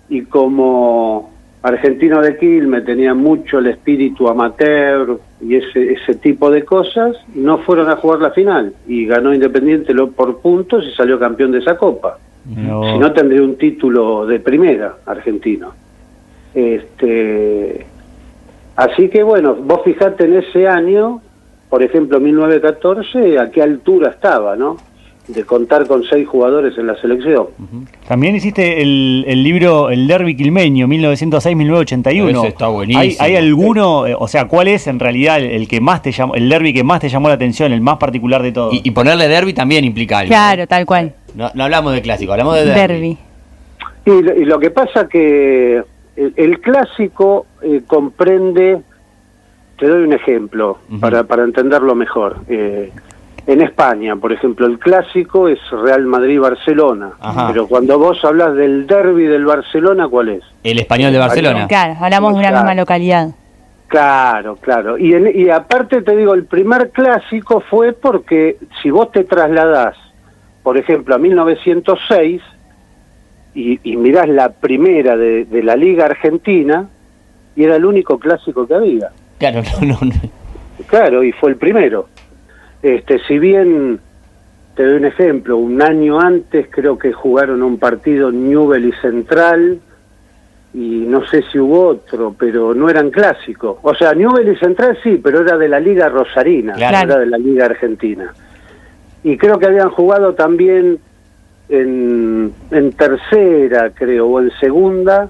y 0.08 0.22
como 0.22 1.29
Argentino 1.62 2.22
de 2.22 2.38
Quilmes 2.38 2.84
tenía 2.86 3.12
mucho 3.12 3.58
el 3.58 3.66
espíritu 3.66 4.28
amateur 4.28 5.18
y 5.42 5.56
ese, 5.56 5.92
ese 5.92 6.14
tipo 6.14 6.50
de 6.50 6.64
cosas, 6.64 7.16
no 7.34 7.58
fueron 7.58 7.90
a 7.90 7.96
jugar 7.96 8.20
la 8.20 8.30
final 8.30 8.72
y 8.86 9.06
ganó 9.06 9.34
Independiente 9.34 9.94
por 9.94 10.40
puntos 10.40 10.84
y 10.86 10.94
salió 10.94 11.18
campeón 11.18 11.52
de 11.52 11.58
esa 11.58 11.76
copa. 11.76 12.18
No. 12.46 12.92
Si 12.92 12.98
no, 12.98 13.12
tendría 13.12 13.42
un 13.42 13.56
título 13.56 14.24
de 14.24 14.40
primera 14.40 14.96
argentino. 15.04 15.72
Este, 16.54 17.86
así 18.76 19.08
que 19.10 19.22
bueno, 19.22 19.54
vos 19.54 19.82
fijate 19.84 20.24
en 20.24 20.36
ese 20.36 20.66
año, 20.66 21.20
por 21.68 21.82
ejemplo, 21.82 22.18
1914, 22.18 23.38
a 23.38 23.50
qué 23.50 23.62
altura 23.62 24.10
estaba, 24.10 24.56
¿no? 24.56 24.78
De 25.34 25.44
contar 25.44 25.86
con 25.86 26.02
seis 26.04 26.26
jugadores 26.26 26.76
en 26.76 26.86
la 26.86 26.96
selección. 27.00 27.46
También 28.08 28.34
hiciste 28.34 28.82
el, 28.82 29.24
el 29.28 29.42
libro 29.44 29.88
El 29.90 30.06
Derby 30.08 30.34
Quilmeño, 30.36 30.88
1906-1981. 30.88 32.38
Ese 32.38 32.48
está 32.48 32.68
buenísimo. 32.68 33.00
¿Hay, 33.02 33.16
hay 33.20 33.36
alguno, 33.36 34.06
eh, 34.06 34.16
o 34.18 34.26
sea, 34.28 34.46
cuál 34.48 34.68
es 34.68 34.86
en 34.86 34.98
realidad 34.98 35.38
el, 35.38 35.44
el 35.50 35.68
que 35.68 35.80
más 35.80 36.02
te 36.02 36.10
llamó, 36.12 36.34
el 36.34 36.48
derby 36.48 36.72
que 36.72 36.82
más 36.84 37.00
te 37.00 37.08
llamó 37.08 37.28
la 37.28 37.34
atención, 37.34 37.72
el 37.72 37.80
más 37.80 37.98
particular 37.98 38.42
de 38.42 38.52
todos? 38.52 38.74
Y, 38.74 38.80
y 38.84 38.90
ponerle 38.90 39.28
derby 39.28 39.52
también 39.52 39.84
implica 39.84 40.18
algo. 40.18 40.28
Claro, 40.30 40.66
tal 40.66 40.86
cual. 40.86 41.14
No, 41.34 41.50
no 41.54 41.64
hablamos 41.64 41.92
de 41.92 42.02
clásico, 42.02 42.32
hablamos 42.32 42.56
de 42.56 42.64
derby. 42.64 42.78
Derby. 42.94 43.18
Y, 44.06 44.22
lo- 44.22 44.34
y 44.40 44.44
lo 44.44 44.58
que 44.58 44.70
pasa 44.70 45.06
que 45.08 45.82
el, 46.16 46.32
el 46.36 46.60
clásico 46.60 47.46
eh, 47.62 47.82
comprende, 47.86 48.80
te 49.78 49.86
doy 49.86 50.02
un 50.02 50.12
ejemplo 50.12 50.78
para, 51.00 51.24
para 51.24 51.44
entenderlo 51.44 51.94
mejor. 51.94 52.38
Eh, 52.48 52.90
en 53.46 53.60
España, 53.60 54.16
por 54.16 54.32
ejemplo, 54.32 54.66
el 54.66 54.78
clásico 54.78 55.48
es 55.48 55.58
Real 55.70 56.04
Madrid-Barcelona, 56.04 57.12
pero 57.48 57.66
cuando 57.66 57.98
vos 57.98 58.24
hablas 58.24 58.54
del 58.54 58.86
derby 58.86 59.24
del 59.24 59.44
Barcelona, 59.44 60.08
¿cuál 60.08 60.28
es? 60.30 60.42
El 60.62 60.78
español 60.78 61.12
de 61.12 61.18
Barcelona. 61.18 61.66
Claro, 61.68 61.96
hablamos 62.00 62.34
de 62.34 62.38
una 62.40 62.48
Claro. 62.48 62.64
misma 62.64 62.74
localidad. 62.74 63.28
Claro, 63.88 64.56
claro. 64.56 64.98
Y, 64.98 65.14
en- 65.14 65.32
y 65.34 65.50
aparte 65.50 66.02
te 66.02 66.16
digo, 66.16 66.34
el 66.34 66.44
primer 66.44 66.90
clásico 66.90 67.60
fue 67.60 67.92
porque 67.92 68.56
si 68.82 68.90
vos 68.90 69.10
te 69.10 69.24
trasladás, 69.24 69.96
por 70.62 70.78
ejemplo, 70.78 71.14
a 71.14 71.18
1906 71.18 72.40
y, 73.54 73.80
y 73.82 73.96
mirás 73.96 74.28
la 74.28 74.50
primera 74.50 75.16
de, 75.16 75.44
de 75.44 75.62
la 75.64 75.74
Liga 75.74 76.06
Argentina, 76.06 76.88
y 77.56 77.64
era 77.64 77.74
el 77.76 77.84
único 77.84 78.18
clásico 78.18 78.66
que 78.66 78.74
había. 78.74 79.08
Claro, 79.38 79.62
no, 79.80 79.86
no, 79.88 79.98
no. 80.02 80.12
Claro, 80.86 81.24
y 81.24 81.32
fue 81.32 81.50
el 81.50 81.56
primero. 81.56 82.08
Este, 82.82 83.18
si 83.26 83.38
bien 83.38 84.00
te 84.74 84.84
doy 84.86 84.96
un 84.96 85.04
ejemplo, 85.04 85.56
un 85.58 85.82
año 85.82 86.20
antes 86.20 86.68
creo 86.70 86.98
que 86.98 87.12
jugaron 87.12 87.62
un 87.62 87.78
partido 87.78 88.30
Newell 88.32 88.86
y 88.86 88.92
Central 88.92 89.78
y 90.72 91.04
no 91.06 91.26
sé 91.26 91.42
si 91.50 91.58
hubo 91.58 91.86
otro, 91.88 92.34
pero 92.38 92.72
no 92.74 92.88
eran 92.88 93.10
clásicos. 93.10 93.78
O 93.82 93.94
sea, 93.94 94.14
Newell 94.14 94.52
y 94.52 94.56
Central 94.56 94.96
sí, 95.02 95.20
pero 95.22 95.40
era 95.40 95.58
de 95.58 95.68
la 95.68 95.80
Liga 95.80 96.08
Rosarina, 96.08 96.74
Claro. 96.74 96.96
no 97.08 97.12
era 97.12 97.20
de 97.20 97.26
la 97.26 97.38
Liga 97.38 97.64
Argentina. 97.66 98.32
Y 99.24 99.36
creo 99.36 99.58
que 99.58 99.66
habían 99.66 99.90
jugado 99.90 100.34
también 100.34 100.98
en, 101.68 102.52
en 102.70 102.92
tercera, 102.92 103.90
creo, 103.90 104.28
o 104.28 104.40
en 104.40 104.50
segunda, 104.60 105.28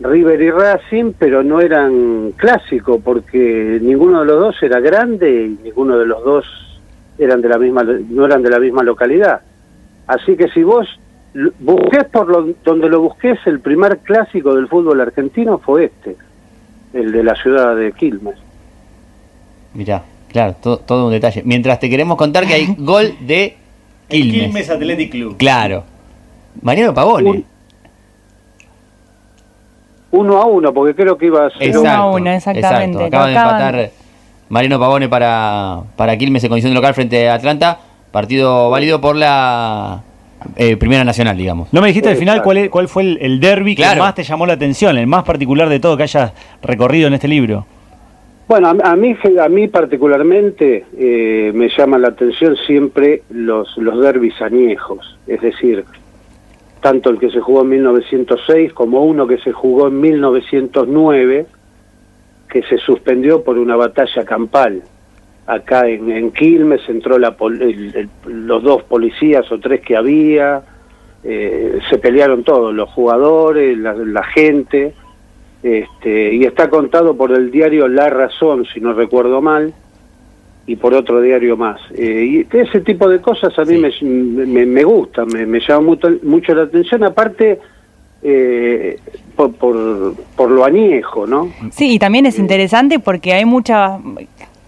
River 0.00 0.40
y 0.40 0.50
Racing, 0.52 1.12
pero 1.18 1.42
no 1.42 1.60
eran 1.60 2.32
clásicos 2.36 3.00
porque 3.04 3.78
ninguno 3.82 4.20
de 4.20 4.26
los 4.26 4.40
dos 4.40 4.62
era 4.62 4.78
grande 4.80 5.28
y 5.46 5.58
ninguno 5.64 5.98
de 5.98 6.06
los 6.06 6.22
dos 6.24 6.46
eran 7.18 7.40
de 7.42 7.48
la 7.48 7.58
misma 7.58 7.82
no 7.82 8.24
eran 8.26 8.42
de 8.42 8.50
la 8.50 8.58
misma 8.58 8.82
localidad. 8.82 9.40
Así 10.06 10.36
que 10.36 10.48
si 10.48 10.62
vos 10.62 10.86
busques 11.60 12.04
por 12.04 12.28
lo, 12.28 12.54
donde 12.64 12.88
lo 12.88 13.00
busques, 13.02 13.38
el 13.46 13.60
primer 13.60 13.98
clásico 13.98 14.54
del 14.54 14.68
fútbol 14.68 15.00
argentino 15.00 15.58
fue 15.58 15.84
este, 15.86 16.16
el 16.94 17.12
de 17.12 17.22
la 17.22 17.34
ciudad 17.36 17.76
de 17.76 17.92
Quilmes. 17.92 18.36
Mirá, 19.74 20.02
claro, 20.32 20.56
todo, 20.62 20.78
todo 20.78 21.06
un 21.06 21.12
detalle. 21.12 21.42
Mientras 21.44 21.78
te 21.78 21.90
queremos 21.90 22.16
contar 22.16 22.46
que 22.46 22.54
hay 22.54 22.74
gol 22.78 23.14
de 23.20 23.56
Quilmes. 24.08 24.42
Quilmes 24.44 24.70
Athletic 24.70 25.10
Club. 25.10 25.36
Claro. 25.36 25.84
Mariano 26.62 26.94
Pavone. 26.94 27.30
Un- 27.30 27.44
Uno 30.10 30.38
a 30.40 30.46
uno, 30.46 30.72
porque 30.72 30.94
creo 30.94 31.18
que 31.18 31.26
iba 31.26 31.46
a 31.46 31.50
ser 31.50 31.76
Uno 31.76 31.90
a 31.90 32.10
uno, 32.10 32.30
exactamente. 32.32 33.04
exacto. 33.04 33.04
Acaba 33.04 33.26
de 33.26 33.34
empatar 33.34 33.90
Mariano 34.48 34.78
Pavone 34.78 35.08
para, 35.08 35.80
para 35.96 36.16
Quilmes 36.16 36.42
en 36.44 36.48
condición 36.48 36.70
de 36.72 36.74
local 36.76 36.94
frente 36.94 37.28
a 37.28 37.34
Atlanta. 37.34 37.78
Partido 38.10 38.70
válido 38.70 39.00
por 39.00 39.16
la 39.16 40.02
eh, 40.56 40.76
Primera 40.76 41.04
Nacional, 41.04 41.36
digamos. 41.36 41.68
No 41.72 41.80
me 41.82 41.88
dijiste 41.88 42.08
al 42.08 42.16
final 42.16 42.42
cuál, 42.42 42.56
es- 42.58 42.70
cuál 42.70 42.88
fue 42.88 43.02
el, 43.02 43.18
el 43.20 43.40
derby 43.40 43.74
que 43.76 43.82
más 43.98 44.14
te 44.14 44.22
llamó 44.22 44.46
la 44.46 44.54
atención, 44.54 44.96
el 44.96 45.06
más 45.06 45.24
particular 45.24 45.68
de 45.68 45.78
todo 45.80 45.96
que 45.96 46.04
hayas 46.04 46.32
recorrido 46.62 47.08
en 47.08 47.14
este 47.14 47.28
libro. 47.28 47.66
Bueno, 48.48 48.68
a, 48.68 48.92
a 48.92 48.96
mí 48.96 49.14
a 49.42 49.48
mí 49.50 49.68
particularmente 49.68 50.86
eh, 50.98 51.52
me 51.54 51.68
llama 51.68 51.98
la 51.98 52.08
atención 52.08 52.56
siempre 52.66 53.22
los 53.28 53.76
los 53.76 54.00
derbis 54.00 54.40
añejos, 54.40 55.18
es 55.26 55.42
decir, 55.42 55.84
tanto 56.80 57.10
el 57.10 57.18
que 57.18 57.30
se 57.30 57.40
jugó 57.40 57.60
en 57.60 57.68
1906 57.68 58.72
como 58.72 59.04
uno 59.04 59.26
que 59.26 59.36
se 59.38 59.52
jugó 59.52 59.88
en 59.88 60.00
1909 60.00 61.46
que 62.48 62.62
se 62.62 62.78
suspendió 62.78 63.42
por 63.44 63.58
una 63.58 63.76
batalla 63.76 64.24
campal. 64.24 64.82
Acá 65.46 65.88
en, 65.88 66.10
en 66.10 66.30
Quilmes 66.32 66.80
entró 66.88 67.18
la 67.18 67.36
pol- 67.36 67.60
el- 67.62 67.94
el- 67.96 68.46
los 68.46 68.62
dos 68.62 68.82
policías 68.84 69.50
o 69.50 69.58
tres 69.58 69.80
que 69.80 69.96
había, 69.96 70.62
eh, 71.24 71.78
se 71.88 71.98
pelearon 71.98 72.44
todos, 72.44 72.74
los 72.74 72.88
jugadores, 72.90 73.76
la, 73.78 73.94
la 73.94 74.22
gente, 74.24 74.94
este, 75.62 76.34
y 76.34 76.44
está 76.44 76.68
contado 76.70 77.16
por 77.16 77.32
el 77.32 77.50
diario 77.50 77.88
La 77.88 78.08
Razón, 78.10 78.64
si 78.72 78.80
no 78.80 78.92
recuerdo 78.92 79.40
mal, 79.40 79.72
y 80.66 80.76
por 80.76 80.92
otro 80.94 81.20
diario 81.22 81.56
más. 81.56 81.80
Eh, 81.96 82.44
y 82.52 82.56
ese 82.56 82.80
tipo 82.82 83.08
de 83.08 83.20
cosas 83.20 83.58
a 83.58 83.64
mí 83.64 83.78
me, 83.78 83.90
me, 84.46 84.66
me 84.66 84.84
gusta, 84.84 85.24
me, 85.24 85.46
me 85.46 85.60
llama 85.60 85.80
mucho, 85.86 86.08
mucho 86.22 86.54
la 86.54 86.64
atención, 86.64 87.02
aparte 87.04 87.58
eh, 88.22 88.98
por, 89.36 89.52
por, 89.54 90.14
por 90.36 90.50
lo 90.50 90.64
añejo, 90.64 91.26
¿no? 91.26 91.52
Sí, 91.70 91.94
y 91.94 91.98
también 91.98 92.26
es 92.26 92.38
interesante 92.38 92.98
porque 92.98 93.34
hay 93.34 93.44
muchas 93.44 94.00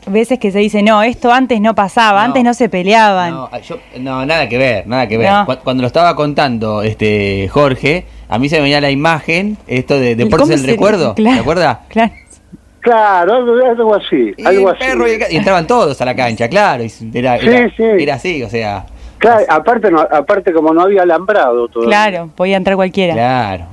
veces 0.06 0.38
que 0.38 0.50
se 0.50 0.58
dice, 0.60 0.82
no, 0.82 1.02
esto 1.02 1.32
antes 1.32 1.60
no 1.60 1.74
pasaba, 1.74 2.20
No. 2.20 2.26
antes 2.26 2.44
no 2.44 2.54
se 2.54 2.68
peleaban. 2.68 3.32
No, 3.32 3.60
yo- 3.60 3.78
no, 3.98 4.24
nada 4.24 4.48
que 4.48 4.58
ver, 4.58 4.86
nada 4.86 5.06
que 5.06 5.18
ver. 5.18 5.30
No. 5.30 5.46
Cuando 5.62 5.82
lo 5.82 5.86
estaba 5.86 6.14
contando 6.16 6.82
este 6.82 7.48
Jorge, 7.48 8.06
a 8.28 8.38
mí 8.38 8.48
se 8.48 8.56
me 8.56 8.62
venía 8.62 8.80
la 8.80 8.90
imagen, 8.90 9.56
esto 9.66 9.98
de 9.98 10.16
Deportes 10.16 10.48
¿Cómo 10.48 10.56
del 10.56 10.66
Recuerdo, 10.66 11.14
Claro, 11.16 11.36
¿te 11.36 11.40
acuerdas? 11.40 11.78
Claro. 11.88 12.12
Claro, 12.80 13.34
algo, 13.34 13.94
así. 13.94 14.32
Y, 14.38 14.46
algo 14.46 14.70
así. 14.70 14.84
y, 15.30 15.36
entraban 15.36 15.66
todos 15.66 16.00
a 16.00 16.04
la 16.06 16.16
cancha, 16.16 16.48
claro. 16.48 16.82
Era, 17.12 17.36
era, 17.36 18.14
así, 18.14 18.42
o 18.42 18.48
sea. 18.48 18.86
Claro, 19.20 19.44
aparte, 19.50 19.90
no, 19.90 20.00
aparte 20.00 20.50
como 20.50 20.72
no 20.72 20.80
había 20.80 21.02
alambrado 21.02 21.68
todo. 21.68 21.84
Claro, 21.84 22.30
podía 22.34 22.56
entrar 22.56 22.74
cualquiera. 22.74 23.12
Claro. 23.12 23.66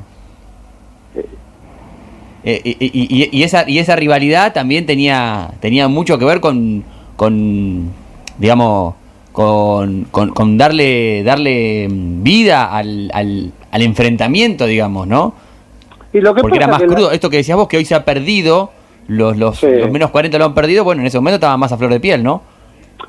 Eh, 2.43 2.61
y, 2.63 3.29
y, 3.31 3.43
esa, 3.43 3.67
y 3.67 3.79
esa 3.79 3.95
rivalidad 3.95 4.53
también 4.53 4.85
tenía, 4.85 5.51
tenía 5.61 5.87
mucho 5.87 6.19
que 6.19 6.25
ver 6.25 6.41
con, 6.41 6.83
con 7.15 7.91
digamos, 8.37 8.95
con, 9.31 10.03
con, 10.11 10.57
darle, 10.57 11.23
darle 11.23 11.87
vida 11.89 12.65
al, 12.65 13.09
al, 13.13 13.53
al, 13.71 13.81
enfrentamiento, 13.81 14.65
digamos, 14.65 15.07
¿no? 15.07 15.33
Y 16.11 16.19
lo 16.19 16.35
que 16.35 16.41
Porque 16.41 16.57
era 16.57 16.67
más 16.67 16.83
crudo. 16.83 17.11
Esto 17.11 17.29
que 17.29 17.37
decías 17.37 17.57
vos, 17.57 17.69
que 17.69 17.77
hoy 17.77 17.85
se 17.85 17.95
ha 17.95 18.03
perdido, 18.03 18.71
los, 19.07 19.37
los, 19.37 19.63
los, 19.63 19.91
menos 19.91 20.11
40 20.11 20.37
lo 20.37 20.45
han 20.45 20.53
perdido, 20.53 20.83
bueno, 20.83 21.01
en 21.01 21.07
ese 21.07 21.19
momento 21.19 21.35
estaba 21.35 21.55
más 21.55 21.71
a 21.71 21.77
flor 21.77 21.91
de 21.91 22.01
piel, 22.01 22.21
¿no? 22.21 22.41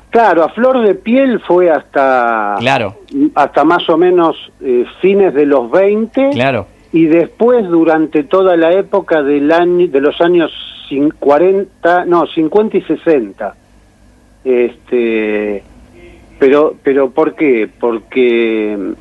Claro, 0.09 0.43
a 0.43 0.49
flor 0.49 0.85
de 0.85 0.95
piel 0.95 1.39
fue 1.41 1.69
hasta, 1.69 2.55
claro. 2.59 2.95
hasta 3.35 3.63
más 3.63 3.87
o 3.89 3.97
menos 3.97 4.35
eh, 4.61 4.85
fines 5.01 5.33
de 5.33 5.45
los 5.45 5.69
20. 5.69 6.31
Claro 6.31 6.67
y 6.91 7.05
después 7.05 7.67
durante 7.67 8.23
toda 8.23 8.57
la 8.57 8.71
época 8.71 9.21
del 9.21 9.51
año, 9.51 9.87
de 9.87 10.01
los 10.01 10.19
años 10.21 10.51
40, 11.19 12.05
no, 12.05 12.25
50 12.25 12.77
y 12.77 12.81
60. 12.81 13.55
Este, 14.43 15.63
pero, 16.39 16.75
pero 16.81 17.11
¿por 17.11 17.35
qué? 17.35 17.69
Porque, 17.79 18.93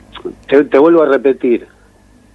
te, 0.47 0.79
vuelvo 0.79 1.03
a 1.03 1.07
repetir, 1.07 1.67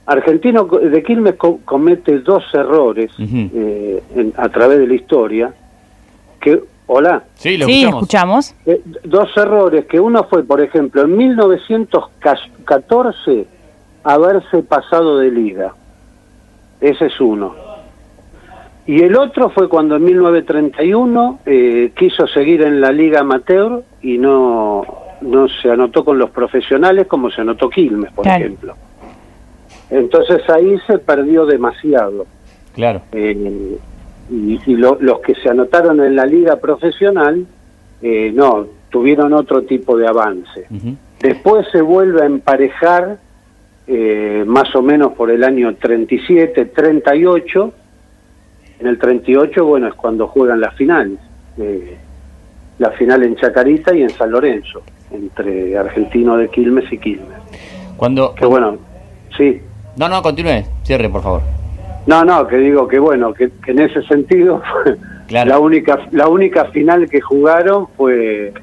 Argentino 0.05 0.65
de 0.65 1.03
Quilmes 1.03 1.35
comete 1.35 2.19
dos 2.19 2.43
errores 2.53 3.11
eh, 3.19 4.01
a 4.35 4.49
través 4.49 4.79
de 4.79 4.87
la 4.87 4.93
historia, 4.95 5.53
que, 6.41 6.63
hola. 6.93 7.23
Sí, 7.35 7.57
lo 7.57 7.67
escuchamos. 7.67 8.55
Eh, 8.65 8.81
dos 9.03 9.29
errores, 9.35 9.85
que 9.85 9.99
uno 9.99 10.23
fue, 10.25 10.43
por 10.43 10.61
ejemplo, 10.61 11.01
en 11.01 11.17
1914 11.17 13.47
haberse 14.03 14.61
pasado 14.63 15.17
de 15.17 15.31
liga. 15.31 15.73
Ese 16.79 17.07
es 17.07 17.19
uno. 17.19 17.55
Y 18.85 19.01
el 19.01 19.15
otro 19.15 19.49
fue 19.49 19.67
cuando 19.69 19.95
en 19.95 20.03
1931 20.03 21.39
eh, 21.45 21.93
quiso 21.95 22.27
seguir 22.27 22.61
en 22.61 22.81
la 22.81 22.91
liga 22.91 23.21
amateur 23.21 23.81
y 24.01 24.17
no, 24.17 24.85
no 25.21 25.47
se 25.47 25.71
anotó 25.71 26.03
con 26.03 26.19
los 26.19 26.31
profesionales 26.31 27.07
como 27.07 27.31
se 27.31 27.39
anotó 27.41 27.69
Quilmes, 27.69 28.11
por 28.11 28.27
ejemplo. 28.27 28.75
Entonces 29.89 30.41
ahí 30.49 30.77
se 30.85 30.99
perdió 30.99 31.45
demasiado. 31.45 32.25
Claro. 32.73 33.03
Eh, 33.13 33.77
y, 34.29 34.59
los 34.75 35.19
que 35.19 35.35
se 35.35 35.49
anotaron 35.49 36.01
en 36.01 36.15
la 36.15 36.25
liga 36.25 36.57
profesional, 36.57 37.45
eh, 38.01 38.31
no, 38.33 38.67
tuvieron 38.89 39.33
otro 39.33 39.63
tipo 39.63 39.97
de 39.97 40.07
avance. 40.07 40.67
Después 41.19 41.67
se 41.71 41.81
vuelve 41.81 42.21
a 42.21 42.25
emparejar 42.25 43.17
eh, 43.87 44.43
más 44.45 44.73
o 44.75 44.81
menos 44.81 45.13
por 45.13 45.31
el 45.31 45.43
año 45.43 45.75
37, 45.75 46.65
38. 46.65 47.73
En 48.79 48.87
el 48.87 48.97
38, 48.97 49.65
bueno, 49.65 49.87
es 49.87 49.93
cuando 49.93 50.27
juegan 50.27 50.59
las 50.59 50.75
finales. 50.75 51.19
Eh, 51.57 51.97
la 52.79 52.91
final 52.91 53.23
en 53.23 53.35
Chacarita 53.35 53.95
y 53.95 54.01
en 54.01 54.09
San 54.09 54.31
Lorenzo, 54.31 54.81
entre 55.11 55.77
Argentino 55.77 56.37
de 56.37 56.49
Quilmes 56.49 56.91
y 56.91 56.97
Quilmes. 56.97 57.37
Cuando... 57.95 58.33
Que 58.33 58.45
bueno, 58.45 58.77
sí. 59.37 59.61
No, 59.95 60.09
no, 60.09 60.21
continúe, 60.21 60.63
cierre, 60.83 61.07
por 61.07 61.21
favor. 61.21 61.62
No, 62.05 62.25
no, 62.25 62.47
que 62.47 62.57
digo 62.57 62.87
que 62.87 62.99
bueno, 62.99 63.33
que, 63.33 63.49
en 63.67 63.79
ese 63.79 64.01
sentido 64.03 64.61
la 65.29 65.59
única 65.59 65.99
la 66.11 66.27
única 66.27 66.65
final 66.65 67.09
que 67.09 67.21
jugaron 67.21 67.87
fue 67.95 68.53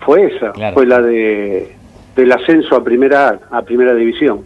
fue 0.00 0.26
esa, 0.26 0.52
fue 0.72 0.86
la 0.86 1.00
de 1.00 1.74
del 2.16 2.32
ascenso 2.32 2.76
a 2.76 2.84
primera 2.84 3.38
a 3.50 3.62
primera 3.62 3.94
división. 3.94 4.40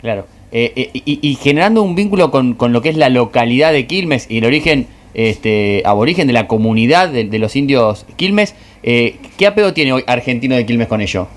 Claro. 0.00 0.26
Eh, 0.52 0.72
eh, 0.76 0.90
y, 1.04 1.34
generando 1.34 1.82
un 1.82 1.96
vínculo 1.96 2.30
con, 2.30 2.54
con, 2.54 2.72
lo 2.72 2.80
que 2.80 2.88
es 2.88 2.96
la 2.96 3.08
localidad 3.08 3.72
de 3.72 3.88
Quilmes 3.88 4.30
y 4.30 4.38
el 4.38 4.44
origen 4.44 4.86
este, 5.14 5.82
aborigen 5.84 6.26
de 6.26 6.32
la 6.32 6.46
comunidad 6.46 7.08
de, 7.08 7.38
los 7.38 7.56
indios 7.56 8.04
Quilmes, 8.16 8.54
eh, 8.82 9.16
¿qué 9.38 9.46
apego 9.46 9.72
tiene 9.72 9.92
hoy 9.92 10.04
Argentino 10.06 10.56
de 10.56 10.66
Quilmes 10.66 10.88
con 10.88 11.00
ello? 11.00 11.28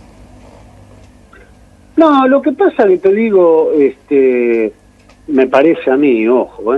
No, 1.96 2.28
lo 2.28 2.42
que 2.42 2.52
pasa 2.52 2.88
que 2.88 2.98
te 2.98 3.14
digo, 3.14 3.72
este, 3.78 4.74
me 5.28 5.48
parece 5.48 5.92
a 5.92 5.98
mí, 5.98 6.28
ojo, 6.28 6.76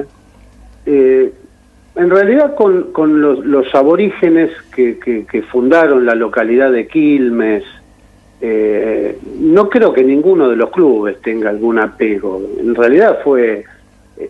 en 1.96 2.10
realidad 2.10 2.56
con, 2.56 2.92
con 2.94 3.22
los, 3.22 3.46
los 3.46 3.74
aborígenes 3.76 4.52
que, 4.74 4.98
que, 5.00 5.42
fundaron 5.44 6.06
la 6.06 6.16
localidad 6.16 6.72
de 6.72 6.88
Quilmes, 6.88 7.64
eh, 8.42 9.18
no 9.40 9.70
creo 9.70 9.92
que 9.92 10.04
ninguno 10.04 10.50
de 10.50 10.56
los 10.56 10.70
clubes 10.70 11.22
tenga 11.22 11.50
algún 11.50 11.78
apego. 11.78 12.42
En 12.58 12.74
realidad 12.74 13.20
fue, 13.24 13.66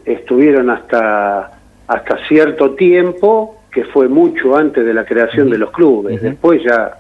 estuvieron 0.06 0.70
hasta, 0.72 1.52
hasta 1.88 2.28
cierto 2.28 2.72
tiempo, 2.72 3.58
que 3.72 3.84
fue 3.86 4.08
mucho 4.08 4.56
antes 4.56 4.84
de 4.84 4.94
la 4.94 5.06
creación 5.06 5.50
de 5.50 5.60
los 5.60 5.70
clubes. 5.70 6.22
Después 6.22 6.64
ya, 6.64 6.92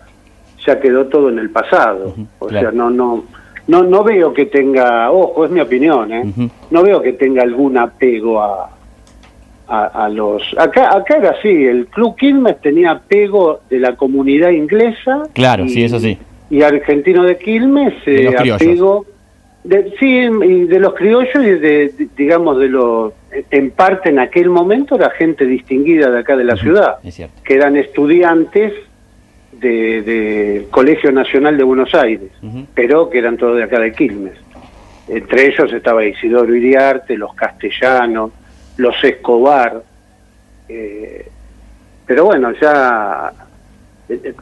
ya 0.65 0.79
quedó 0.79 1.07
todo 1.07 1.29
en 1.29 1.39
el 1.39 1.49
pasado. 1.49 2.13
O 2.37 2.49
sea, 2.49 2.71
no, 2.71 2.91
no, 2.91 3.23
no, 3.69 3.83
no 3.83 4.03
veo 4.03 4.33
que 4.33 4.45
tenga, 4.47 5.11
ojo, 5.11 5.45
es 5.45 5.51
mi 5.51 5.61
opinión, 5.61 6.11
¿eh? 6.11 6.23
no 6.71 6.83
veo 6.83 7.01
que 7.01 7.13
tenga 7.13 7.43
algún 7.43 7.77
apego 7.77 8.41
a, 8.41 8.69
a, 9.67 10.09
los... 10.09 10.43
Acá, 10.57 10.95
acá 10.95 11.17
era 11.17 11.29
así, 11.31 11.47
el 11.47 11.87
Club 11.87 12.15
Quilmes 12.15 12.59
tenía 12.59 12.91
apego 12.91 13.61
de 13.69 13.79
la 13.79 13.95
comunidad 13.95 14.49
inglesa. 14.49 15.23
Claro, 15.33 15.67
sí, 15.67 15.83
eso 15.83 15.99
sí 15.99 16.17
y 16.49 16.61
argentino 16.61 17.23
de 17.23 17.37
Quilmes 17.37 17.93
eh, 18.05 18.35
apego 18.53 19.05
de, 19.63 19.93
sí 19.99 20.07
y 20.07 20.63
de 20.65 20.79
los 20.79 20.93
criollos 20.93 21.35
y 21.35 21.51
de, 21.51 21.93
digamos 22.17 22.57
de 22.59 22.69
los 22.69 23.13
en 23.51 23.71
parte 23.71 24.09
en 24.09 24.19
aquel 24.19 24.49
momento 24.49 24.95
era 24.95 25.11
gente 25.11 25.45
distinguida 25.45 26.09
de 26.09 26.19
acá 26.19 26.35
de 26.35 26.45
la 26.45 26.55
ciudad 26.55 26.97
que 27.43 27.53
eran 27.53 27.77
estudiantes 27.77 28.73
del 29.59 30.05
de 30.05 30.67
Colegio 30.69 31.11
Nacional 31.11 31.57
de 31.57 31.63
Buenos 31.63 31.93
Aires 31.93 32.31
pero 32.73 33.09
que 33.09 33.19
eran 33.19 33.37
todos 33.37 33.57
de 33.57 33.63
acá 33.63 33.79
de 33.79 33.91
Quilmes 33.91 34.33
entre 35.07 35.47
ellos 35.47 35.71
estaba 35.73 36.05
Isidoro 36.05 36.55
Iriarte 36.55 37.17
los 37.17 37.33
castellanos 37.33 38.31
los 38.77 39.03
Escobar 39.03 39.81
eh, 40.67 41.27
pero 42.05 42.25
bueno 42.25 42.51
ya 42.59 43.33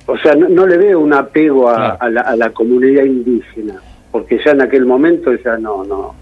o 0.05 0.18
sea, 0.18 0.34
no, 0.36 0.65
le 0.65 0.78
veo 0.78 0.99
un 0.99 1.13
apego 1.13 1.70
a, 1.70 1.97
la, 2.09 2.49
comunidad 2.51 3.03
indígena, 3.03 3.76
porque 4.11 4.39
ya 4.43 4.51
en 4.51 4.61
aquel 4.61 4.86
momento 4.86 5.34
ya 5.43 5.57
no, 5.57 5.84
no, 5.84 6.15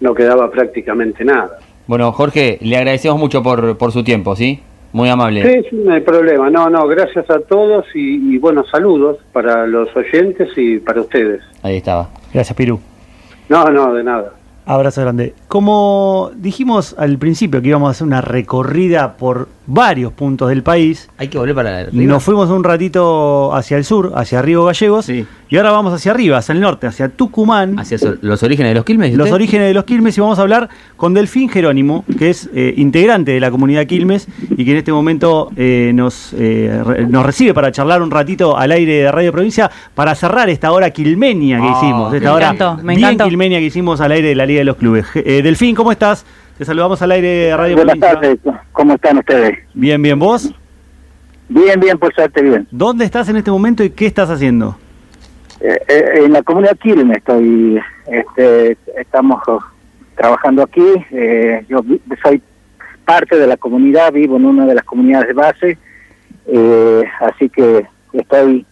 no 0.00 0.14
quedaba 0.14 0.50
prácticamente 0.50 1.22
nada. 1.24 1.58
Bueno, 1.86 2.10
Jorge, 2.12 2.58
le 2.62 2.76
agradecemos 2.76 3.18
mucho 3.18 3.42
por, 3.42 3.76
por 3.76 3.92
su 3.92 4.02
tiempo, 4.02 4.34
¿sí? 4.34 4.62
Muy 4.92 5.08
amable. 5.08 5.42
Sí, 5.42 5.68
sí, 5.70 5.76
no 5.84 5.92
hay 5.92 6.00
problema. 6.00 6.48
No, 6.50 6.70
no, 6.70 6.86
gracias 6.86 7.28
a 7.30 7.40
todos 7.40 7.84
y, 7.94 8.34
y 8.34 8.38
buenos 8.38 8.68
saludos 8.70 9.18
para 9.32 9.66
los 9.66 9.94
oyentes 9.94 10.48
y 10.56 10.78
para 10.78 11.00
ustedes. 11.02 11.42
Ahí 11.62 11.76
estaba. 11.76 12.08
Gracias, 12.32 12.56
Piru. 12.56 12.80
No, 13.48 13.64
no, 13.70 13.92
de 13.92 14.02
nada. 14.02 14.32
Abrazo 14.64 15.02
grande. 15.02 15.34
Como 15.46 16.32
dijimos 16.34 16.96
al 16.98 17.18
principio 17.18 17.62
que 17.62 17.68
íbamos 17.68 17.88
a 17.88 17.90
hacer 17.92 18.06
una 18.06 18.20
recorrida 18.20 19.16
por 19.16 19.48
varios 19.66 20.12
puntos 20.12 20.48
del 20.48 20.62
país. 20.62 21.08
Hay 21.18 21.28
que 21.28 21.38
volver 21.38 21.54
para 21.54 21.84
la 21.84 21.90
Nos 21.92 22.22
fuimos 22.22 22.50
un 22.50 22.64
ratito 22.64 23.54
hacia 23.54 23.76
el 23.76 23.84
sur, 23.84 24.12
hacia 24.14 24.42
Río 24.42 24.64
Gallegos. 24.64 25.08
Y 25.48 25.56
ahora 25.56 25.70
vamos 25.70 25.92
hacia 25.92 26.10
arriba, 26.10 26.38
hacia 26.38 26.52
el 26.52 26.60
norte, 26.60 26.86
hacia 26.88 27.08
Tucumán. 27.08 27.78
Hacia 27.78 27.98
los 28.20 28.42
orígenes 28.42 28.70
de 28.70 28.74
los 28.74 28.84
Quilmes. 28.84 29.14
Los 29.14 29.30
orígenes 29.30 29.68
de 29.68 29.74
los 29.74 29.84
Quilmes 29.84 30.16
y 30.18 30.20
vamos 30.20 30.38
a 30.38 30.42
hablar 30.42 30.68
con 30.96 31.14
Delfín 31.14 31.48
Jerónimo, 31.48 32.04
que 32.18 32.30
es 32.30 32.50
eh, 32.52 32.74
integrante 32.76 33.32
de 33.32 33.40
la 33.40 33.50
comunidad 33.50 33.86
Quilmes 33.86 34.26
y 34.50 34.64
que 34.64 34.72
en 34.72 34.76
este 34.78 34.92
momento 34.92 35.50
eh, 35.56 35.92
nos, 35.94 36.32
eh, 36.36 37.06
nos 37.08 37.24
recibe 37.24 37.54
para 37.54 37.70
charlar 37.70 38.02
un 38.02 38.10
ratito 38.10 38.56
al 38.56 38.72
aire 38.72 38.94
de 38.94 39.12
Radio 39.12 39.32
Provincia 39.32 39.70
para 39.94 40.14
cerrar 40.14 40.48
esta 40.50 40.72
hora 40.72 40.90
quilmenia 40.90 41.58
que 41.58 41.66
ah, 41.66 41.74
hicimos. 41.76 42.14
Esta 42.14 42.32
hora 42.32 42.76
bien 42.82 43.18
quilmenia 43.18 43.58
que 43.58 43.66
hicimos 43.66 44.00
al 44.00 44.12
aire 44.12 44.28
de 44.28 44.34
la 44.34 44.46
Liga 44.46 44.58
de 44.60 44.64
los 44.64 44.76
Clubes. 44.76 45.06
Delfín, 45.14 45.74
¿cómo 45.76 45.92
estás? 45.92 46.24
Te 46.58 46.64
saludamos 46.64 47.02
al 47.02 47.10
aire 47.10 47.28
de 47.28 47.56
Radio 47.56 47.76
Buenas 47.76 47.98
tardes, 47.98 48.38
¿cómo 48.72 48.94
están 48.94 49.18
ustedes? 49.18 49.58
Bien, 49.74 50.00
bien, 50.00 50.18
¿vos? 50.18 50.54
Bien, 51.50 51.78
bien, 51.78 51.98
por 51.98 52.14
suerte, 52.14 52.40
bien. 52.40 52.66
¿Dónde 52.70 53.04
estás 53.04 53.28
en 53.28 53.36
este 53.36 53.50
momento 53.50 53.84
y 53.84 53.90
qué 53.90 54.06
estás 54.06 54.30
haciendo? 54.30 54.78
Eh, 55.60 55.78
eh, 55.86 56.04
en 56.24 56.32
la 56.32 56.42
comunidad 56.42 56.78
Quilmes 56.78 57.18
estoy, 57.18 57.78
este, 58.06 58.78
estamos 58.96 59.42
trabajando 60.16 60.62
aquí, 60.62 60.86
eh, 61.10 61.62
yo 61.68 61.84
soy 62.22 62.40
parte 63.04 63.38
de 63.38 63.46
la 63.46 63.58
comunidad, 63.58 64.10
vivo 64.14 64.38
en 64.38 64.46
una 64.46 64.64
de 64.64 64.76
las 64.76 64.84
comunidades 64.84 65.28
de 65.28 65.34
base, 65.34 65.78
así 67.20 67.50
que 67.50 67.86
estoy 68.14 68.64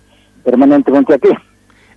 permanentemente 0.42 1.12
aquí. 1.12 1.28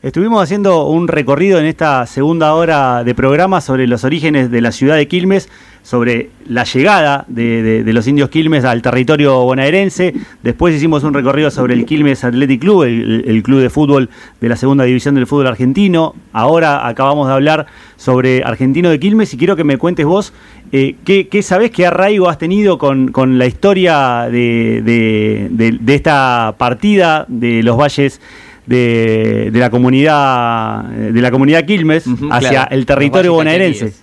Estuvimos 0.04 0.44
haciendo 0.44 0.86
un 0.86 1.08
recorrido 1.08 1.58
en 1.58 1.66
esta 1.66 2.06
segunda 2.06 2.54
hora 2.54 3.04
de 3.04 3.16
programa 3.16 3.62
sobre 3.62 3.88
los 3.88 4.04
orígenes 4.04 4.52
de 4.52 4.62
la 4.62 4.72
ciudad 4.72 4.96
de 4.96 5.08
Quilmes, 5.08 5.50
sobre 5.82 6.30
la 6.48 6.66
llegada 6.66 7.26
de, 7.28 7.82
los 7.88 8.08
indios 8.08 8.30
Quilmes 8.30 8.64
al 8.64 8.84
territorio 8.84 9.42
bonaerense. 9.44 10.14
Después 10.44 10.76
hicimos 10.76 11.04
un 11.04 11.16
recorrido 11.16 11.50
sobre 11.50 11.74
el 11.74 11.86
Quilmes 11.86 12.24
Athletic 12.24 12.62
Club, 12.62 12.84
el, 12.84 13.42
club 13.42 13.60
de 13.60 13.72
fútbol 13.72 14.12
de 14.40 14.50
la 14.50 14.56
segunda 14.56 14.84
división 14.84 15.16
del 15.16 15.26
fútbol 15.26 15.48
argentino. 15.48 16.14
Ahora 16.32 16.88
acabamos 16.88 17.28
de 17.28 17.34
hablar 17.34 17.66
sobre 17.96 18.44
Argentino 18.44 18.92
de 18.92 19.00
Quilmes 19.00 19.34
y 19.34 19.38
quiero 19.38 19.56
que 19.56 19.64
me 19.64 19.80
cuentes 19.80 20.06
vos 20.06 20.32
eh, 20.72 20.96
¿qué, 21.06 21.28
¿qué, 21.28 21.42
sabés, 21.42 21.72
qué 21.72 21.88
arraigo 21.88 22.30
has 22.30 22.38
tenido 22.38 22.78
con, 22.78 23.12
la 23.40 23.48
historia 23.48 24.28
de, 24.30 24.84
de 24.84 25.96
esta 25.96 26.54
partida 26.60 27.26
de 27.28 27.64
los 27.64 27.78
valles 27.78 28.22
de, 28.68 29.50
la 29.54 29.70
comunidad 29.70 30.84
de 30.84 31.22
la 31.22 31.32
comunidad 31.32 31.66
Quilmes 31.66 32.06
hacia 32.32 32.64
el 32.66 32.86
territorio 32.86 33.34
bonaerense. 33.34 33.94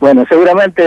Bueno, 0.00 0.24
seguramente 0.28 0.82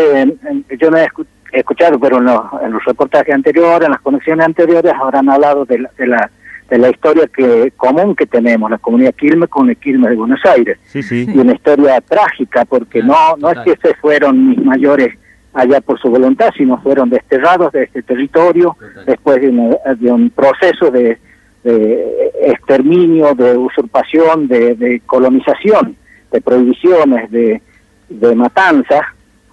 yo 0.79 0.91
no 0.91 0.97
he 0.97 1.07
escuchado, 1.51 1.99
pero 1.99 2.17
en 2.17 2.25
los, 2.25 2.85
reportajes 2.85 3.33
anteriores, 3.33 3.85
en 3.85 3.91
las 3.91 4.01
conexiones 4.01 4.45
anteriores, 4.45 4.93
habrán 4.93 5.29
hablado 5.29 5.65
de 5.65 5.79
la, 5.79 5.89
de 5.97 6.07
la, 6.07 6.29
de 6.69 6.77
la 6.77 6.89
historia 6.89 7.27
que 7.27 7.73
común 7.75 8.15
que 8.15 8.27
tenemos, 8.27 8.69
la 8.69 8.77
comunidad 8.77 9.15
Quilmes 9.15 9.49
con 9.49 9.69
el 9.69 9.77
Quilmes 9.77 10.11
de 10.11 10.15
Buenos 10.15 10.45
Aires. 10.45 10.77
Y 10.93 11.37
una 11.37 11.53
historia 11.53 11.99
trágica, 12.01 12.65
porque 12.65 13.01
no, 13.01 13.35
no 13.37 13.49
es 13.49 13.59
que 13.59 13.75
se 13.81 13.95
fueron 13.95 14.49
mis 14.49 14.63
mayores 14.63 15.15
allá 15.53 15.81
por 15.81 15.99
su 15.99 16.09
voluntad, 16.09 16.51
sino 16.55 16.79
fueron 16.81 17.09
desterrados 17.09 17.71
de 17.71 17.83
este 17.83 18.03
territorio 18.03 18.77
después 19.07 19.41
de 19.41 20.11
un 20.11 20.29
proceso 20.29 20.91
de 20.91 21.17
de 21.63 22.31
exterminio, 22.41 23.33
de 23.35 23.57
usurpación, 23.57 24.47
de, 24.47 25.01
colonización, 25.05 25.95
de 26.31 26.41
prohibiciones, 26.41 27.29
de, 27.31 27.61
de 28.09 28.35
matanzas, 28.35 29.01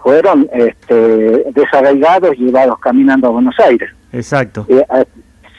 fueron 0.02 0.48
este, 0.52 0.94
desarraigados 1.52 2.36
y 2.36 2.44
llevados 2.44 2.78
caminando 2.78 3.26
a 3.26 3.30
Buenos 3.30 3.58
Aires. 3.58 3.90
Exacto. 4.12 4.66
Ah, 4.88 5.04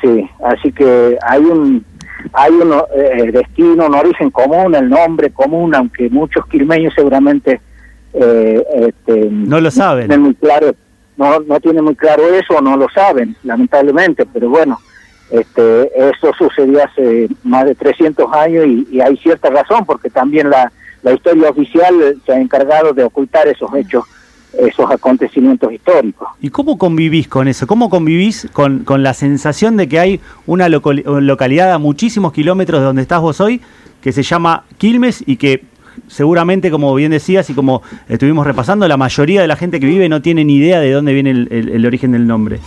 sí, 0.01 0.29
así 0.43 0.71
que 0.71 1.17
hay 1.21 1.41
un 1.41 1.83
hay 2.33 2.51
un 2.51 2.73
eh, 2.95 3.31
destino, 3.31 3.87
un 3.87 3.95
origen 3.95 4.31
común, 4.31 4.75
el 4.75 4.89
nombre 4.89 5.29
común, 5.31 5.75
aunque 5.75 6.09
muchos 6.09 6.45
quilmeños 6.47 6.93
seguramente 6.95 7.61
eh, 8.13 8.63
este, 8.75 9.29
no 9.29 9.59
lo 9.59 9.69
saben. 9.69 10.21
muy 10.21 10.33
claro, 10.35 10.73
no, 11.15 11.39
no 11.41 11.59
tienen 11.59 11.83
muy 11.83 11.95
claro 11.95 12.23
eso, 12.33 12.61
no 12.61 12.77
lo 12.77 12.87
saben, 12.89 13.35
lamentablemente, 13.43 14.25
pero 14.25 14.49
bueno, 14.49 14.79
este, 15.29 15.91
eso 16.09 16.31
sucedió 16.37 16.83
hace 16.83 17.27
más 17.43 17.65
de 17.65 17.75
300 17.75 18.31
años 18.33 18.65
y, 18.65 19.01
hay 19.01 19.17
cierta 19.17 19.49
razón 19.49 19.85
porque 19.85 20.09
también 20.09 20.49
la, 20.49 20.71
la, 21.03 21.13
historia 21.13 21.49
oficial 21.49 22.15
se 22.25 22.31
ha 22.31 22.39
encargado 22.39 22.93
de 22.93 23.03
ocultar 23.03 23.47
esos 23.47 23.73
hechos, 23.75 24.05
esos 24.57 24.89
acontecimientos 24.89 25.71
históricos. 25.71 26.29
¿Y 26.39 26.49
cómo 26.49 26.77
convivís 26.77 27.27
con 27.27 27.47
eso? 27.47 27.67
¿Cómo 27.67 27.89
convivís 27.89 28.47
con, 28.53 28.79
con 28.79 29.03
la 29.03 29.13
sensación 29.13 29.75
de 29.75 29.89
que 29.89 29.99
hay 29.99 30.21
una 30.45 30.69
localidad 30.69 31.73
a 31.73 31.77
muchísimos 31.77 32.31
kilómetros 32.31 32.79
de 32.79 32.85
donde 32.85 33.01
estás 33.01 33.19
vos 33.19 33.41
hoy 33.41 33.61
que 34.01 34.13
se 34.13 34.23
llama 34.23 34.63
Quilmes 34.77 35.23
y 35.25 35.35
que 35.35 35.65
seguramente, 36.07 36.71
como 36.71 36.93
bien 36.95 37.11
decías 37.11 37.49
y 37.49 37.53
como 37.53 37.81
estuvimos 38.07 38.47
repasando, 38.47 38.87
la 38.87 38.97
mayoría 38.97 39.41
de 39.41 39.47
la 39.47 39.57
gente 39.57 39.79
que 39.81 39.87
vive 39.87 40.07
no 40.07 40.21
tiene 40.21 40.45
ni 40.45 40.55
idea 40.55 40.79
de 40.79 40.91
dónde 40.91 41.13
viene 41.13 41.31
el 41.31 41.85
origen 41.85 42.13
del 42.13 42.27
nombre? 42.27 42.59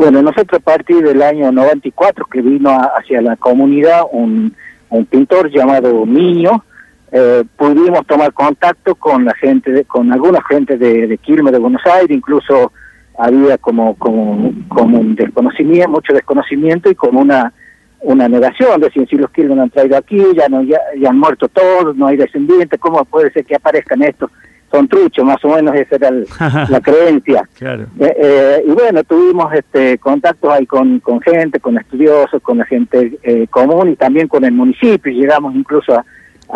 Bueno, 0.00 0.22
nosotros 0.22 0.62
a 0.62 0.64
partir 0.64 1.02
del 1.02 1.20
año 1.20 1.52
94 1.52 2.24
que 2.24 2.40
vino 2.40 2.70
hacia 2.70 3.20
la 3.20 3.36
comunidad 3.36 4.04
un, 4.10 4.56
un 4.88 5.04
pintor 5.04 5.50
llamado 5.50 6.06
Niño, 6.06 6.64
eh, 7.12 7.44
pudimos 7.54 8.06
tomar 8.06 8.32
contacto 8.32 8.94
con 8.94 9.26
la 9.26 9.34
gente, 9.34 9.70
de, 9.70 9.84
con 9.84 10.10
alguna 10.10 10.42
gente 10.48 10.78
de, 10.78 11.06
de 11.06 11.18
Quilmes 11.18 11.52
de 11.52 11.58
Buenos 11.58 11.82
Aires, 11.84 12.16
incluso 12.16 12.72
había 13.18 13.58
como, 13.58 13.94
como, 13.96 14.50
como 14.68 15.00
un 15.00 15.16
desconocimiento, 15.16 15.90
mucho 15.90 16.14
desconocimiento 16.14 16.90
y 16.90 16.94
como 16.94 17.20
una 17.20 17.52
una 18.00 18.26
negación, 18.26 18.80
decir, 18.80 19.06
si 19.06 19.16
los 19.16 19.30
Quilmes 19.30 19.58
han 19.58 19.68
traído 19.68 19.98
aquí, 19.98 20.16
ya 20.34 20.48
no 20.48 20.62
ya, 20.62 20.80
ya 20.98 21.10
han 21.10 21.18
muerto 21.18 21.46
todos, 21.48 21.94
no 21.94 22.06
hay 22.06 22.16
descendientes, 22.16 22.80
¿cómo 22.80 23.04
puede 23.04 23.30
ser 23.32 23.44
que 23.44 23.56
aparezcan 23.56 24.00
estos? 24.00 24.30
Son 24.70 24.88
truchos, 24.88 25.24
más 25.24 25.44
o 25.44 25.48
menos 25.48 25.74
esa 25.74 25.96
era 25.96 26.10
la 26.68 26.80
creencia. 26.80 27.48
Eh, 27.60 27.86
eh, 27.98 28.64
y 28.66 28.70
bueno, 28.70 29.02
tuvimos 29.04 29.52
este 29.52 29.98
contactos 29.98 30.50
ahí 30.50 30.66
con, 30.66 31.00
con 31.00 31.20
gente, 31.20 31.60
con 31.60 31.76
estudiosos, 31.76 32.40
con 32.42 32.58
la 32.58 32.64
gente 32.64 33.18
eh, 33.22 33.46
común 33.48 33.90
y 33.90 33.96
también 33.96 34.28
con 34.28 34.44
el 34.44 34.52
municipio. 34.52 35.12
Llegamos 35.12 35.54
incluso 35.54 35.94
a, 35.94 36.04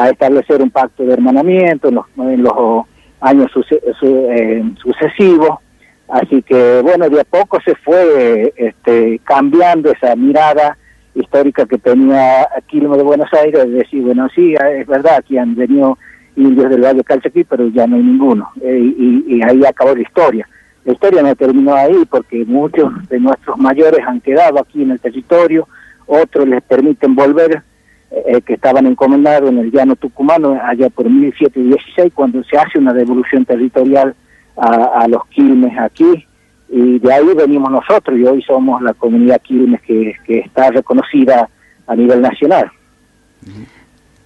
establecer 0.09 0.61
un 0.61 0.71
pacto 0.71 1.05
de 1.05 1.13
hermanamiento 1.13 1.89
en 1.89 1.95
los, 1.97 2.07
en 2.19 2.43
los 2.43 2.87
años 3.21 3.51
sucesivos. 4.83 5.59
Así 6.09 6.43
que 6.43 6.81
bueno, 6.83 7.09
de 7.09 7.21
a 7.21 7.25
poco 7.25 7.61
se 7.65 7.75
fue 7.77 8.53
este, 8.57 9.21
cambiando 9.25 9.91
esa 9.91 10.15
mirada 10.17 10.77
histórica 11.15 11.65
que 11.65 11.79
tenía 11.79 12.49
Quilmes 12.67 12.99
de 12.99 13.05
Buenos 13.05 13.33
Aires, 13.33 13.69
de 13.69 13.79
decir, 13.79 14.03
bueno, 14.03 14.29
sí, 14.35 14.55
es 14.55 14.87
verdad, 14.87 15.17
aquí 15.19 15.39
han 15.39 15.55
venido 15.55 15.97
indios 16.37 16.71
del 16.71 16.83
Valle 16.83 17.05
Calchaquí, 17.05 17.45
pero 17.45 17.69
ya 17.69 17.87
no 17.87 17.97
hay 17.97 18.03
ninguno. 18.03 18.51
Eh, 18.61 18.95
y, 18.97 19.43
ahí 19.43 19.65
acabó 19.65 19.95
la 19.95 20.03
historia. 20.03 20.49
La 20.85 20.93
historia 20.93 21.23
no 21.23 21.35
terminó 21.35 21.75
ahí 21.75 22.05
porque 22.09 22.45
muchos 22.45 22.93
de 23.09 23.19
nuestros 23.19 23.57
mayores 23.57 24.01
han 24.07 24.21
quedado 24.21 24.61
aquí 24.61 24.83
en 24.83 24.91
el 24.91 25.01
territorio, 25.01 25.67
otros 26.07 26.47
les 26.47 26.63
permiten 26.63 27.15
volver, 27.15 27.63
eh, 28.11 28.43
que 28.43 28.55
estaban 28.55 28.87
encomendados 28.87 29.51
en 29.51 29.59
el 29.59 29.73
llano 29.73 29.97
tucumano 29.97 30.61
allá 30.63 30.91
por 30.91 31.09
1716, 31.09 32.13
cuando 32.15 32.45
se 32.45 32.57
hace 32.59 32.79
una 32.79 32.93
devolución 32.93 33.45
territorial 33.45 34.15
a, 34.57 35.07
los 35.09 35.27
Quilmes 35.29 35.77
aquí. 35.79 36.27
Y 36.69 36.99
de 36.99 37.13
ahí 37.13 37.27
venimos 37.37 37.71
nosotros 37.71 38.19
y 38.19 38.25
hoy 38.25 38.43
somos 38.43 38.83
la 38.83 38.93
comunidad 38.95 39.41
Quilmes 39.41 39.81
que 39.83 40.17
está 40.27 40.71
reconocida 40.71 41.49
a 41.87 41.97
nivel 41.97 42.21
nacional. 42.21 42.71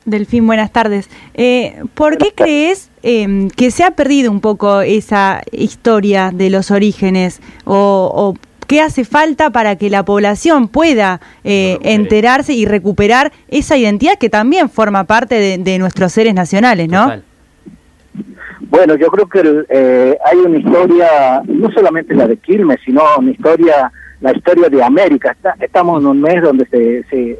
Delfín, 0.09 0.47
buenas 0.47 0.73
tardes. 0.73 1.09
Eh, 1.35 1.83
¿Por 1.95 2.19
qué 2.19 2.33
crees 2.35 2.91
em, 3.03 3.51
que 3.51 3.71
se 3.71 3.85
ha 3.85 3.93
perdido 3.93 4.31
un 4.31 4.41
poco 4.41 4.81
esa 4.81 5.43
historia 5.53 6.31
de 6.33 6.51
los 6.51 6.71
orígenes 6.71 7.41
o, 7.65 8.35
qué 8.67 8.83
hace 8.83 9.07
falta 9.07 9.49
para 9.49 9.77
que 9.77 9.89
la 9.89 10.05
población 10.05 10.69
pueda 10.69 11.21
eh, 11.43 11.79
enterarse 11.83 12.53
y 12.53 12.67
recuperar 12.67 13.33
esa 13.49 13.79
identidad 13.79 14.19
que 14.21 14.29
también 14.29 14.69
forma 14.69 15.05
parte 15.05 15.59
de, 15.59 15.79
nuestros 15.79 16.13
seres 16.13 16.35
nacionales, 16.35 16.87
¿no? 16.87 17.11
Bueno, 18.61 18.95
yo 18.97 19.07
creo 19.07 19.27
que 19.27 19.65
eh, 19.71 20.19
hay 20.23 20.37
una 20.37 20.59
historia, 20.59 21.43
no 21.47 21.71
solamente 21.73 22.15
la 22.15 22.27
de 22.27 22.37
Quilmes, 22.37 22.79
sino 22.85 23.03
una 23.19 23.31
historia, 23.31 23.91
la 24.21 24.33
historia 24.33 24.69
de 24.69 24.83
América. 24.83 25.35
estamos 25.61 26.03
en 26.03 26.07
un 26.07 26.21
mes 26.21 26.43
donde 26.43 26.67
se, 26.67 27.05
se, 27.09 27.39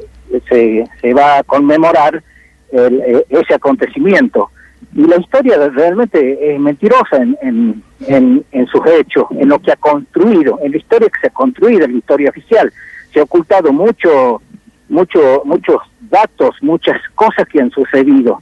se, 0.49 0.83
se 0.99 1.13
va 1.13 1.37
a 1.37 1.43
conmemorar 1.43 2.23
eh, 2.71 3.25
ese 3.29 3.53
acontecimiento. 3.53 4.49
Y 4.95 5.05
la 5.05 5.17
historia 5.17 5.69
realmente 5.69 6.53
es 6.53 6.59
mentirosa 6.59 7.17
en, 7.17 7.83
en, 8.07 8.45
en, 8.51 8.67
sus 8.67 8.85
hechos, 8.87 9.25
en 9.31 9.49
lo 9.49 9.59
que 9.59 9.71
ha 9.71 9.75
construido, 9.75 10.59
en 10.63 10.71
la 10.71 10.77
historia 10.77 11.09
que 11.09 11.19
se 11.19 11.27
ha 11.27 11.31
construido, 11.31 11.85
en 11.85 11.91
la 11.91 11.97
historia 11.97 12.29
oficial. 12.29 12.71
Se 13.13 13.19
ha 13.19 13.23
ocultado 13.23 13.71
mucho, 13.71 14.41
mucho, 14.87 15.43
muchos 15.45 15.77
datos, 16.01 16.55
muchas 16.61 16.97
cosas 17.15 17.47
que 17.47 17.61
han 17.61 17.71
sucedido. 17.71 18.41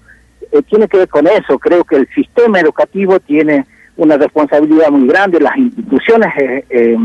Eh, 0.52 0.62
tiene 0.64 0.88
que 0.88 0.98
ver 0.98 1.10
con 1.10 1.28
eso. 1.28 1.60
Creo 1.60 1.84
que 1.84 1.98
el 1.98 2.08
sistema 2.10 2.60
educativo 2.60 3.20
tiene 3.20 3.66
una 3.98 4.16
responsabilidad 4.18 4.90
muy 4.90 5.08
grande, 5.08 5.40
las 5.40 5.58
instituciones 5.58 6.34
eh, 6.70 6.98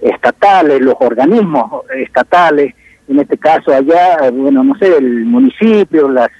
estatales, 0.00 0.80
los 0.80 0.96
organismos 1.00 1.84
estatales, 1.96 2.74
en 3.08 3.18
este 3.18 3.36
caso 3.36 3.72
allá, 3.72 4.30
bueno, 4.30 4.62
no 4.62 4.74
sé, 4.78 4.96
el 4.96 5.24
municipio, 5.24 6.08
las, 6.08 6.30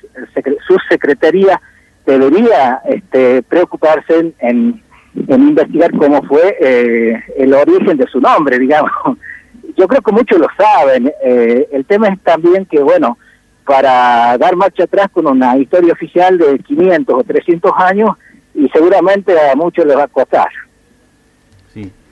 su 0.67 0.77
secretaría 0.89 1.61
debería 2.07 2.81
este, 2.85 3.43
preocuparse 3.43 4.35
en, 4.39 4.83
investigar 5.15 5.93
cómo 5.93 6.23
fue 6.23 6.57
eh, 6.61 7.23
el 7.37 7.53
origen 7.53 7.97
de 7.97 8.07
su 8.07 8.21
nombre, 8.21 8.59
digamos. 8.61 8.91
Yo 9.77 9.87
creo 9.87 10.03
que 10.03 10.13
muchos 10.13 10.39
lo 10.39 10.49
saben. 10.57 11.13
Eh, 11.23 11.69
el 11.73 11.85
tema 11.85 12.09
es 12.09 12.21
también 12.23 12.67
que, 12.67 12.81
bueno, 12.81 13.19
para 13.65 14.37
dar 14.39 14.57
marcha 14.57 14.85
atrás 14.85 15.09
con 15.13 15.27
una 15.27 15.57
historia 15.57 15.93
oficial 15.93 16.39
de 16.39 16.59
500 16.59 17.15
o 17.15 17.25
300 17.25 17.73
años, 17.77 18.11
y 18.55 18.69
seguramente 18.69 19.33
a 19.51 19.55
muchos 19.55 19.87
les 19.87 19.97
va 19.97 20.05
a 20.05 20.09
costar. 20.09 20.49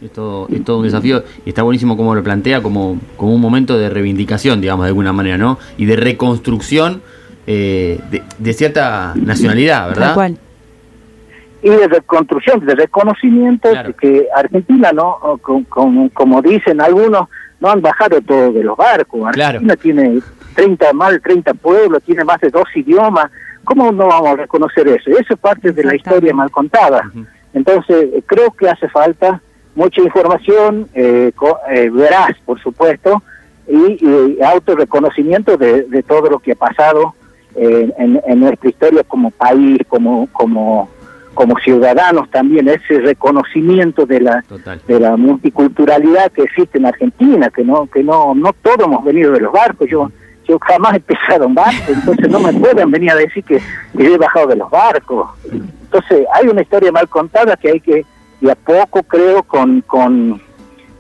Es 0.02 0.12
todo, 0.12 0.48
es 0.50 0.64
todo 0.64 0.78
un 0.78 0.84
desafío 0.84 1.22
y 1.44 1.50
está 1.50 1.62
buenísimo 1.62 1.94
como 1.94 2.14
lo 2.14 2.22
plantea 2.22 2.62
como, 2.62 2.98
como 3.18 3.34
un 3.34 3.40
momento 3.40 3.76
de 3.78 3.90
reivindicación, 3.90 4.60
digamos, 4.62 4.84
de 4.84 4.88
alguna 4.88 5.12
manera, 5.12 5.36
¿no? 5.36 5.58
Y 5.76 5.84
de 5.84 5.96
reconstrucción 5.96 7.02
eh, 7.46 8.00
de, 8.38 8.52
cierta 8.52 9.12
nacionalidad, 9.16 9.88
¿verdad? 9.88 10.14
Cual. 10.14 10.38
Y 11.62 11.68
de 11.68 11.88
reconstrucción, 11.88 12.64
de 12.64 12.74
reconocimiento 12.74 13.68
que 14.00 14.26
Argentina, 14.34 14.92
¿no? 14.92 15.18
Como, 15.42 16.08
como, 16.10 16.40
dicen 16.40 16.80
algunos, 16.80 17.28
no 17.60 17.70
han 17.70 17.82
bajado 17.82 18.20
todo 18.22 18.52
de 18.52 18.64
los 18.64 18.76
barcos. 18.76 19.26
Argentina 19.26 19.76
tiene 19.76 20.20
30, 20.54 20.92
más 20.94 21.12
de 21.12 21.20
30 21.20 21.52
pueblos, 21.54 22.02
tiene 22.04 22.24
más 22.24 22.40
de 22.40 22.50
dos 22.50 22.64
idiomas. 22.74 23.30
¿Cómo 23.64 23.92
no 23.92 24.06
vamos 24.06 24.28
a 24.28 24.36
reconocer 24.36 24.88
eso? 24.88 25.10
Eso 25.10 25.34
es 25.34 25.38
parte 25.38 25.72
de 25.72 25.84
la 25.84 25.94
historia 25.94 26.32
mal 26.32 26.50
contada. 26.50 27.10
Entonces, 27.52 28.08
creo 28.26 28.50
que 28.52 28.68
hace 28.68 28.88
falta 28.88 29.42
mucha 29.74 30.02
información, 30.02 30.88
eh, 30.94 31.32
eh, 31.70 31.90
veraz, 31.90 32.36
por 32.44 32.60
supuesto, 32.60 33.22
y, 33.68 34.04
y 34.04 34.42
autorreconocimiento 34.42 35.56
de, 35.56 35.84
de, 35.84 36.02
todo 36.02 36.28
lo 36.28 36.38
que 36.40 36.52
ha 36.52 36.56
pasado 36.56 37.14
en, 37.54 38.20
en, 38.26 38.40
nuestra 38.40 38.68
historia 38.68 39.04
como 39.04 39.30
país, 39.30 39.78
como, 39.88 40.28
como, 40.32 40.88
como 41.34 41.58
ciudadanos 41.58 42.28
también, 42.30 42.68
ese 42.68 43.00
reconocimiento 43.00 44.06
de 44.06 44.20
la, 44.20 44.44
de 44.88 45.00
la 45.00 45.16
multiculturalidad 45.16 46.32
que 46.32 46.42
existe 46.42 46.78
en 46.78 46.86
Argentina, 46.86 47.50
que 47.50 47.62
no, 47.62 47.86
que 47.86 48.02
no, 48.02 48.34
no 48.34 48.52
todos 48.54 48.86
hemos 48.86 49.04
venido 49.04 49.32
de 49.32 49.40
los 49.40 49.52
barcos, 49.52 49.88
yo 49.88 50.10
yo 50.50 50.58
jamás 50.58 50.96
he 50.96 51.00
pisado 51.00 51.46
un 51.46 51.54
barco, 51.54 51.92
entonces 51.92 52.28
no 52.28 52.40
me 52.40 52.52
pueden 52.52 52.90
venir 52.90 53.12
a 53.12 53.14
decir 53.14 53.44
que, 53.44 53.60
he 53.96 54.18
bajado 54.18 54.48
de 54.48 54.56
los 54.56 54.68
barcos. 54.68 55.30
Entonces 55.44 56.26
hay 56.34 56.48
una 56.48 56.62
historia 56.62 56.90
mal 56.90 57.08
contada 57.08 57.56
que 57.56 57.70
hay 57.70 57.80
que, 57.80 58.04
y 58.40 58.48
a 58.48 58.54
poco 58.54 59.02
creo, 59.02 59.42
con, 59.42 59.82
con, 59.82 60.40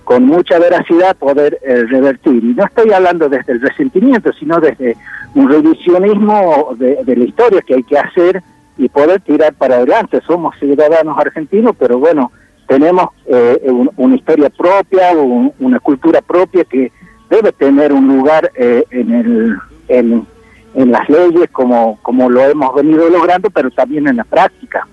con 0.04 0.24
mucha 0.24 0.58
veracidad 0.58 1.16
poder 1.16 1.58
eh, 1.62 1.84
revertir. 1.84 2.42
Y 2.44 2.54
no 2.54 2.64
estoy 2.64 2.92
hablando 2.92 3.28
desde 3.28 3.52
el 3.52 3.60
resentimiento, 3.60 4.32
sino 4.32 4.60
desde 4.60 4.96
un 5.34 5.48
revisionismo 5.48 6.74
de, 6.76 7.02
la 7.04 7.24
historia 7.24 7.62
que 7.62 7.74
hay 7.74 7.82
que 7.82 7.98
hacer 7.98 8.42
y 8.76 8.88
poder 8.88 9.20
tirar 9.20 9.54
para 9.54 9.76
adelante. 9.76 10.20
Somos 10.26 10.54
ciudadanos 10.58 11.18
argentinos, 11.18 11.74
pero 11.78 11.98
bueno, 11.98 12.32
tenemos 12.66 13.08
eh, 13.26 13.60
una 13.96 14.16
historia 14.16 14.50
propia, 14.50 15.12
una 15.58 15.80
cultura 15.80 16.20
propia 16.20 16.64
que 16.64 16.92
debe 17.28 17.52
tener 17.52 17.92
un 17.92 18.08
lugar 18.08 18.50
eh, 18.54 18.84
en, 18.90 19.12
el, 19.12 19.56
en, 19.88 20.26
en, 20.74 20.90
las 20.90 21.08
leyes 21.08 21.48
como, 21.52 21.98
como 22.02 22.28
lo 22.28 22.40
hemos 22.42 22.74
venido 22.74 23.08
logrando, 23.08 23.48
pero 23.50 23.70
también 23.70 24.08
en 24.08 24.16
la 24.16 24.24
práctica. 24.24 24.86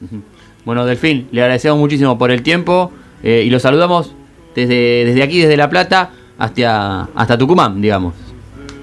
Bueno, 0.67 0.85
Delfín, 0.85 1.29
le 1.31 1.41
agradecemos 1.43 1.79
muchísimo 1.79 2.17
por 2.17 2.29
el 2.29 2.43
tiempo 2.43 2.91
eh, 3.23 3.41
y 3.45 3.49
lo 3.49 3.57
saludamos 3.57 4.13
desde, 4.53 5.05
desde 5.05 5.23
aquí, 5.23 5.39
desde 5.39 5.55
La 5.55 5.69
Plata, 5.69 6.09
hasta, 6.37 7.03
hasta 7.15 7.37
Tucumán, 7.37 7.81
digamos. 7.81 8.13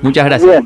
Muchas 0.00 0.24
gracias. 0.24 0.64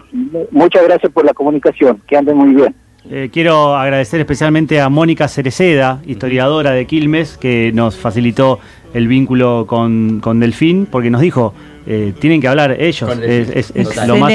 muchas 0.52 0.84
gracias 0.84 1.12
por 1.12 1.24
la 1.24 1.34
comunicación, 1.34 2.00
que 2.06 2.16
ande 2.16 2.32
muy 2.32 2.54
bien. 2.54 2.72
Eh, 3.10 3.30
quiero 3.32 3.74
agradecer 3.74 4.20
especialmente 4.20 4.80
a 4.80 4.88
Mónica 4.90 5.26
Cereceda, 5.26 6.00
historiadora 6.06 6.70
de 6.70 6.86
Quilmes, 6.86 7.36
que 7.36 7.72
nos 7.74 7.96
facilitó 7.96 8.60
el 8.94 9.08
vínculo 9.08 9.64
con, 9.66 10.20
con 10.20 10.38
Delfín, 10.38 10.86
porque 10.86 11.10
nos 11.10 11.20
dijo, 11.20 11.52
eh, 11.88 12.12
tienen 12.20 12.40
que 12.40 12.46
hablar 12.46 12.76
ellos, 12.78 13.10
es, 13.20 13.72
lo 14.06 14.18
más 14.18 14.32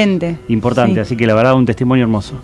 importante, 0.48 1.00
así 1.00 1.16
que 1.16 1.26
la 1.26 1.34
verdad 1.34 1.54
un 1.54 1.64
testimonio 1.64 2.04
hermoso. 2.04 2.42